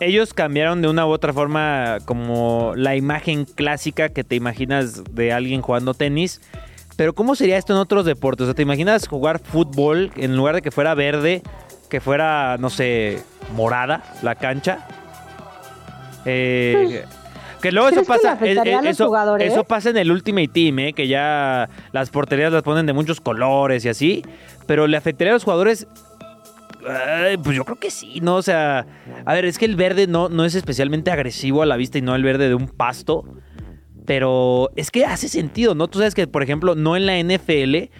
Ellos 0.00 0.32
cambiaron 0.32 0.80
de 0.80 0.88
una 0.88 1.06
u 1.06 1.10
otra 1.10 1.32
forma 1.32 1.98
como 2.04 2.72
la 2.76 2.94
imagen 2.94 3.44
clásica 3.44 4.10
que 4.10 4.22
te 4.22 4.36
imaginas 4.36 5.02
de 5.12 5.32
alguien 5.32 5.60
jugando 5.60 5.92
tenis. 5.92 6.40
Pero 6.96 7.14
¿cómo 7.14 7.34
sería 7.34 7.56
esto 7.58 7.72
en 7.72 7.80
otros 7.80 8.04
deportes? 8.04 8.42
O 8.42 8.46
sea, 8.46 8.54
¿te 8.54 8.62
imaginas 8.62 9.06
jugar 9.08 9.38
fútbol 9.40 10.10
en 10.16 10.36
lugar 10.36 10.54
de 10.56 10.62
que 10.62 10.70
fuera 10.70 10.94
verde, 10.94 11.42
que 11.88 12.00
fuera, 12.00 12.56
no 12.58 12.70
sé, 12.70 13.22
morada 13.54 14.02
la 14.22 14.34
cancha? 14.34 14.86
Eh, 16.24 17.04
que 17.60 17.72
luego 17.72 17.88
eso 17.88 18.04
¿crees 18.04 18.20
que 18.38 18.54
le 18.54 18.64
pasa, 18.64 19.36
eso, 19.40 19.64
pasa 19.64 19.90
en 19.90 19.96
el 19.96 20.12
Ultimate 20.12 20.48
Team, 20.48 20.78
eh, 20.78 20.92
que 20.92 21.08
ya 21.08 21.68
las 21.92 22.10
porterías 22.10 22.52
las 22.52 22.62
ponen 22.62 22.86
de 22.86 22.92
muchos 22.92 23.20
colores 23.20 23.84
y 23.84 23.88
así, 23.88 24.22
pero 24.66 24.86
le 24.86 24.96
afectaría 24.96 25.32
a 25.32 25.34
los 25.34 25.44
jugadores 25.44 25.88
pues 27.42 27.56
yo 27.56 27.64
creo 27.64 27.76
que 27.76 27.90
sí, 27.90 28.20
¿no? 28.22 28.36
O 28.36 28.42
sea, 28.42 28.86
a 29.24 29.34
ver, 29.34 29.44
es 29.44 29.58
que 29.58 29.64
el 29.64 29.76
verde 29.76 30.06
no, 30.06 30.28
no 30.28 30.44
es 30.44 30.54
especialmente 30.54 31.10
agresivo 31.10 31.62
a 31.62 31.66
la 31.66 31.76
vista 31.76 31.98
y 31.98 32.02
no 32.02 32.14
el 32.14 32.22
verde 32.22 32.48
de 32.48 32.54
un 32.54 32.68
pasto. 32.68 33.24
Pero 34.06 34.70
es 34.74 34.90
que 34.90 35.04
hace 35.04 35.28
sentido, 35.28 35.74
¿no? 35.74 35.88
Tú 35.88 35.98
sabes 35.98 36.14
que, 36.14 36.26
por 36.26 36.42
ejemplo, 36.42 36.74
no 36.74 36.96
en 36.96 37.04
la 37.04 37.18
NFL, 37.18 37.90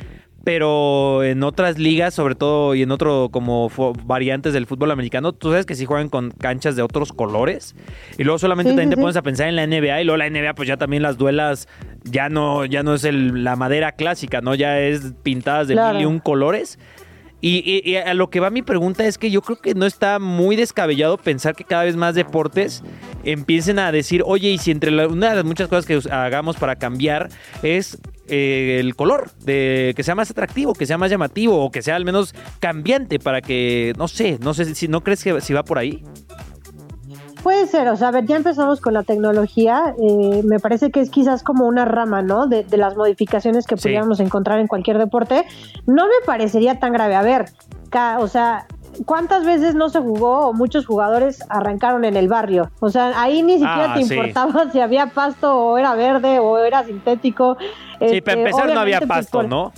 pero 0.53 1.23
en 1.25 1.43
otras 1.43 1.77
ligas, 1.79 2.15
sobre 2.15 2.35
todo 2.35 2.75
y 2.75 2.81
en 2.81 2.91
otro 2.91 3.29
como 3.31 3.71
variantes 4.07 4.55
del 4.55 4.65
fútbol 4.65 4.91
americano, 4.91 5.33
tú 5.33 5.51
sabes 5.51 5.67
que 5.67 5.75
sí 5.75 5.85
juegan 5.85 6.09
con 6.09 6.31
canchas 6.31 6.75
de 6.75 6.81
otros 6.81 7.13
colores 7.13 7.77
y 8.17 8.25
luego 8.25 8.39
solamente 8.39 8.71
Sí, 8.71 8.75
también 8.77 8.89
sí, 8.89 8.97
te 8.97 9.01
pones 9.03 9.17
a 9.19 9.23
pensar 9.23 9.49
en 9.49 9.57
la 9.57 9.65
NBA 9.67 10.01
y 10.01 10.05
luego 10.05 10.17
la 10.17 10.25
NBA 10.31 10.55
pues 10.55 10.67
ya 10.67 10.79
también 10.79 11.03
las 11.03 11.19
duelas 11.19 11.69
ya 12.05 12.31
no 12.31 12.65
ya 12.65 12.83
no 12.83 12.95
es 12.95 13.05
el- 13.05 13.45
la 13.45 13.57
madera 13.57 13.93
clásica, 13.93 14.41
¿no? 14.41 14.55
Ya 14.55 14.81
es 14.81 15.13
pintadas 15.23 15.69
de 15.69 15.75
Claro. 15.75 15.97
mil 15.99 16.03
y 16.05 16.07
un 16.07 16.19
colores. 16.19 16.79
Y, 17.41 17.95
a 17.97 18.15
lo 18.15 18.31
que 18.31 18.41
va 18.41 18.51
mi 18.51 18.63
pregunta 18.63 19.07
es 19.07 19.17
que 19.17 19.31
yo 19.31 19.43
creo 19.43 19.61
que 19.61 19.75
no 19.75 19.87
está 19.87 20.19
muy 20.19 20.57
descabellado 20.57 21.17
pensar 21.19 21.55
que 21.55 21.63
cada 21.65 21.85
vez 21.85 21.95
más 21.95 22.17
deportes 22.17 22.83
empiecen 23.23 23.79
a 23.79 23.93
decir, 23.93 24.23
oye, 24.27 24.51
y 24.51 24.59
si 24.59 24.73
entre 24.73 24.91
la- 24.91 25.07
una 25.07 25.31
de 25.31 25.37
las 25.37 25.45
muchas 25.45 25.69
cosas 25.69 25.87
que 25.87 26.01
hagamos 26.13 26.57
para 26.57 26.77
cambiar 26.77 27.29
es 27.63 27.99
eh, 28.31 28.79
el 28.81 28.95
color, 28.97 29.31
de 29.45 29.95
que 29.97 30.03
sea 30.03 30.15
más 30.15 30.31
atractivo, 30.31 30.75
que 30.75 30.85
sea 30.85 30.99
más 30.99 31.11
llamativo 31.11 31.65
o 31.65 31.71
que 31.71 31.81
sea 31.81 31.97
al 31.97 32.05
menos 32.05 32.35
cambiante 32.61 33.19
para 33.19 33.41
que, 33.41 33.95
no 33.97 34.07
sé, 34.09 34.39
no 34.43 34.53
sé 34.53 34.75
si 34.75 34.87
no 34.89 35.03
crees 35.03 35.23
que 35.25 35.41
si 35.41 35.55
va 35.55 35.63
por 35.65 35.79
ahí. 35.79 36.03
Puede 37.49 37.67
ser, 37.67 37.89
o 37.89 37.97
sea, 37.97 38.09
a 38.09 38.11
ver, 38.11 38.27
ya 38.27 38.37
empezamos 38.37 38.79
con 38.79 38.93
la 38.93 39.05
tecnología. 39.05 39.95
eh, 39.99 40.43
me 40.45 40.59
parece 40.61 40.91
que 40.91 41.01
es 41.01 41.09
quizás 41.09 41.43
como 41.43 41.67
una 41.67 41.87
rama, 41.87 42.21
¿no? 42.21 42.47
De, 42.47 42.63
de 42.63 42.77
las 42.77 42.95
modificaciones 42.95 43.67
que 43.67 43.79
Sí. 43.79 43.85
pudiéramos 43.85 44.21
encontrar 44.21 44.59
en 44.59 44.67
cualquier 44.67 44.99
deporte. 44.99 45.47
No 45.87 46.05
me 46.05 46.27
parecería 46.27 46.79
tan 46.79 46.93
grave. 46.93 47.15
A 47.15 47.23
ver, 47.23 47.47
ca- 47.89 48.19
o 48.21 48.29
sea, 48.29 48.67
¿cuántas 49.07 49.47
veces 49.47 49.75
no 49.75 49.89
se 49.89 49.99
jugó 50.01 50.49
o 50.49 50.53
muchos 50.53 50.85
jugadores 50.85 51.43
arrancaron 51.49 52.05
en 52.05 52.19
el 52.19 52.29
barrio? 52.29 52.71
O 52.81 52.91
sea, 52.91 53.19
ahí 53.19 53.43
ni 53.43 53.55
siquiera 53.55 53.93
Ah, 53.93 53.95
te 53.95 54.05
sí. 54.05 54.13
importaba 54.15 54.71
si 54.73 54.81
había 54.81 55.07
pasto 55.07 55.57
o 55.57 55.79
era 55.79 55.95
verde 55.95 56.41
o 56.41 56.59
era 56.59 56.85
sintético. 56.85 57.57
Sí, 57.59 57.65
Este, 58.01 58.21
para 58.21 58.39
empezar 58.41 58.75
no 58.75 58.81
había 58.81 58.99
pues, 58.99 59.09
pasto, 59.09 59.39
por- 59.39 59.49
¿no? 59.49 59.73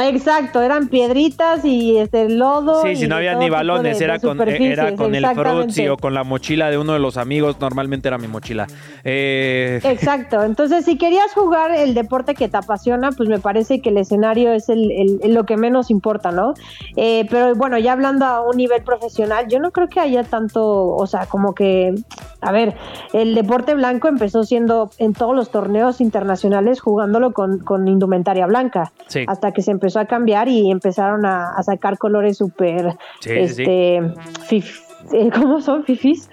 Exacto, 0.00 0.62
eran 0.62 0.88
piedritas 0.88 1.64
y 1.64 1.96
este 1.96 2.28
lodo. 2.28 2.82
Sí, 2.82 2.96
si 2.96 3.06
no 3.08 3.16
había 3.16 3.34
ni 3.36 3.48
balones, 3.50 3.98
de- 3.98 4.04
era, 4.04 4.14
de 4.14 4.20
con, 4.20 4.40
era 4.40 4.52
superficies, 4.56 4.92
con 4.96 5.14
el 5.14 5.26
frutzi 5.26 5.88
o 5.88 5.96
con 5.96 6.14
la 6.14 6.24
mochila 6.24 6.70
de 6.70 6.78
uno 6.78 6.92
de 6.92 6.98
los 6.98 7.16
amigos. 7.16 7.56
Normalmente 7.60 8.08
era 8.08 8.18
mi 8.18 8.26
mochila. 8.28 8.66
Eh, 9.04 9.80
Exacto, 9.84 10.42
entonces 10.42 10.84
si 10.84 10.98
querías 10.98 11.32
jugar 11.34 11.70
el 11.72 11.94
deporte 11.94 12.34
que 12.34 12.48
te 12.48 12.56
apasiona, 12.56 13.10
pues 13.12 13.28
me 13.28 13.38
parece 13.38 13.80
que 13.80 13.90
el 13.90 13.98
escenario 13.98 14.52
es 14.52 14.68
el, 14.68 14.90
el- 14.90 15.20
el- 15.22 15.34
lo 15.34 15.44
que 15.44 15.56
menos 15.56 15.90
importa, 15.90 16.30
¿no? 16.32 16.54
Eh, 16.96 17.26
pero 17.30 17.54
bueno, 17.54 17.78
ya 17.78 17.92
hablando 17.92 18.24
a 18.24 18.40
un 18.42 18.56
nivel 18.56 18.82
profesional, 18.82 19.46
yo 19.48 19.58
no 19.60 19.70
creo 19.70 19.88
que 19.88 20.00
haya 20.00 20.24
tanto, 20.24 20.88
o 20.88 21.06
sea, 21.06 21.26
como 21.26 21.54
que, 21.54 21.94
a 22.40 22.52
ver, 22.52 22.74
el 23.12 23.34
deporte 23.34 23.74
blanco 23.74 24.08
empezó 24.08 24.44
siendo 24.44 24.90
en 24.98 25.12
todos 25.12 25.34
los 25.36 25.50
torneos 25.50 26.00
internacionales 26.00 26.80
jugándolo 26.80 27.32
con, 27.32 27.58
con 27.58 27.86
indumentaria 27.88 28.46
blanca, 28.46 28.92
Sí. 29.08 29.24
hasta 29.28 29.52
que 29.52 29.62
se 29.62 29.70
empezó 29.76 30.00
a 30.00 30.04
cambiar 30.06 30.48
y 30.48 30.70
empezaron 30.70 31.24
a, 31.24 31.50
a 31.56 31.62
sacar 31.62 31.96
colores 31.98 32.36
súper, 32.38 32.92
Sí, 33.20 33.30
sí, 33.30 33.48
sí. 33.48 33.62
este, 33.62 34.00
fif- 34.48 34.82
eh, 35.12 35.30
¿cómo 35.32 35.60
son? 35.60 35.84
Fifis, 35.84 36.28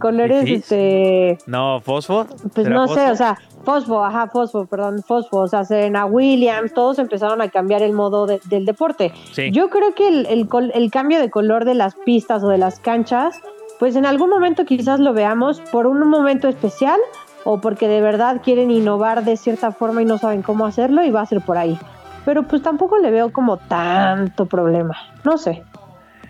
colores, 0.00 0.40
¿Fifís? 0.44 0.62
este... 0.62 1.38
no, 1.46 1.80
fosfo. 1.80 2.26
Pues 2.54 2.66
¿Será 2.66 2.70
no 2.70 2.88
sé, 2.88 3.10
o 3.10 3.14
sea, 3.14 3.38
Fosfo, 3.64 4.04
ajá, 4.04 4.28
Fosfo, 4.28 4.66
perdón, 4.66 5.02
Fosfo, 5.06 5.38
o 5.38 5.48
sea, 5.48 5.64
Serena 5.64 6.06
Williams, 6.06 6.72
todos 6.72 6.98
empezaron 7.00 7.40
a 7.42 7.48
cambiar 7.50 7.82
el 7.82 7.92
modo 7.92 8.26
de- 8.26 8.40
del 8.48 8.64
deporte. 8.64 9.12
Sí. 9.32 9.50
Yo 9.52 9.70
creo 9.70 9.92
que 9.94 10.08
el, 10.08 10.26
el 10.26 10.48
el 10.74 10.90
cambio 10.90 11.20
de 11.20 11.30
color 11.30 11.64
de 11.64 11.74
las 11.74 11.94
pistas 12.04 12.42
o 12.44 12.48
de 12.48 12.58
las 12.58 12.78
canchas, 12.80 13.38
pues 13.78 13.94
en 13.96 14.06
algún 14.06 14.30
momento 14.30 14.64
quizás 14.64 14.98
lo 15.00 15.12
veamos 15.12 15.60
por 15.72 15.86
un 15.86 16.08
momento 16.08 16.48
especial 16.48 16.98
o 17.44 17.60
porque 17.60 17.86
de 17.88 18.00
verdad 18.00 18.40
quieren 18.42 18.70
innovar 18.70 19.24
de 19.24 19.36
cierta 19.36 19.70
forma 19.72 20.00
y 20.02 20.04
no 20.04 20.18
saben 20.18 20.42
cómo 20.42 20.64
hacerlo 20.66 21.04
y 21.04 21.10
va 21.10 21.20
a 21.22 21.26
ser 21.26 21.40
por 21.42 21.58
ahí. 21.58 21.78
Pero 22.26 22.42
pues 22.42 22.60
tampoco 22.60 22.98
le 22.98 23.10
veo 23.10 23.32
como 23.32 23.56
tanto 23.56 24.44
problema. 24.44 24.94
No 25.24 25.38
sé. 25.38 25.62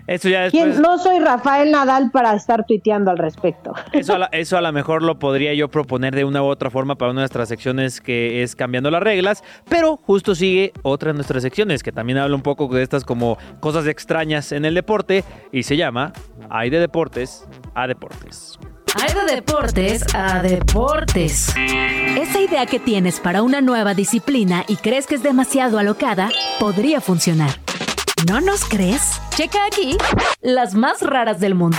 Eso 0.07 0.29
ya 0.29 0.49
¿Quién- 0.51 0.67
después. 0.69 0.81
No 0.89 0.99
soy 0.99 1.19
Rafael 1.19 1.73
Nadal 1.73 2.13
para 2.13 2.33
estar 2.35 2.65
tuiteando 2.65 3.11
al 3.11 3.19
respecto. 3.19 3.73
Eso 3.93 4.15
a, 4.15 4.19
la- 4.19 4.29
eso 4.31 4.57
a 4.57 4.61
lo 4.61 4.71
mejor 4.73 5.03
lo 5.03 5.19
podría 5.19 5.53
yo 5.55 5.67
proponer 5.69 6.15
de 6.15 6.25
una 6.25 6.43
u 6.45 6.47
otra 6.47 6.71
forma 6.71 6.95
para 6.95 7.11
una 7.11 7.23
de 7.23 7.25
nuestras 7.25 7.49
secciones 7.49 8.01
que 8.01 8.45
es 8.45 8.55
cambiando 8.55 8.89
las 8.93 9.03
reglas, 9.03 9.43
pero 9.69 9.97
justo 9.97 10.37
sigue 10.37 10.73
otra 10.83 11.11
de 11.11 11.15
nuestras 11.15 11.43
secciones 11.43 11.83
que 11.83 11.91
también 11.91 12.19
habla 12.19 12.37
un 12.37 12.43
poco 12.43 12.69
de 12.69 12.85
estas 12.85 13.03
como 13.05 13.37
cosas 13.59 13.89
extrañas 13.89 14.53
en 14.53 14.65
el 14.65 14.75
deporte 14.75 15.25
y 15.51 15.65
se 15.65 15.77
llama 15.77 16.13
Hay 16.51 16.71
de 16.71 16.79
deportes 16.79 17.49
a 17.75 17.89
deportes. 17.89 18.61
Hay 18.99 19.13
de 19.13 19.35
deportes 19.35 20.03
a 20.15 20.41
deportes. 20.43 21.55
Esa 21.57 22.41
idea 22.41 22.67
que 22.67 22.79
tienes 22.81 23.21
para 23.21 23.43
una 23.43 23.61
nueva 23.61 23.95
disciplina 23.95 24.65
y 24.69 24.77
crees 24.77 25.07
que 25.07 25.17
es 25.17 25.23
demasiado 25.23 25.79
alocada, 25.79 26.31
podría 26.59 27.01
funcionar. 27.01 27.51
¿No 28.27 28.41
nos 28.41 28.65
crees? 28.65 29.21
Checa 29.31 29.59
aquí 29.67 29.99
las 30.41 30.75
más 30.75 31.03
raras 31.03 31.41
del 31.41 31.55
mundo. 31.55 31.79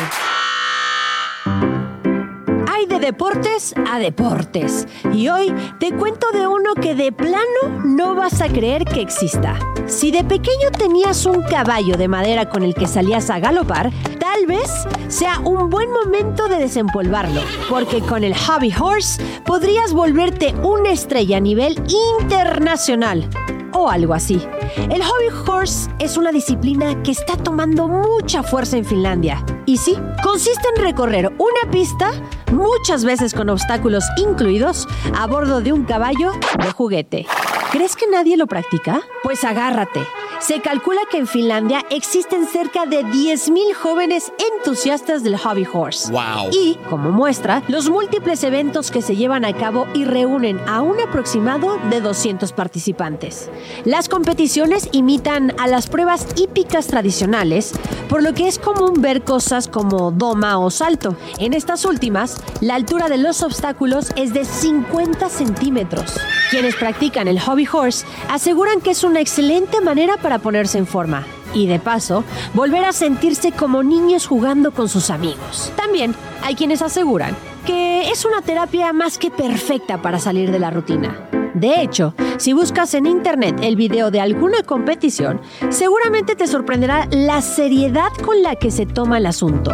Deportes 2.99 3.73
a 3.89 3.99
deportes. 3.99 4.87
Y 5.13 5.29
hoy 5.29 5.53
te 5.79 5.93
cuento 5.93 6.27
de 6.33 6.45
uno 6.45 6.73
que 6.73 6.93
de 6.93 7.11
plano 7.11 7.85
no 7.85 8.15
vas 8.15 8.41
a 8.41 8.49
creer 8.49 8.83
que 8.85 9.01
exista. 9.01 9.57
Si 9.85 10.11
de 10.11 10.23
pequeño 10.23 10.71
tenías 10.77 11.25
un 11.25 11.41
caballo 11.43 11.95
de 11.95 12.07
madera 12.07 12.49
con 12.49 12.63
el 12.63 12.73
que 12.73 12.85
salías 12.85 13.29
a 13.29 13.39
galopar, 13.39 13.91
tal 14.19 14.45
vez 14.45 14.69
sea 15.07 15.39
un 15.39 15.69
buen 15.69 15.89
momento 15.91 16.47
de 16.47 16.57
desempolvarlo, 16.57 17.41
porque 17.69 18.01
con 18.01 18.23
el 18.23 18.35
Hobby 18.35 18.73
Horse 18.77 19.23
podrías 19.45 19.93
volverte 19.93 20.53
una 20.63 20.91
estrella 20.91 21.37
a 21.37 21.41
nivel 21.41 21.81
internacional 22.19 23.29
o 23.77 23.89
algo 23.89 24.13
así. 24.13 24.41
El 24.89 25.03
hobby 25.03 25.27
horse 25.47 25.89
es 25.99 26.17
una 26.17 26.31
disciplina 26.31 27.01
que 27.03 27.11
está 27.11 27.37
tomando 27.37 27.87
mucha 27.87 28.43
fuerza 28.43 28.77
en 28.77 28.85
Finlandia. 28.85 29.43
Y 29.65 29.77
sí, 29.77 29.97
consiste 30.23 30.67
en 30.75 30.81
recorrer 30.83 31.27
una 31.37 31.71
pista, 31.71 32.11
muchas 32.51 33.03
veces 33.03 33.33
con 33.33 33.49
obstáculos 33.49 34.03
incluidos, 34.17 34.87
a 35.17 35.27
bordo 35.27 35.61
de 35.61 35.73
un 35.73 35.83
caballo 35.83 36.31
de 36.59 36.71
juguete. 36.71 37.25
¿Crees 37.71 37.95
que 37.95 38.07
nadie 38.07 38.37
lo 38.37 38.47
practica? 38.47 39.01
Pues 39.23 39.43
agárrate. 39.43 40.01
Se 40.39 40.61
calcula 40.61 41.01
que 41.09 41.17
en 41.17 41.25
Finlandia 41.25 41.83
existen 41.89 42.45
cerca 42.45 42.85
de 42.85 43.03
10.000 43.03 43.73
jóvenes 43.73 44.31
entusiastas 44.55 45.23
del 45.23 45.35
hobby 45.35 45.67
horse. 45.71 46.11
Wow. 46.11 46.51
Y, 46.51 46.75
como 46.89 47.11
muestra, 47.11 47.63
los 47.67 47.89
múltiples 47.89 48.43
eventos 48.43 48.91
que 48.91 49.01
se 49.01 49.15
llevan 49.15 49.45
a 49.45 49.53
cabo 49.53 49.87
y 49.95 50.05
reúnen 50.05 50.59
a 50.67 50.81
un 50.81 51.01
aproximado 51.01 51.79
de 51.89 52.01
200 52.01 52.53
participantes. 52.53 53.49
Las 53.83 54.09
competiciones 54.09 54.89
imitan 54.91 55.55
a 55.59 55.65
las 55.67 55.87
pruebas 55.87 56.27
hípicas 56.35 56.85
tradicionales, 56.85 57.73
por 58.07 58.21
lo 58.21 58.33
que 58.33 58.47
es 58.47 58.59
común 58.59 59.01
ver 59.01 59.23
cosas 59.23 59.67
como 59.67 60.11
doma 60.11 60.59
o 60.59 60.69
salto. 60.69 61.15
En 61.39 61.53
estas 61.53 61.83
últimas, 61.83 62.37
la 62.61 62.75
altura 62.75 63.09
de 63.09 63.17
los 63.17 63.41
obstáculos 63.41 64.11
es 64.15 64.33
de 64.33 64.45
50 64.45 65.29
centímetros. 65.29 66.13
Quienes 66.51 66.75
practican 66.75 67.27
el 67.27 67.39
hobby 67.39 67.67
horse 67.69 68.05
aseguran 68.29 68.81
que 68.81 68.91
es 68.91 69.03
una 69.03 69.19
excelente 69.19 69.81
manera 69.81 70.15
para 70.17 70.26
ponerse 70.39 70.77
en 70.77 70.87
forma 70.87 71.25
y 71.53 71.67
de 71.67 71.79
paso 71.79 72.23
volver 72.53 72.85
a 72.85 72.93
sentirse 72.93 73.51
como 73.51 73.83
niños 73.83 74.27
jugando 74.27 74.71
con 74.71 74.89
sus 74.89 75.09
amigos. 75.09 75.71
También 75.75 76.13
hay 76.43 76.55
quienes 76.55 76.81
aseguran 76.81 77.35
que 77.65 78.09
es 78.09 78.23
una 78.25 78.41
terapia 78.41 78.93
más 78.93 79.17
que 79.17 79.29
perfecta 79.29 80.01
para 80.01 80.19
salir 80.19 80.51
de 80.51 80.59
la 80.59 80.71
rutina. 80.71 81.36
De 81.53 81.81
hecho, 81.81 82.13
si 82.37 82.53
buscas 82.53 82.93
en 82.93 83.05
internet 83.05 83.59
el 83.61 83.75
video 83.75 84.11
de 84.11 84.21
alguna 84.21 84.63
competición, 84.63 85.41
seguramente 85.69 86.35
te 86.35 86.47
sorprenderá 86.47 87.07
la 87.11 87.41
seriedad 87.41 88.11
con 88.23 88.41
la 88.43 88.55
que 88.55 88.71
se 88.71 88.85
toma 88.85 89.17
el 89.17 89.25
asunto. 89.25 89.71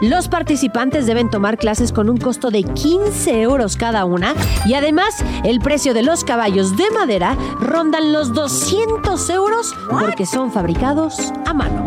Los 0.00 0.28
participantes 0.28 1.06
deben 1.06 1.30
tomar 1.30 1.58
clases 1.58 1.92
con 1.92 2.10
un 2.10 2.16
costo 2.16 2.50
de 2.50 2.62
15 2.62 3.42
euros 3.42 3.76
cada 3.76 4.04
una 4.04 4.34
y 4.66 4.74
además 4.74 5.24
el 5.44 5.60
precio 5.60 5.94
de 5.94 6.02
los 6.02 6.24
caballos 6.24 6.76
de 6.76 6.90
madera 6.90 7.36
rondan 7.60 8.12
los 8.12 8.32
200 8.32 9.30
euros 9.30 9.74
porque 9.88 10.26
son 10.26 10.52
fabricados 10.52 11.32
a 11.46 11.54
mano. 11.54 11.86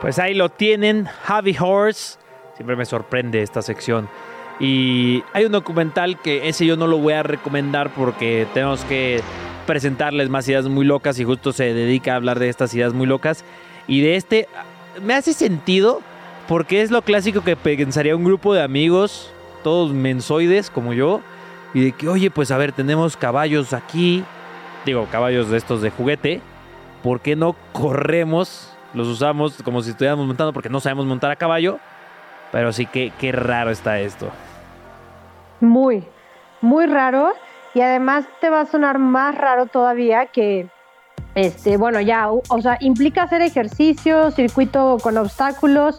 Pues 0.00 0.20
ahí 0.20 0.34
lo 0.34 0.48
tienen, 0.48 1.06
Javi 1.24 1.56
Horse. 1.58 2.18
Siempre 2.54 2.76
me 2.76 2.84
sorprende 2.84 3.42
esta 3.42 3.62
sección. 3.62 4.08
Y 4.60 5.24
hay 5.32 5.44
un 5.44 5.52
documental 5.52 6.20
que 6.20 6.48
ese 6.48 6.66
yo 6.66 6.76
no 6.76 6.86
lo 6.86 6.98
voy 6.98 7.14
a 7.14 7.22
recomendar 7.22 7.90
porque 7.90 8.46
tenemos 8.54 8.84
que 8.84 9.20
presentarles 9.66 10.28
más 10.28 10.48
ideas 10.48 10.66
muy 10.66 10.84
locas 10.84 11.18
y 11.18 11.24
justo 11.24 11.52
se 11.52 11.74
dedica 11.74 12.12
a 12.12 12.16
hablar 12.16 12.38
de 12.38 12.48
estas 12.48 12.72
ideas 12.74 12.92
muy 12.94 13.06
locas. 13.06 13.44
Y 13.86 14.00
de 14.00 14.16
este 14.16 14.48
me 15.02 15.14
hace 15.14 15.32
sentido 15.32 16.00
porque 16.46 16.80
es 16.82 16.90
lo 16.90 17.02
clásico 17.02 17.42
que 17.42 17.56
pensaría 17.56 18.16
un 18.16 18.24
grupo 18.24 18.54
de 18.54 18.62
amigos, 18.62 19.30
todos 19.62 19.92
mensoides 19.92 20.70
como 20.70 20.92
yo, 20.94 21.20
y 21.74 21.84
de 21.84 21.92
que, 21.92 22.08
oye, 22.08 22.30
pues 22.30 22.50
a 22.50 22.56
ver, 22.56 22.72
tenemos 22.72 23.16
caballos 23.16 23.74
aquí, 23.74 24.24
digo, 24.86 25.06
caballos 25.12 25.50
de 25.50 25.58
estos 25.58 25.82
de 25.82 25.90
juguete, 25.90 26.40
¿por 27.02 27.20
qué 27.20 27.36
no 27.36 27.54
corremos? 27.72 28.72
Los 28.94 29.06
usamos 29.06 29.62
como 29.62 29.82
si 29.82 29.90
estuviéramos 29.90 30.26
montando 30.26 30.52
porque 30.52 30.68
no 30.68 30.80
sabemos 30.80 31.06
montar 31.06 31.30
a 31.30 31.36
caballo. 31.36 31.78
Pero 32.52 32.72
sí, 32.72 32.86
qué, 32.86 33.12
qué 33.18 33.32
raro 33.32 33.70
está 33.70 34.00
esto. 34.00 34.30
Muy, 35.60 36.04
muy 36.60 36.86
raro. 36.86 37.32
Y 37.74 37.80
además 37.80 38.24
te 38.40 38.48
va 38.48 38.62
a 38.62 38.66
sonar 38.66 38.98
más 38.98 39.34
raro 39.34 39.66
todavía 39.66 40.26
que, 40.26 40.68
este, 41.34 41.76
bueno, 41.76 42.00
ya, 42.00 42.30
o 42.30 42.42
o 42.48 42.60
sea, 42.62 42.78
implica 42.80 43.24
hacer 43.24 43.42
ejercicio, 43.42 44.30
circuito 44.30 44.96
con 45.02 45.18
obstáculos, 45.18 45.98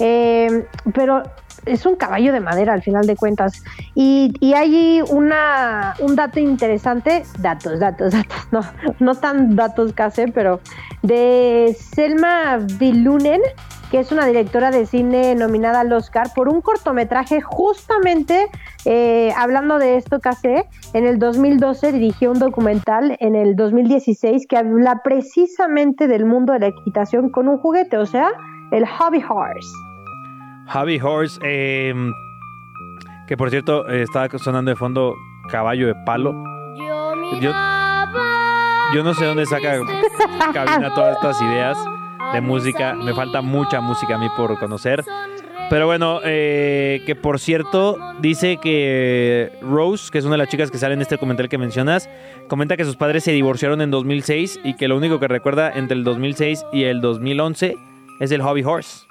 eh, 0.00 0.66
pero 0.92 1.22
es 1.66 1.86
un 1.86 1.96
caballo 1.96 2.32
de 2.32 2.40
madera 2.40 2.72
al 2.72 2.82
final 2.82 3.06
de 3.06 3.16
cuentas. 3.16 3.62
Y, 3.94 4.32
hay 4.54 5.02
una, 5.10 5.94
un 6.00 6.14
dato 6.14 6.38
interesante, 6.38 7.24
datos, 7.38 7.80
datos, 7.80 8.12
datos, 8.12 8.48
no, 8.52 8.60
no 9.00 9.14
tan 9.14 9.56
datos 9.56 9.92
casi, 9.92 10.26
pero 10.28 10.60
de 11.02 11.76
Selma 11.78 12.58
Vilunen, 12.78 13.40
que 13.90 14.00
es 14.00 14.12
una 14.12 14.26
directora 14.26 14.70
de 14.70 14.86
cine 14.86 15.34
nominada 15.34 15.80
al 15.80 15.92
Oscar 15.92 16.28
por 16.34 16.48
un 16.48 16.60
cortometraje 16.60 17.40
justamente 17.40 18.48
eh, 18.86 19.32
hablando 19.36 19.78
de 19.78 19.96
esto 19.96 20.20
en 20.92 21.06
el 21.06 21.18
2012 21.18 21.92
dirigió 21.92 22.30
un 22.30 22.38
documental 22.38 23.16
en 23.20 23.34
el 23.34 23.56
2016 23.56 24.46
que 24.46 24.56
habla 24.56 25.00
precisamente 25.02 26.06
del 26.06 26.26
mundo 26.26 26.52
de 26.52 26.60
la 26.60 26.66
equitación 26.66 27.30
con 27.30 27.48
un 27.48 27.58
juguete, 27.58 27.96
o 27.96 28.06
sea, 28.06 28.28
el 28.72 28.86
hobby 28.86 29.22
horse. 29.26 29.93
Hobby 30.68 31.00
Horse, 31.00 31.38
eh, 31.42 31.94
que 33.26 33.36
por 33.36 33.50
cierto 33.50 33.88
eh, 33.88 34.02
estaba 34.02 34.28
sonando 34.38 34.70
de 34.70 34.76
fondo 34.76 35.14
Caballo 35.50 35.86
de 35.86 35.94
Palo. 36.06 36.32
Yo, 37.40 37.52
yo 38.94 39.02
no 39.02 39.14
sé 39.14 39.24
dónde 39.24 39.46
saca 39.46 39.78
Cabina 40.52 40.94
todas 40.94 41.16
estas 41.16 41.40
ideas 41.42 41.78
de 42.32 42.40
música. 42.40 42.94
Me 42.94 43.14
falta 43.14 43.42
mucha 43.42 43.80
música 43.80 44.16
a 44.16 44.18
mí 44.18 44.28
por 44.36 44.58
conocer. 44.58 45.04
Pero 45.70 45.86
bueno, 45.86 46.20
eh, 46.24 47.02
que 47.06 47.16
por 47.16 47.40
cierto, 47.40 47.98
dice 48.20 48.58
que 48.58 49.50
Rose, 49.62 50.10
que 50.10 50.18
es 50.18 50.24
una 50.24 50.34
de 50.34 50.38
las 50.38 50.48
chicas 50.48 50.70
que 50.70 50.78
sale 50.78 50.94
en 50.94 51.00
este 51.00 51.14
documental 51.14 51.48
que 51.48 51.58
mencionas, 51.58 52.08
comenta 52.48 52.76
que 52.76 52.84
sus 52.84 52.96
padres 52.96 53.24
se 53.24 53.32
divorciaron 53.32 53.80
en 53.80 53.90
2006 53.90 54.60
y 54.62 54.76
que 54.76 54.88
lo 54.88 54.96
único 54.96 55.18
que 55.18 55.28
recuerda 55.28 55.72
entre 55.74 55.96
el 55.96 56.04
2006 56.04 56.66
y 56.72 56.84
el 56.84 57.00
2011 57.00 57.76
es 58.20 58.30
el 58.30 58.42
hobby 58.42 58.62
horse. 58.62 59.06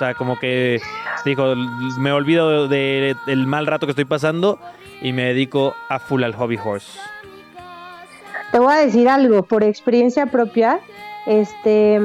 O 0.00 0.02
sea, 0.02 0.14
como 0.14 0.38
que 0.38 0.80
dijo, 1.26 1.54
me 1.98 2.10
olvido 2.10 2.68
de- 2.68 3.14
del 3.26 3.46
mal 3.46 3.66
rato 3.66 3.86
que 3.86 3.90
estoy 3.90 4.06
pasando 4.06 4.58
y 5.02 5.12
me 5.12 5.24
dedico 5.24 5.74
a 5.90 5.98
full 5.98 6.24
al 6.24 6.34
hobby 6.34 6.56
horse. 6.56 6.98
Te 8.50 8.58
voy 8.58 8.72
a 8.72 8.76
decir 8.78 9.10
algo, 9.10 9.42
por 9.42 9.62
experiencia 9.62 10.24
propia, 10.24 10.80
este, 11.26 12.00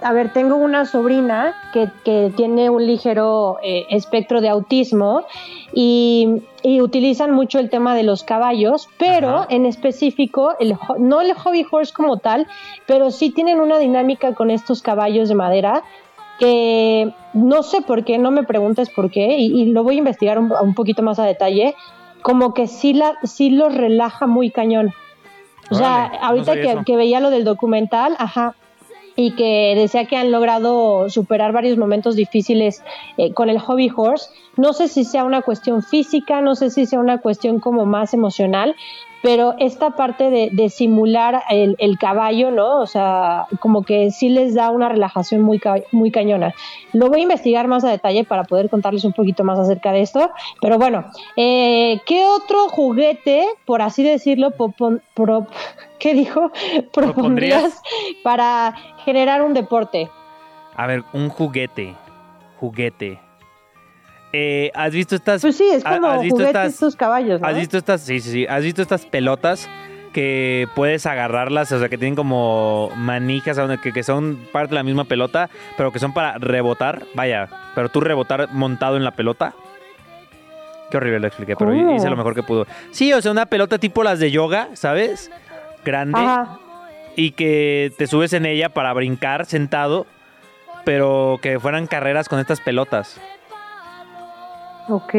a 0.00 0.12
ver, 0.14 0.32
tengo 0.32 0.56
una 0.56 0.86
sobrina 0.86 1.54
que, 1.74 1.90
que 2.02 2.32
tiene 2.34 2.70
un 2.70 2.86
ligero 2.86 3.58
eh, 3.62 3.84
espectro 3.90 4.40
de 4.40 4.48
autismo 4.48 5.26
y, 5.74 6.42
y 6.62 6.80
utilizan 6.80 7.32
mucho 7.32 7.58
el 7.58 7.68
tema 7.68 7.94
de 7.94 8.04
los 8.04 8.24
caballos, 8.24 8.88
pero 8.98 9.40
Ajá. 9.40 9.46
en 9.50 9.66
específico, 9.66 10.54
el, 10.60 10.78
no 10.98 11.20
el 11.20 11.34
hobby 11.34 11.66
horse 11.70 11.92
como 11.92 12.16
tal, 12.16 12.46
pero 12.86 13.10
sí 13.10 13.28
tienen 13.28 13.60
una 13.60 13.78
dinámica 13.78 14.34
con 14.34 14.50
estos 14.50 14.80
caballos 14.80 15.28
de 15.28 15.34
madera 15.34 15.82
que 16.38 17.12
no 17.34 17.62
sé 17.62 17.82
por 17.82 18.04
qué, 18.04 18.18
no 18.18 18.30
me 18.30 18.44
preguntes 18.44 18.90
por 18.90 19.10
qué, 19.10 19.38
y, 19.38 19.62
y 19.62 19.66
lo 19.66 19.82
voy 19.82 19.96
a 19.96 19.98
investigar 19.98 20.38
un, 20.38 20.52
un 20.52 20.74
poquito 20.74 21.02
más 21.02 21.18
a 21.18 21.24
detalle, 21.24 21.74
como 22.22 22.54
que 22.54 22.66
sí, 22.66 22.94
la, 22.94 23.14
sí 23.24 23.50
los 23.50 23.74
relaja 23.74 24.26
muy 24.26 24.50
cañón. 24.50 24.92
O 25.70 25.74
sea, 25.74 26.06
Órale, 26.06 26.18
no 26.18 26.24
ahorita 26.24 26.46
sabía 26.46 26.76
que, 26.76 26.84
que 26.84 26.96
veía 26.96 27.20
lo 27.20 27.30
del 27.30 27.44
documental, 27.44 28.14
ajá, 28.18 28.54
y 29.20 29.32
que 29.32 29.74
decía 29.76 30.04
que 30.04 30.16
han 30.16 30.30
logrado 30.30 31.10
superar 31.10 31.52
varios 31.52 31.76
momentos 31.76 32.14
difíciles 32.14 32.84
eh, 33.16 33.32
con 33.32 33.50
el 33.50 33.58
hobby 33.58 33.90
horse. 33.94 34.30
No 34.56 34.72
sé 34.72 34.86
si 34.86 35.02
sea 35.02 35.24
una 35.24 35.42
cuestión 35.42 35.82
física, 35.82 36.40
no 36.40 36.54
sé 36.54 36.70
si 36.70 36.86
sea 36.86 37.00
una 37.00 37.18
cuestión 37.18 37.58
como 37.58 37.84
más 37.84 38.14
emocional, 38.14 38.76
pero 39.22 39.54
esta 39.58 39.90
parte 39.90 40.30
de, 40.30 40.50
de 40.52 40.68
simular 40.70 41.42
el, 41.50 41.74
el 41.78 41.98
caballo, 41.98 42.50
¿no? 42.50 42.80
O 42.80 42.86
sea, 42.86 43.46
como 43.60 43.82
que 43.82 44.10
sí 44.10 44.28
les 44.28 44.54
da 44.54 44.70
una 44.70 44.88
relajación 44.88 45.42
muy, 45.42 45.58
ca- 45.58 45.82
muy 45.92 46.10
cañona. 46.10 46.54
Lo 46.92 47.08
voy 47.08 47.20
a 47.20 47.22
investigar 47.24 47.66
más 47.68 47.84
a 47.84 47.90
detalle 47.90 48.24
para 48.24 48.44
poder 48.44 48.70
contarles 48.70 49.04
un 49.04 49.12
poquito 49.12 49.42
más 49.44 49.58
acerca 49.58 49.92
de 49.92 50.02
esto. 50.02 50.30
Pero 50.60 50.78
bueno, 50.78 51.04
eh, 51.36 52.00
¿qué 52.06 52.24
otro 52.26 52.68
juguete, 52.68 53.44
por 53.66 53.82
así 53.82 54.02
decirlo, 54.02 54.50
pro- 54.52 55.46
¿qué 55.98 56.14
dijo? 56.14 56.50
Propondrías 56.92 57.82
para 58.22 58.74
generar 59.04 59.42
un 59.42 59.52
deporte? 59.54 60.08
A 60.76 60.86
ver, 60.86 61.02
un 61.12 61.28
juguete. 61.28 61.94
Juguete. 62.60 63.18
Eh, 64.32 64.70
¿Has 64.74 64.92
visto 64.92 65.14
estas? 65.14 65.40
Pues 65.40 65.56
sí, 65.56 65.64
es 65.72 65.82
como 65.82 66.06
¿Has 66.06 66.22
visto 66.22 66.42
estas? 66.42 66.72
estos 66.74 66.96
caballos, 66.96 67.40
¿no? 67.40 67.46
¿Has 67.46 67.56
visto 67.56 67.78
estas? 67.78 68.02
Sí, 68.02 68.20
sí, 68.20 68.30
sí. 68.30 68.46
¿Has 68.46 68.62
visto 68.62 68.82
estas 68.82 69.06
pelotas 69.06 69.68
que 70.12 70.68
puedes 70.74 71.06
agarrarlas? 71.06 71.72
O 71.72 71.78
sea, 71.78 71.88
que 71.88 71.96
tienen 71.96 72.14
como 72.14 72.90
manijas, 72.96 73.58
que, 73.82 73.92
que 73.92 74.02
son 74.02 74.38
parte 74.52 74.70
de 74.70 74.74
la 74.74 74.82
misma 74.82 75.04
pelota, 75.04 75.48
pero 75.76 75.92
que 75.92 75.98
son 75.98 76.12
para 76.12 76.36
rebotar. 76.38 77.04
Vaya, 77.14 77.48
pero 77.74 77.88
tú 77.88 78.00
rebotar 78.00 78.50
montado 78.52 78.96
en 78.96 79.04
la 79.04 79.12
pelota. 79.12 79.54
Qué 80.90 80.96
horrible 80.96 81.20
lo 81.20 81.26
expliqué, 81.26 81.54
pero 81.56 81.70
¿Cómo? 81.70 81.94
hice 81.94 82.08
lo 82.08 82.16
mejor 82.16 82.34
que 82.34 82.42
pudo. 82.42 82.66
Sí, 82.90 83.12
o 83.12 83.20
sea, 83.22 83.30
una 83.30 83.46
pelota 83.46 83.78
tipo 83.78 84.02
las 84.02 84.18
de 84.18 84.30
yoga, 84.30 84.68
¿sabes? 84.74 85.30
Grande. 85.84 86.18
Ajá. 86.18 86.58
y 87.16 87.32
que 87.32 87.92
te 87.98 88.06
subes 88.06 88.32
en 88.32 88.46
ella 88.46 88.68
para 88.68 88.92
brincar 88.92 89.44
sentado, 89.46 90.06
pero 90.84 91.38
que 91.42 91.58
fueran 91.58 91.86
carreras 91.86 92.28
con 92.28 92.38
estas 92.38 92.60
pelotas. 92.60 93.20
Ok. 94.88 95.12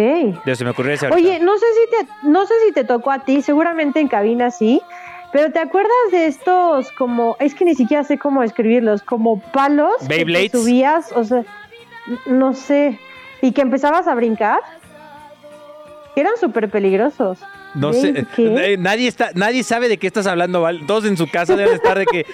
Ya 0.45 0.55
se 0.55 0.63
me 0.63 0.71
ocurrió 0.71 0.93
ese. 0.93 1.07
Oye, 1.09 1.39
no 1.39 1.57
sé 1.57 1.65
si 1.73 1.91
te, 2.05 2.11
no 2.27 2.45
sé 2.45 2.53
si 2.65 2.71
te 2.73 2.83
tocó 2.83 3.11
a 3.11 3.19
ti, 3.19 3.41
seguramente 3.41 3.99
en 3.99 4.07
cabina 4.07 4.49
sí, 4.51 4.81
pero 5.31 5.51
¿te 5.51 5.59
acuerdas 5.59 5.91
de 6.11 6.25
estos 6.25 6.91
como, 6.93 7.35
es 7.39 7.53
que 7.53 7.65
ni 7.65 7.75
siquiera 7.75 8.03
sé 8.03 8.17
cómo 8.17 8.41
escribirlos, 8.43 9.03
como 9.03 9.39
palos 9.39 9.91
que 10.01 10.07
Beyblades. 10.07 10.51
subías, 10.51 11.11
o 11.13 11.23
sea, 11.23 11.43
no 12.25 12.53
sé, 12.55 12.99
y 13.41 13.51
que 13.51 13.61
empezabas 13.61 14.07
a 14.07 14.15
brincar? 14.15 14.59
Eran 16.15 16.33
súper 16.39 16.69
peligrosos. 16.69 17.37
no 17.75 17.91
¿Ven 17.91 18.01
sé, 18.15 18.25
qué? 18.35 18.73
eh, 18.73 18.77
nadie 18.77 19.07
está, 19.07 19.29
nadie 19.35 19.63
sabe 19.63 19.87
de 19.87 19.97
qué 19.97 20.07
estás 20.07 20.25
hablando, 20.25 20.61
Val. 20.61 20.81
Todos 20.87 21.05
en 21.05 21.15
su 21.15 21.29
casa 21.29 21.55
deben 21.55 21.75
estar 21.75 21.97
de 21.97 22.05
que 22.07 22.25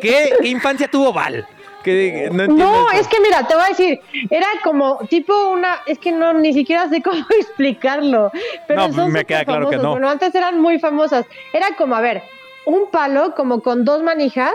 ¿qué, 0.00 0.32
qué 0.40 0.48
infancia 0.48 0.88
tuvo 0.88 1.12
Val? 1.12 1.46
Que 1.82 2.28
no 2.30 2.90
es 2.90 3.08
que 3.08 3.20
mira, 3.20 3.46
te 3.46 3.54
voy 3.54 3.64
a 3.64 3.68
decir, 3.68 4.00
era 4.28 4.46
como 4.62 4.98
tipo 5.08 5.32
una, 5.50 5.76
es 5.86 5.98
que 5.98 6.12
no, 6.12 6.32
ni 6.34 6.52
siquiera 6.52 6.88
sé 6.88 7.00
cómo 7.02 7.24
explicarlo, 7.38 8.30
pero 8.68 8.88
No, 8.88 8.94
son 8.94 9.12
me 9.12 9.24
queda 9.24 9.44
claro 9.44 9.68
que 9.70 9.76
no. 9.78 9.92
Bueno, 9.92 10.08
antes 10.10 10.34
eran 10.34 10.60
muy 10.60 10.78
famosas. 10.78 11.26
Era 11.52 11.68
como, 11.78 11.94
a 11.94 12.00
ver, 12.00 12.22
un 12.66 12.90
palo 12.90 13.34
como 13.34 13.62
con 13.62 13.84
dos 13.84 14.02
manijas 14.02 14.52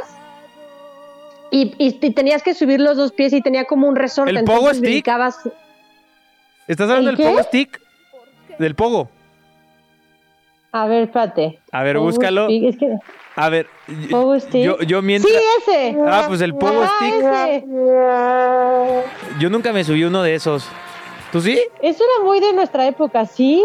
y, 1.52 1.74
y- 1.78 1.98
y 2.02 2.12
tenías 2.12 2.44
que 2.44 2.54
subir 2.54 2.80
los 2.80 2.98
dos 2.98 3.12
pies 3.12 3.34
y 3.34 3.42
tenía 3.42 3.66
como 3.66 3.88
un 3.88 3.96
resorte. 3.96 4.32
¿El 4.38 4.44
pogo 4.46 4.74
stick? 4.74 5.08
¿Estás 6.68 6.90
hablando 6.90 7.10
¿El 7.12 7.16
del 7.18 7.26
qué? 7.26 7.32
pogo 7.32 7.44
stick? 7.44 7.82
Del 8.60 8.76
pogo. 8.76 9.10
A 10.72 10.88
ver, 10.88 11.04
espérate. 11.04 11.60
A 11.72 11.84
ver, 11.84 11.96
Pogo 11.96 12.08
búscalo. 12.08 12.46
stick, 12.46 12.64
es 12.66 12.78
que, 12.78 12.98
A 13.36 13.50
ver, 13.50 13.68
pogo 14.10 14.40
stick. 14.40 14.64
yo, 14.64 14.80
yo 14.82 15.02
mientras 15.02 15.34
Sí, 15.34 15.40
ese. 15.62 15.98
Ah, 16.08 16.24
pues 16.28 16.40
el 16.42 16.56
pogo 16.56 16.82
Ajá, 16.84 16.94
stick. 16.98 17.14
ese. 17.16 17.66
Yo 19.40 19.50
nunca 19.50 19.74
me 19.74 19.84
subí 19.84 20.04
uno 20.04 20.24
de 20.24 20.36
esos. 20.36 20.66
¿Tú 21.32 21.42
sí? 21.42 21.60
Eso 21.82 22.04
era 22.04 22.24
muy 22.26 22.40
de 22.40 22.54
nuestra 22.54 22.88
época, 22.88 23.26
sí. 23.26 23.64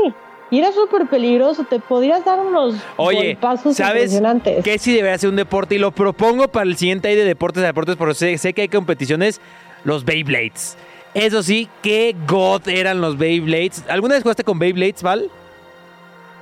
Y 0.51 0.59
era 0.59 0.73
súper 0.73 1.07
peligroso, 1.09 1.65
te 1.71 1.79
podrías 1.79 2.25
dar 2.25 2.41
unos 2.41 2.75
Oye, 2.97 3.39
¿sabes 3.41 3.79
impresionantes. 3.79 4.65
qué 4.65 4.79
sí 4.81 4.93
debería 4.93 5.17
ser 5.17 5.31
un 5.31 5.37
deporte? 5.37 5.77
Y 5.77 5.79
lo 5.79 5.93
propongo 5.93 6.49
para 6.49 6.65
el 6.67 6.77
siguiente 6.77 7.07
ahí 7.07 7.15
de 7.15 7.25
deportes 7.25 7.63
a 7.63 7.67
deportes, 7.67 7.95
porque 7.95 8.15
sé, 8.15 8.37
sé 8.39 8.53
que 8.53 8.63
hay 8.63 8.69
competiciones, 8.69 9.41
los 9.85 10.05
Beyblades. 10.05 10.77
Eso 11.15 11.45
sí, 11.45 11.69
qué 11.83 12.17
god 12.27 12.67
eran 12.67 13.01
los 13.01 13.17
Beyblades. 13.17 13.85
¿Alguna 13.89 14.15
vez 14.15 14.25
jugaste 14.25 14.43
con 14.43 14.59
Beyblades, 14.59 15.05
Val? 15.05 15.31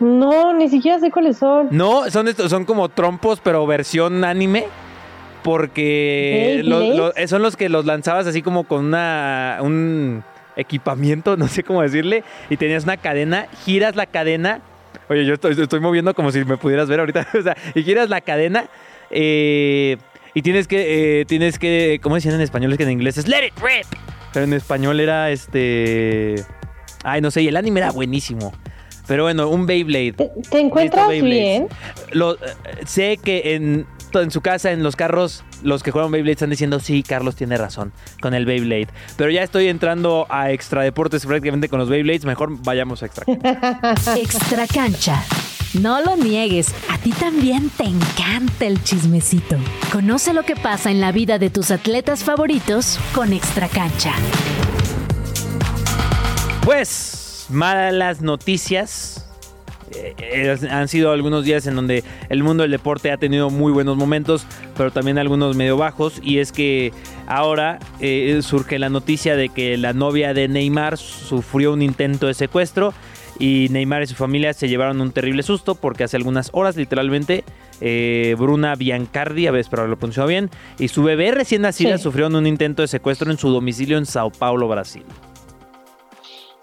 No, 0.00 0.52
ni 0.54 0.68
siquiera 0.68 0.98
sé 0.98 1.10
cuáles 1.10 1.38
son. 1.38 1.68
No, 1.70 2.10
son 2.10 2.28
estos, 2.28 2.50
son 2.50 2.64
como 2.64 2.88
trompos, 2.88 3.40
pero 3.42 3.66
versión 3.66 4.24
anime. 4.24 4.66
Porque 5.42 6.62
eh, 7.16 7.28
son 7.28 7.42
los 7.42 7.56
que 7.56 7.68
los 7.68 7.86
lanzabas 7.86 8.26
así 8.26 8.42
como 8.42 8.64
con 8.64 8.84
una 8.86 9.58
un 9.60 10.24
equipamiento, 10.56 11.36
no 11.38 11.48
sé 11.48 11.62
cómo 11.62 11.82
decirle, 11.82 12.24
y 12.50 12.56
tenías 12.56 12.84
una 12.84 12.96
cadena, 12.96 13.46
giras 13.64 13.96
la 13.96 14.06
cadena. 14.06 14.60
Oye, 15.08 15.24
yo 15.24 15.34
estoy, 15.34 15.52
estoy 15.58 15.80
moviendo 15.80 16.12
como 16.14 16.32
si 16.32 16.44
me 16.44 16.56
pudieras 16.56 16.88
ver 16.88 17.00
ahorita. 17.00 17.26
O 17.38 17.42
sea, 17.42 17.56
y 17.74 17.82
giras 17.82 18.10
la 18.10 18.20
cadena. 18.20 18.66
eh, 19.10 19.96
y 20.34 20.42
tienes 20.42 20.68
que, 20.68 21.20
eh, 21.20 21.24
tienes 21.24 21.58
que, 21.58 21.98
¿cómo 22.02 22.16
decían 22.16 22.34
en 22.34 22.42
español? 22.42 22.70
Es 22.72 22.78
que 22.78 22.84
en 22.84 22.90
inglés 22.90 23.16
es 23.16 23.26
let 23.26 23.46
it 23.46 23.54
rip. 23.56 23.86
Pero 24.32 24.44
en 24.44 24.52
español 24.52 25.00
era 25.00 25.30
este. 25.30 26.44
Ay, 27.02 27.20
no 27.20 27.30
sé, 27.30 27.42
y 27.42 27.48
el 27.48 27.56
anime 27.56 27.80
era 27.80 27.90
buenísimo. 27.90 28.52
Pero 29.08 29.24
bueno, 29.24 29.48
un 29.48 29.66
Beyblade. 29.66 30.12
¿Te, 30.12 30.30
te 30.48 30.60
encuentras 30.60 31.08
bien? 31.10 31.66
Lo, 32.12 32.34
eh, 32.34 32.38
sé 32.86 33.16
que 33.16 33.54
en 33.56 33.86
en 34.14 34.30
su 34.30 34.40
casa, 34.40 34.72
en 34.72 34.82
los 34.82 34.96
carros, 34.96 35.44
los 35.62 35.82
que 35.82 35.90
juegan 35.90 36.10
Beyblade 36.10 36.32
están 36.32 36.50
diciendo, 36.50 36.80
sí, 36.80 37.02
Carlos 37.02 37.36
tiene 37.36 37.56
razón 37.56 37.92
con 38.20 38.34
el 38.34 38.46
Beyblade. 38.46 38.88
Pero 39.16 39.30
ya 39.30 39.42
estoy 39.42 39.68
entrando 39.68 40.26
a 40.30 40.50
extra 40.50 40.82
deportes 40.82 41.26
prácticamente 41.26 41.68
con 41.68 41.78
los 41.78 41.88
Beyblades. 41.88 42.24
Mejor 42.24 42.56
vayamos 42.62 43.02
a 43.02 43.06
extra. 43.06 43.24
Extra 44.16 44.66
cancha. 44.66 45.22
No 45.74 46.00
lo 46.00 46.16
niegues, 46.16 46.74
a 46.88 46.96
ti 46.96 47.10
también 47.10 47.68
te 47.68 47.84
encanta 47.84 48.64
el 48.64 48.82
chismecito. 48.82 49.56
Conoce 49.92 50.32
lo 50.32 50.42
que 50.42 50.56
pasa 50.56 50.90
en 50.90 51.00
la 51.00 51.12
vida 51.12 51.38
de 51.38 51.50
tus 51.50 51.70
atletas 51.70 52.24
favoritos 52.24 52.98
con 53.14 53.34
Extra 53.34 53.68
cancha. 53.68 54.14
Pues, 56.64 57.27
malas 57.48 58.20
noticias. 58.20 59.24
Eh, 59.94 60.14
eh, 60.18 60.68
han 60.70 60.86
sido 60.88 61.12
algunos 61.12 61.44
días 61.44 61.66
en 61.66 61.74
donde 61.74 62.04
el 62.28 62.42
mundo 62.42 62.62
del 62.62 62.70
deporte 62.72 63.10
ha 63.10 63.16
tenido 63.16 63.48
muy 63.48 63.72
buenos 63.72 63.96
momentos, 63.96 64.46
pero 64.76 64.90
también 64.90 65.16
algunos 65.18 65.56
medio 65.56 65.76
bajos. 65.76 66.20
Y 66.22 66.38
es 66.38 66.52
que 66.52 66.92
ahora 67.26 67.78
eh, 68.00 68.38
surge 68.42 68.78
la 68.78 68.90
noticia 68.90 69.34
de 69.34 69.48
que 69.48 69.78
la 69.78 69.92
novia 69.94 70.34
de 70.34 70.46
Neymar 70.48 70.98
sufrió 70.98 71.72
un 71.72 71.82
intento 71.82 72.26
de 72.26 72.34
secuestro. 72.34 72.92
Y 73.40 73.68
Neymar 73.70 74.02
y 74.02 74.08
su 74.08 74.16
familia 74.16 74.52
se 74.52 74.68
llevaron 74.68 75.00
un 75.00 75.12
terrible 75.12 75.44
susto 75.44 75.76
porque 75.76 76.02
hace 76.02 76.16
algunas 76.16 76.50
horas, 76.52 76.74
literalmente, 76.74 77.44
eh, 77.80 78.34
Bruna 78.36 78.74
Biancardi, 78.74 79.46
a 79.46 79.52
ver, 79.52 79.60
espero 79.60 79.86
lo 79.86 79.96
pronunció 79.96 80.26
bien, 80.26 80.50
y 80.80 80.88
su 80.88 81.04
bebé 81.04 81.30
recién 81.30 81.62
nacida 81.62 81.98
Sí. 81.98 82.02
sufrieron 82.02 82.34
un 82.34 82.48
intento 82.48 82.82
de 82.82 82.88
secuestro 82.88 83.30
en 83.30 83.38
su 83.38 83.50
domicilio 83.50 83.96
en 83.96 84.06
Sao 84.06 84.30
Paulo, 84.30 84.66
Brasil. 84.66 85.04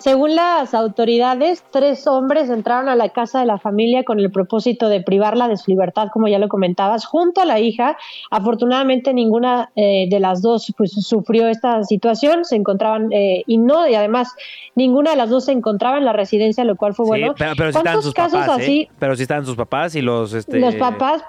Según 0.05 0.35
las 0.35 0.75
autoridades, 0.75 1.63
tres 1.71 2.05
hombres 2.05 2.51
entraron 2.51 2.89
a 2.89 2.95
la 2.95 3.09
casa 3.09 3.39
de 3.39 3.47
la 3.47 3.57
familia 3.57 4.03
con 4.03 4.19
el 4.19 4.29
propósito 4.29 4.87
de 4.87 5.01
privarla 5.01 5.47
de 5.47 5.57
su 5.57 5.71
libertad, 5.71 6.09
como 6.13 6.27
ya 6.27 6.37
lo 6.37 6.47
comentabas, 6.47 7.07
junto 7.07 7.41
a 7.41 7.45
la 7.45 7.59
hija. 7.59 7.97
Afortunadamente, 8.29 9.15
ninguna 9.15 9.71
eh, 9.75 10.05
de 10.07 10.19
las 10.19 10.43
dos 10.43 10.71
pues, 10.77 10.91
sufrió 10.91 11.47
esta 11.47 11.83
situación, 11.85 12.45
se 12.45 12.55
encontraban 12.55 13.11
eh, 13.11 13.41
y 13.47 13.57
no, 13.57 13.87
y 13.87 13.95
además 13.95 14.31
ninguna 14.75 15.09
de 15.09 15.17
las 15.17 15.31
dos 15.31 15.45
se 15.45 15.53
encontraba 15.53 15.97
en 15.97 16.05
la 16.05 16.13
residencia, 16.13 16.63
lo 16.65 16.75
cual 16.75 16.93
fue 16.93 17.05
Sí, 17.05 17.09
bueno. 17.09 17.33
pero, 17.35 17.53
pero 17.57 17.71
sí 17.71 17.77
estaban 17.79 17.93
¿Cuántos 17.95 18.03
sus 18.03 18.13
casos 18.13 18.39
papás, 18.41 18.61
¿eh? 18.61 18.87
Pero 18.99 19.13
estaban 19.13 19.45
sus 19.47 19.55
papás 19.55 19.95
y 19.95 20.03
los, 20.03 20.33
este, 20.33 20.59
Los 20.59 20.75
papás, 20.75 21.23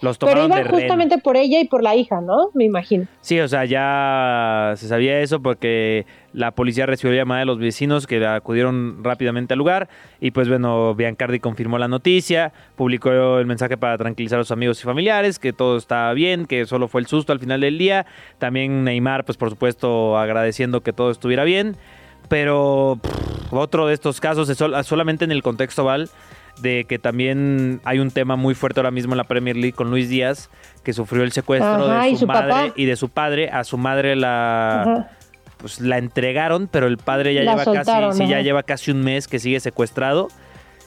los 0.00 0.18
pero 0.18 0.40
de 0.40 0.46
iban 0.46 0.68
justamente 0.68 1.18
por 1.18 1.36
ella 1.36 1.58
y 1.60 1.64
por 1.66 1.82
la 1.82 1.96
hija, 1.96 2.20
¿no? 2.20 2.50
Me 2.54 2.64
imagino. 2.64 3.06
Sí, 3.20 3.40
o 3.40 3.48
sea, 3.48 3.64
ya 3.64 4.74
se 4.76 4.88
sabía 4.88 5.20
eso 5.20 5.40
porque 5.40 6.04
la 6.36 6.50
policía 6.50 6.84
recibió 6.84 7.16
llamada 7.16 7.40
de 7.40 7.46
los 7.46 7.58
vecinos 7.58 8.06
que 8.06 8.24
acudieron 8.26 9.02
rápidamente 9.02 9.54
al 9.54 9.58
lugar 9.58 9.88
y 10.20 10.32
pues 10.32 10.48
bueno, 10.50 10.94
Biancardi 10.94 11.40
confirmó 11.40 11.78
la 11.78 11.88
noticia, 11.88 12.52
publicó 12.76 13.38
el 13.38 13.46
mensaje 13.46 13.78
para 13.78 13.96
tranquilizar 13.96 14.38
a 14.38 14.42
sus 14.44 14.50
amigos 14.50 14.78
y 14.80 14.84
familiares, 14.84 15.38
que 15.38 15.54
todo 15.54 15.78
está 15.78 16.12
bien, 16.12 16.44
que 16.44 16.66
solo 16.66 16.88
fue 16.88 17.00
el 17.00 17.06
susto 17.06 17.32
al 17.32 17.40
final 17.40 17.62
del 17.62 17.78
día. 17.78 18.04
También 18.38 18.84
Neymar, 18.84 19.24
pues 19.24 19.38
por 19.38 19.48
supuesto, 19.48 20.18
agradeciendo 20.18 20.82
que 20.82 20.92
todo 20.92 21.10
estuviera 21.10 21.42
bien. 21.44 21.74
Pero 22.28 22.98
pff, 23.02 23.52
otro 23.52 23.86
de 23.86 23.94
estos 23.94 24.20
casos 24.20 24.48
es 24.48 24.58
sol- 24.58 24.74
solamente 24.84 25.24
en 25.24 25.30
el 25.32 25.42
contexto, 25.42 25.84
Val, 25.84 26.10
de 26.60 26.84
que 26.88 26.98
también 26.98 27.80
hay 27.84 27.98
un 27.98 28.10
tema 28.10 28.36
muy 28.36 28.54
fuerte 28.54 28.80
ahora 28.80 28.90
mismo 28.90 29.12
en 29.12 29.18
la 29.18 29.24
Premier 29.24 29.56
League 29.56 29.72
con 29.74 29.90
Luis 29.90 30.08
Díaz, 30.08 30.50
que 30.82 30.92
sufrió 30.92 31.22
el 31.22 31.32
secuestro 31.32 31.68
Ajá, 31.90 32.02
de 32.04 32.10
su, 32.12 32.18
su 32.18 32.26
madre 32.26 32.50
papá. 32.50 32.72
y 32.76 32.84
de 32.84 32.96
su 32.96 33.08
padre. 33.08 33.48
A 33.50 33.62
su 33.64 33.78
madre 33.78 34.16
la 34.16 34.82
Ajá. 34.82 35.10
Pues 35.66 35.80
la 35.80 35.98
entregaron, 35.98 36.68
pero 36.70 36.86
el 36.86 36.96
padre 36.96 37.34
ya 37.34 37.42
La 37.42 37.52
lleva 37.52 37.64
soltaron, 37.64 38.10
casi, 38.10 38.22
sí, 38.22 38.28
ya 38.28 38.40
lleva 38.40 38.62
casi 38.62 38.92
un 38.92 39.00
mes 39.00 39.26
que 39.26 39.40
sigue 39.40 39.58
secuestrado. 39.58 40.28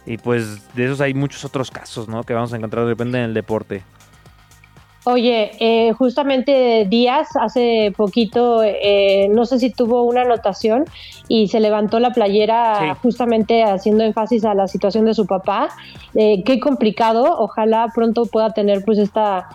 Y 0.06 0.18
pues 0.18 0.74
de 0.74 0.86
esos 0.86 1.02
hay 1.02 1.14
muchos 1.14 1.44
otros 1.44 1.70
casos, 1.70 2.08
¿no? 2.08 2.24
Que 2.24 2.34
vamos 2.34 2.54
a 2.54 2.56
encontrar 2.56 2.86
de 2.86 2.92
repente 2.92 3.18
en 3.18 3.26
el 3.26 3.34
deporte. 3.34 3.84
Oye, 5.04 5.52
eh, 5.60 5.92
justamente 5.94 6.86
Díaz 6.90 7.28
hace 7.42 7.94
poquito, 7.98 8.64
eh, 8.64 9.28
no 9.30 9.46
sé 9.46 9.60
si 9.60 9.70
tuvo 9.70 10.04
una 10.04 10.22
anotación 10.22 10.86
y 11.28 11.48
se 11.50 11.60
levantó 11.60 12.00
la 12.00 12.12
playera 12.12 12.80
Sí. 12.80 13.00
justamente 13.02 13.64
haciendo 13.64 14.06
énfasis 14.06 14.46
a 14.46 14.54
la 14.54 14.68
situación 14.68 15.06
de 15.06 15.14
su 15.14 15.26
papá. 15.26 15.70
Eh, 16.16 16.44
qué 16.46 16.60
complicado, 16.62 17.26
ojalá 17.38 17.88
pronto 17.94 18.26
pueda 18.26 18.52
tener 18.52 18.84
pues 18.86 18.98
esta 18.98 19.48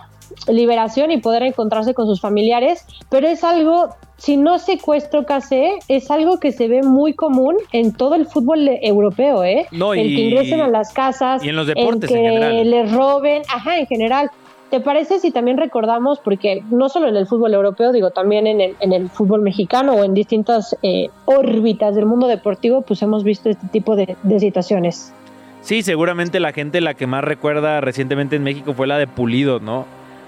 liberación 0.49 1.11
y 1.11 1.19
poder 1.19 1.43
encontrarse 1.43 1.95
con 1.95 2.07
sus 2.07 2.21
familiares, 2.21 2.85
pero 3.11 3.29
es 3.29 3.45
algo, 3.45 3.89
si 4.17 4.37
no 4.37 4.59
secuestro 4.59 5.25
casé, 5.25 5.73
es 5.89 6.11
algo 6.11 6.39
que 6.41 6.53
se 6.53 6.69
ve 6.69 6.83
muy 6.83 7.15
común 7.15 7.57
en 7.73 7.93
todo 7.93 8.15
el 8.15 8.27
fútbol 8.27 8.69
europeo, 8.83 9.45
¿eh? 9.45 9.67
No, 9.73 9.95
el 9.95 10.11
y- 10.11 10.17
que 10.17 10.23
ingresen 10.23 10.61
a 10.61 10.69
las 10.69 10.93
casas, 10.93 11.45
y 11.45 11.49
en 11.49 11.57
los 11.57 11.67
deportes 11.67 12.11
en 12.11 12.17
que 12.17 12.23
general. 12.23 12.71
les 12.71 12.93
roben, 12.93 13.43
ajá, 13.53 13.79
en 13.79 13.87
general. 13.87 14.31
¿Te 14.71 14.81
parece 14.81 15.21
si 15.21 15.31
también 15.31 15.57
recordamos, 15.57 16.19
porque 16.19 16.63
no 16.71 16.89
solo 16.89 17.07
en 17.09 17.15
el 17.15 17.27
fútbol 17.29 17.55
europeo, 17.55 17.93
digo, 17.93 18.11
también 18.11 18.49
en 18.49 18.61
el, 18.61 18.75
en 18.81 18.93
el 18.93 19.09
fútbol 19.09 19.41
mexicano 19.41 19.93
o 19.93 20.03
en 20.03 20.15
distintas 20.15 20.77
eh, 20.83 21.11
órbitas 21.27 21.95
del 21.95 22.07
mundo 22.07 22.27
deportivo, 22.27 22.81
pues 22.83 23.01
hemos 23.03 23.23
visto 23.23 23.51
este 23.51 23.69
tipo 23.69 23.95
de, 23.95 24.17
de 24.25 24.41
situaciones? 24.41 25.13
Sí, 25.61 25.83
seguramente 25.83 26.41
la 26.41 26.53
gente 26.53 26.81
la 26.81 26.95
que 26.95 27.07
más 27.07 27.23
recuerda 27.23 27.81
recientemente 27.81 28.35
en 28.37 28.43
México 28.43 28.75
fue 28.75 28.87
la 28.89 28.99
de 28.99 29.07
Pulido, 29.07 29.61
¿no? 29.61 29.87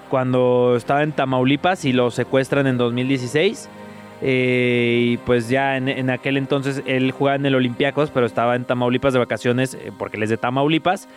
Cuando 0.09 0.75
estaba 0.75 1.03
en 1.03 1.11
Tamaulipas 1.11 1.85
y 1.85 1.93
lo 1.93 2.11
secuestran 2.11 2.67
en 2.67 2.77
2016. 2.77 3.69
eh, 4.21 4.99
y 5.01 5.17
pues 5.17 5.47
ya 5.49 5.77
en, 5.77 5.87
en 5.87 6.09
aquel 6.09 6.37
entonces 6.37 6.81
él 6.87 7.11
jugaba 7.11 7.35
en 7.35 7.45
el 7.45 7.55
Olympiacos, 7.55 8.09
pero 8.09 8.25
estaba 8.25 8.55
en 8.55 8.65
Tamaulipas 8.65 9.13
de 9.13 9.19
vacaciones 9.19 9.75
eh, 9.75 9.91
porque 9.97 10.17
él 10.17 10.23
es 10.23 10.29
de 10.29 10.37
Tamaulipas. 10.37 11.07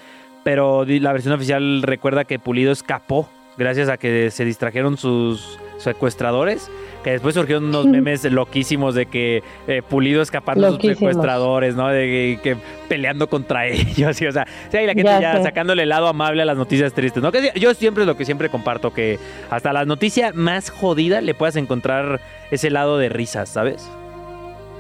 Pero 0.43 0.85
la 0.85 1.13
versión 1.13 1.35
oficial 1.35 1.83
recuerda 1.83 2.25
que 2.25 2.39
Pulido 2.39 2.73
escapó 2.73 3.29
gracias 3.59 3.89
a 3.89 3.97
que 3.99 4.31
se 4.31 4.45
distrajeron 4.45 4.97
sus 4.97 5.59
secuestradradores. 5.81 6.71
Que 7.03 7.13
después 7.13 7.35
surgieron 7.35 7.65
unos 7.65 7.87
memes 7.87 8.25
loquísimos 8.25 8.95
de 8.95 9.07
que 9.07 9.43
eh, 9.67 9.81
Pulido 9.81 10.21
escapando 10.21 10.67
de 10.67 10.73
sus 10.73 10.99
secuestradores, 10.99 11.75
¿no? 11.75 11.89
De 11.89 12.39
que, 12.43 12.43
que 12.43 12.57
peleando 12.89 13.29
contra 13.29 13.67
ellos. 13.69 14.21
Y, 14.21 14.27
o 14.27 14.33
sea, 14.33 14.47
sí, 14.71 14.77
hay 14.77 14.87
la 14.87 14.93
gente 14.93 15.05
ya, 15.05 15.21
Ya 15.21 15.43
sacándole 15.43 15.85
el 15.85 15.89
lado 15.89 16.09
amable 16.09 16.43
a 16.43 16.45
las 16.45 16.59
noticias 16.59 16.93
tristes, 16.93 17.23
¿no? 17.23 17.33
Que 17.33 17.53
yo 17.57 17.73
siempre 17.73 18.03
es 18.03 18.07
lo 18.07 18.17
que 18.17 18.27
siempre 18.27 18.51
comparto, 18.51 18.93
que 18.93 19.19
hasta 19.49 19.73
la 19.73 19.87
noticia 19.87 20.33
más 20.35 20.69
jodida 20.69 21.23
le 21.23 21.35
puedas 21.35 21.57
encontrar 21.57 22.21
ese 22.51 22.69
lado 22.69 22.99
de 22.99 23.09
risas, 23.09 23.49
¿sabes? 23.49 23.89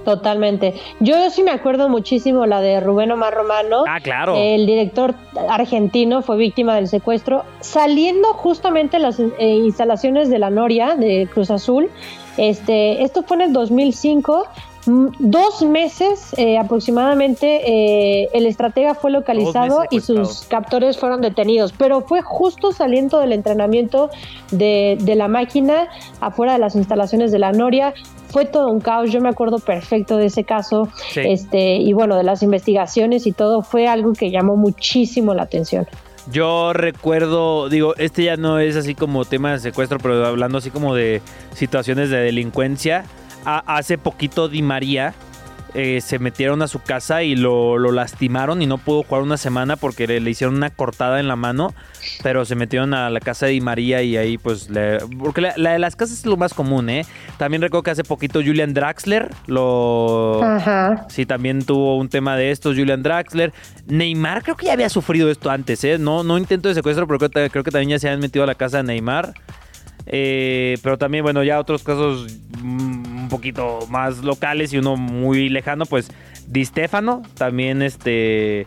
Totalmente. 0.05 0.74
Yo 1.01 1.30
sí 1.30 1.42
me 1.42 1.51
acuerdo 1.51 1.88
muchísimo 1.88 2.46
la 2.46 2.61
de 2.61 2.80
Rubén 2.80 3.11
Omar 3.11 3.34
Romano. 3.34 3.84
Ah, 3.88 4.01
claro. 4.01 4.36
El 4.36 4.66
director 4.66 5.14
argentino 5.48 6.22
fue 6.22 6.36
víctima 6.36 6.74
del 6.74 6.88
secuestro, 6.88 7.44
saliendo 7.61 8.32
justamente 8.34 8.98
las 8.98 9.20
eh, 9.20 9.32
instalaciones 9.38 10.30
de 10.30 10.38
la 10.38 10.51
Noria 10.51 10.96
de 10.96 11.28
Cruz 11.32 11.51
Azul. 11.51 11.90
Este, 12.36 13.03
esto 13.03 13.22
fue 13.22 13.36
en 13.36 13.42
el 13.42 13.53
2005. 13.53 14.46
Mm, 14.86 15.09
Dos 15.18 15.61
meses 15.62 16.32
eh, 16.38 16.57
aproximadamente 16.57 17.61
eh, 17.66 18.30
el 18.32 18.46
estratega 18.46 18.94
fue 18.94 19.11
localizado 19.11 19.84
y 19.90 20.01
sus 20.01 20.44
captores 20.44 20.96
fueron 20.96 21.20
detenidos, 21.20 21.74
pero 21.76 22.01
fue 22.01 22.22
justo 22.22 22.72
saliendo 22.72 23.18
del 23.18 23.32
entrenamiento 23.32 24.09
de, 24.51 24.96
de 24.98 25.14
la 25.16 25.28
máquina 25.28 25.88
afuera 26.20 26.55
de 26.55 26.61
las 26.61 26.76
instalaciones 26.76 27.30
de 27.30 27.38
la 27.38 27.53
Noria. 27.53 27.92
Fue 28.31 28.45
todo 28.45 28.68
un 28.68 28.81
caos, 28.81 29.11
yo 29.11 29.20
me 29.20 29.28
acuerdo 29.28 29.59
perfecto 29.59 30.16
de 30.16 30.26
ese 30.26 30.45
caso 30.45 30.89
Sí. 31.12 31.20
este 31.24 31.76
y 31.76 31.93
bueno 31.93 32.16
de 32.16 32.22
las 32.22 32.43
investigaciones 32.43 33.26
y 33.26 33.33
todo 33.33 33.62
fue 33.62 33.89
algo 33.89 34.12
que 34.12 34.31
llamó 34.31 34.57
muchísimo 34.57 35.35
la 35.35 35.43
atención 35.43 35.87
Yo 36.31 36.72
recuerdo, 36.72 37.68
digo, 37.68 37.95
este 37.97 38.24
ya 38.24 38.37
no 38.37 38.59
es 38.61 38.76
así 38.76 38.95
como 38.95 39.24
tema 39.24 39.53
de 39.53 39.59
secuestro, 39.59 39.99
pero 39.99 40.24
hablando 40.26 40.59
así 40.59 40.70
como 40.70 40.95
de 40.95 41.22
situaciones 41.55 42.11
de 42.11 42.18
delincuencia. 42.18 43.05
A- 43.45 43.64
hace 43.78 43.97
poquito 43.99 44.49
Di 44.49 44.61
María 44.62 45.14
eh, 45.75 46.01
se 46.01 46.18
metieron 46.18 46.62
a 46.62 46.68
su 46.68 46.81
casa 46.81 47.23
y 47.23 47.37
lo, 47.37 47.79
lo 47.79 47.93
lastimaron 47.93 48.62
y 48.62 48.66
no 48.66 48.79
pudo 48.79 49.03
jugar 49.03 49.23
una 49.23 49.37
semana 49.37 49.77
porque 49.77 50.07
le, 50.07 50.21
le 50.21 50.31
hicieron 50.31 50.57
una 50.57 50.71
cortada 50.71 51.21
en 51.21 51.29
la 51.29 51.37
mano, 51.37 51.75
pero 52.23 52.45
se 52.45 52.55
metieron 52.55 52.95
a 52.95 53.11
la 53.11 53.21
casa 53.21 53.47
de 53.47 53.53
Di 53.53 53.61
María 53.61 54.03
y 54.03 54.16
ahí 54.16 54.39
pues 54.39 54.71
le... 54.71 54.99
Porque 55.18 55.41
la, 55.41 55.55
la 55.57 55.73
de 55.73 55.79
las 55.79 55.97
casas 55.97 56.18
es 56.18 56.27
lo 56.27 56.37
más 56.37 56.55
común, 56.55 56.91
¿eh? 56.91 57.07
También 57.39 57.62
recuerdo 57.62 57.83
que 57.83 57.91
hace 57.91 58.05
poquito 58.05 58.41
Julian 58.41 58.75
Draxler 58.75 59.31
lo... 59.47 60.41
ajá 60.43 61.07
Sí, 61.09 61.27
también 61.27 61.64
tuvo 61.64 61.97
un 61.97 62.09
tema 62.09 62.37
de 62.37 62.51
estos, 62.51 62.77
Julian 62.77 63.03
Draxler. 63.03 63.53
Neymar 63.87 64.43
creo 64.43 64.57
que 64.57 64.66
ya 64.66 64.73
había 64.73 64.89
sufrido 64.89 65.31
esto 65.31 65.51
antes, 65.51 65.83
¿eh? 65.85 65.99
No, 65.99 66.23
no 66.23 66.39
intento 66.39 66.68
de 66.68 66.75
secuestro, 66.75 67.07
pero 67.07 67.18
creo, 67.18 67.51
creo 67.51 67.64
que 67.64 67.71
también 67.71 67.91
ya 67.91 67.99
se 67.99 68.09
han 68.09 68.21
metido 68.21 68.45
a 68.45 68.47
la 68.47 68.55
casa 68.55 68.79
de 68.79 68.85
Neymar. 68.85 69.35
Eh, 70.07 70.79
pero 70.83 70.99
también, 70.99 71.23
bueno, 71.23 71.43
ya 71.43 71.61
otros 71.61 71.83
casos 71.83 72.27
mm, 72.62 73.10
un 73.21 73.29
poquito 73.29 73.87
más 73.89 74.25
locales 74.25 74.73
y 74.73 74.79
uno 74.79 74.97
muy 74.97 75.49
lejano, 75.49 75.87
pues 75.87 76.11
Di 76.47 76.64
Stefano, 76.64 77.23
también 77.37 77.83
este... 77.83 78.66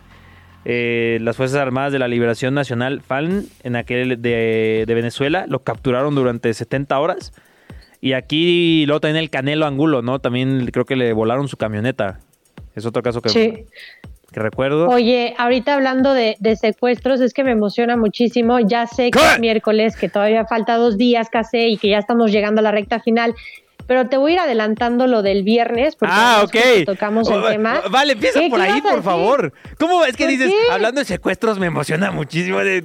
eh, 0.64 1.18
las 1.20 1.36
Fuerzas 1.36 1.60
Armadas 1.60 1.92
de 1.92 1.98
la 1.98 2.08
Liberación 2.08 2.54
Nacional, 2.54 3.00
FALN, 3.02 3.46
en 3.62 3.76
aquel 3.76 4.22
de, 4.22 4.84
de 4.86 4.94
Venezuela, 4.94 5.46
lo 5.48 5.62
capturaron 5.62 6.14
durante 6.14 6.52
70 6.54 6.98
horas. 6.98 7.32
Y 8.00 8.12
aquí 8.12 8.84
luego 8.86 9.00
también 9.00 9.22
el 9.22 9.30
Canelo 9.30 9.66
Angulo, 9.66 10.02
¿no? 10.02 10.18
También 10.18 10.66
creo 10.72 10.84
que 10.84 10.96
le 10.96 11.12
volaron 11.12 11.48
su 11.48 11.56
camioneta. 11.56 12.20
Es 12.74 12.84
otro 12.86 13.02
caso 13.02 13.22
que 13.22 13.28
sí 13.30 13.66
que 14.32 14.40
recuerdo. 14.40 14.88
Oye, 14.88 15.32
ahorita 15.38 15.74
hablando 15.74 16.12
de, 16.12 16.36
de 16.40 16.56
secuestros, 16.56 17.20
es 17.20 17.32
que 17.32 17.44
me 17.44 17.52
emociona 17.52 17.96
muchísimo. 17.96 18.58
Ya 18.58 18.86
sé 18.88 19.12
que 19.12 19.20
es 19.20 19.38
miércoles, 19.38 19.96
que 19.96 20.08
todavía 20.08 20.44
falta 20.44 20.76
dos 20.76 20.98
días 20.98 21.28
casi 21.30 21.58
y 21.58 21.76
que 21.76 21.88
ya 21.90 21.98
estamos 21.98 22.32
llegando 22.32 22.58
a 22.58 22.62
la 22.62 22.72
recta 22.72 22.98
final. 22.98 23.34
Pero 23.86 24.08
te 24.08 24.16
voy 24.16 24.32
a 24.32 24.34
ir 24.34 24.40
adelantando 24.40 25.06
lo 25.06 25.22
del 25.22 25.42
viernes, 25.42 25.96
porque 25.96 26.14
Ah, 26.16 26.36
además 26.36 26.44
ok. 26.54 26.60
justo 26.76 26.92
tocamos 26.94 27.28
el 27.30 27.36
Oh, 27.36 27.48
tema. 27.48 27.82
Vale, 27.90 28.12
empieza 28.14 28.40
por 28.48 28.58
¿Qué 28.60 28.66
ahí, 28.66 28.80
por 28.80 29.02
favor. 29.02 29.52
¿Cómo 29.78 30.04
es 30.04 30.16
que 30.16 30.24
¿Por 30.24 30.30
dices, 30.32 30.52
hablando 30.70 31.00
de 31.00 31.04
secuestros, 31.04 31.58
me 31.58 31.66
emociona 31.66 32.10
muchísimo 32.10 32.58
de... 32.60 32.84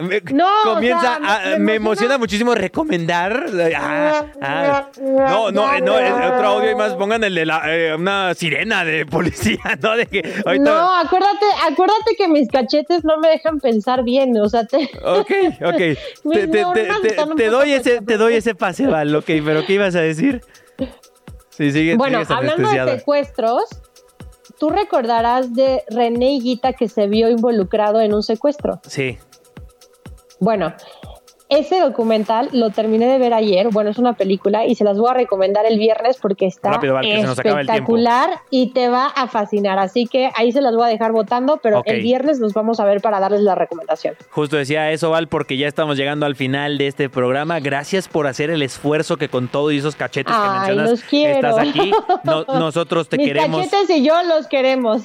me- 0.00 0.20
No, 0.32 0.46
o 0.62 0.74
comienza, 0.74 1.18
sea, 1.18 1.54
a- 1.54 1.58
me- 1.58 1.74
emociona 1.76 2.18
muchísimo 2.18 2.54
recomendar. 2.54 3.46
Ah, 3.76 4.26
ah. 4.42 4.86
No, 5.00 5.50
no, 5.50 5.74
eh, 5.74 5.80
no, 5.80 5.98
eh, 5.98 6.12
otro 6.12 6.46
audio 6.48 6.70
y 6.70 6.74
más 6.74 6.94
pongan 6.94 7.22
el 7.24 7.34
de 7.34 7.46
la, 7.46 7.62
eh, 7.66 7.94
una 7.94 8.34
sirena 8.34 8.84
de 8.84 9.06
policía, 9.06 9.58
¿no? 9.82 9.96
De 9.96 10.06
que 10.06 10.42
ahorita- 10.44 10.64
No, 10.64 10.96
acuérdate, 10.96 11.46
acuérdate 11.70 12.14
que 12.16 12.28
mis 12.28 12.48
cachetes 12.48 13.04
no 13.04 13.18
me 13.18 13.28
dejan 13.28 13.58
pensar 13.60 14.02
bien, 14.04 14.36
o 14.38 14.48
sea, 14.48 14.64
te... 14.64 14.88
Ok, 15.04 15.30
ok. 15.64 15.76
Te, 16.32 16.46
te- 16.48 17.16
te- 17.36 17.46
doy 17.48 17.72
ese, 17.72 18.00
te 18.02 18.16
doy 18.16 18.34
ese 18.34 18.54
pase, 18.54 18.86
Val, 18.86 19.14
ok, 19.14 19.26
pero 19.44 19.64
¿qué 19.66 19.74
ibas 19.74 19.94
a 19.94 20.00
decir? 20.00 20.40
Sí, 21.50 21.72
sigue, 21.72 21.96
Bueno, 21.96 22.20
hablando 22.28 22.70
de 22.70 22.98
secuestros, 22.98 23.64
tú 24.58 24.70
recordarás 24.70 25.54
de 25.54 25.82
René 25.90 26.32
Higuita 26.34 26.72
que 26.72 26.88
se 26.88 27.06
vio 27.06 27.28
involucrado 27.28 28.00
en 28.00 28.14
un 28.14 28.22
secuestro. 28.22 28.80
Sí. 28.86 29.18
Bueno, 30.40 30.72
ese 31.50 31.80
documental 31.80 32.48
lo 32.52 32.70
terminé 32.70 33.06
de 33.06 33.18
ver 33.18 33.34
ayer. 33.34 33.68
Bueno, 33.70 33.90
es 33.90 33.98
una 33.98 34.14
película 34.14 34.64
y 34.66 34.74
se 34.76 34.84
las 34.84 34.96
voy 34.98 35.10
a 35.10 35.14
recomendar 35.14 35.66
el 35.66 35.78
viernes 35.78 36.16
porque 36.20 36.46
está 36.46 36.70
Rápido, 36.72 36.94
Val, 36.94 37.04
que 37.04 37.20
espectacular 37.20 38.30
y 38.50 38.68
te 38.70 38.88
va 38.88 39.06
a 39.08 39.26
fascinar. 39.28 39.78
Así 39.78 40.06
que 40.06 40.30
ahí 40.36 40.52
se 40.52 40.60
las 40.62 40.74
voy 40.74 40.84
a 40.84 40.88
dejar 40.88 41.12
votando, 41.12 41.58
pero 41.62 41.82
el 41.84 42.00
viernes 42.02 42.40
nos 42.40 42.54
vamos 42.54 42.80
a 42.80 42.84
ver 42.84 43.00
para 43.02 43.20
darles 43.20 43.42
la 43.42 43.54
recomendación. 43.54 44.14
Justo 44.30 44.56
decía 44.56 44.90
eso, 44.92 45.10
Val, 45.10 45.28
porque 45.28 45.56
ya 45.56 45.68
estamos 45.68 45.96
llegando 45.96 46.24
al 46.26 46.36
final 46.36 46.78
de 46.78 46.86
este 46.86 47.08
programa. 47.10 47.60
Gracias 47.60 48.08
por 48.08 48.26
hacer 48.26 48.50
el 48.50 48.62
esfuerzo 48.62 49.16
que 49.16 49.28
con 49.28 49.48
todo 49.48 49.70
y 49.72 49.78
esos 49.78 49.96
cachetes 49.96 50.34
que 50.34 50.40
Ay, 50.42 50.58
mencionas 50.58 50.90
los 50.90 51.02
quiero. 51.02 51.48
estás 51.48 51.58
aquí. 51.68 51.90
No- 52.24 52.44
nosotros 52.44 53.08
te 53.08 53.16
Mis 53.16 53.26
queremos. 53.26 53.66
cachetes 53.66 53.90
y 53.96 54.04
yo 54.04 54.14
los 54.22 54.46
queremos. 54.46 55.02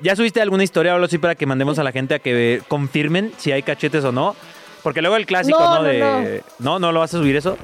¿Ya 0.00 0.14
subiste 0.16 0.40
alguna 0.40 0.62
historia 0.64 0.92
o 0.92 0.94
algo 0.94 1.06
así 1.06 1.18
para 1.18 1.34
que 1.34 1.46
mandemos 1.46 1.78
a 1.78 1.84
la 1.84 1.92
gente 1.92 2.14
a 2.14 2.18
que 2.18 2.54
eh, 2.56 2.62
confirmen 2.68 3.32
si 3.36 3.52
hay 3.52 3.62
cachetes 3.62 4.04
o 4.04 4.12
no? 4.12 4.36
Porque 4.82 5.00
luego 5.00 5.16
el 5.16 5.26
clásico, 5.26 5.58
No, 5.58 5.76
¿no? 5.76 5.82
no, 5.82 5.88
de... 5.88 6.42
no, 6.58 6.78
no 6.78 6.92
lo 6.92 7.00
vas 7.00 7.14
a 7.14 7.18
subir 7.18 7.36
eso. 7.36 7.56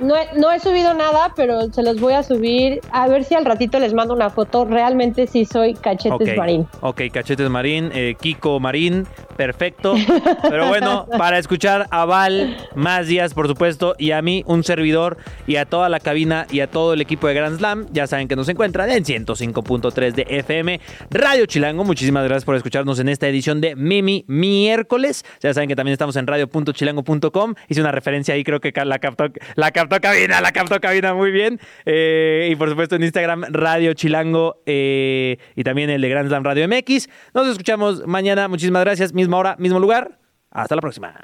No 0.00 0.16
he, 0.16 0.28
no 0.38 0.50
he 0.50 0.58
subido 0.58 0.92
nada, 0.94 1.32
pero 1.36 1.72
se 1.72 1.82
los 1.82 2.00
voy 2.00 2.14
a 2.14 2.22
subir. 2.22 2.80
A 2.90 3.08
ver 3.08 3.24
si 3.24 3.34
al 3.34 3.44
ratito 3.44 3.78
les 3.78 3.94
mando 3.94 4.14
una 4.14 4.30
foto. 4.30 4.64
Realmente 4.64 5.26
sí 5.26 5.44
soy 5.44 5.74
cachetes 5.74 6.36
marín. 6.36 6.66
Ok, 6.80 7.02
Cachetes 7.12 7.48
Marín, 7.48 7.90
eh, 7.94 8.16
Kiko 8.20 8.58
Marín, 8.58 9.06
perfecto. 9.36 9.94
Pero 10.42 10.66
bueno, 10.68 11.06
para 11.16 11.38
escuchar 11.38 11.86
a 11.90 12.04
Val, 12.04 12.56
más 12.74 13.06
días, 13.06 13.34
por 13.34 13.46
supuesto, 13.46 13.94
y 13.98 14.10
a 14.10 14.20
mí, 14.20 14.42
un 14.46 14.64
servidor, 14.64 15.16
y 15.46 15.56
a 15.56 15.64
toda 15.64 15.88
la 15.88 16.00
cabina 16.00 16.46
y 16.50 16.60
a 16.60 16.66
todo 16.66 16.94
el 16.94 17.00
equipo 17.00 17.28
de 17.28 17.34
Grand 17.34 17.58
Slam, 17.58 17.86
ya 17.92 18.06
saben 18.06 18.26
que 18.26 18.36
nos 18.36 18.48
encuentran 18.48 18.90
en 18.90 19.04
105.3 19.04 20.12
de 20.12 20.26
FM 20.28 20.80
Radio 21.10 21.46
Chilango. 21.46 21.84
Muchísimas 21.84 22.24
gracias 22.24 22.44
por 22.44 22.56
escucharnos 22.56 22.98
en 22.98 23.08
esta 23.08 23.28
edición 23.28 23.60
de 23.60 23.76
Mimi 23.76 24.24
Miércoles. 24.26 25.24
Ya 25.40 25.54
saben 25.54 25.68
que 25.68 25.76
también 25.76 25.92
estamos 25.92 26.16
en 26.16 26.26
radio.chilango.com. 26.26 27.54
Hice 27.68 27.80
una 27.80 27.92
referencia 27.92 28.34
ahí, 28.34 28.42
creo 28.42 28.60
que 28.60 28.72
la 28.84 28.98
captó, 28.98 29.26
la 29.54 29.70
captó 29.70 29.83
cabina, 29.88 30.40
la 30.40 30.52
captó 30.52 30.80
cabina 30.80 31.14
muy 31.14 31.30
bien. 31.30 31.60
Eh, 31.86 32.48
y 32.50 32.56
por 32.56 32.68
supuesto 32.68 32.96
en 32.96 33.02
Instagram, 33.02 33.44
Radio 33.50 33.94
Chilango 33.94 34.62
eh, 34.66 35.38
y 35.54 35.64
también 35.64 35.90
el 35.90 36.00
de 36.00 36.08
Grand 36.08 36.28
Slam 36.28 36.44
Radio 36.44 36.68
MX. 36.68 37.08
Nos 37.32 37.48
escuchamos 37.48 38.06
mañana. 38.06 38.48
Muchísimas 38.48 38.84
gracias. 38.84 39.12
Misma 39.12 39.38
hora, 39.38 39.56
mismo 39.58 39.78
lugar. 39.78 40.18
Hasta 40.50 40.74
la 40.74 40.80
próxima. 40.80 41.14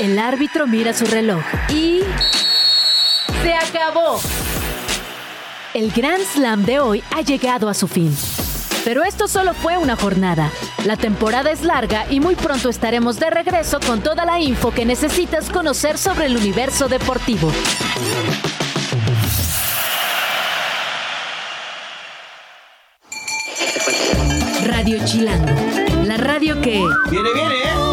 El 0.00 0.18
árbitro 0.18 0.66
mira 0.66 0.92
su 0.92 1.06
reloj 1.06 1.42
y... 1.70 2.00
¡Se 3.42 3.54
acabó! 3.54 4.20
El 5.74 5.90
Grand 5.90 6.22
Slam 6.22 6.64
de 6.64 6.80
hoy 6.80 7.02
ha 7.14 7.20
llegado 7.22 7.68
a 7.68 7.74
su 7.74 7.86
fin. 7.88 8.14
Pero 8.84 9.02
esto 9.02 9.28
solo 9.28 9.54
fue 9.54 9.78
una 9.78 9.96
jornada. 9.96 10.50
La 10.84 10.96
temporada 10.96 11.50
es 11.50 11.62
larga 11.62 12.04
y 12.10 12.20
muy 12.20 12.34
pronto 12.34 12.68
estaremos 12.68 13.18
de 13.18 13.30
regreso 13.30 13.80
con 13.80 14.02
toda 14.02 14.26
la 14.26 14.38
info 14.38 14.72
que 14.72 14.84
necesitas 14.84 15.48
conocer 15.48 15.96
sobre 15.96 16.26
el 16.26 16.36
universo 16.36 16.86
deportivo. 16.88 17.50
Radio 24.66 24.98
Chilango, 25.06 25.54
la 26.04 26.18
radio 26.18 26.60
que... 26.60 26.82
Viene, 27.10 27.32
viene, 27.32 27.54
¿eh? 27.54 27.83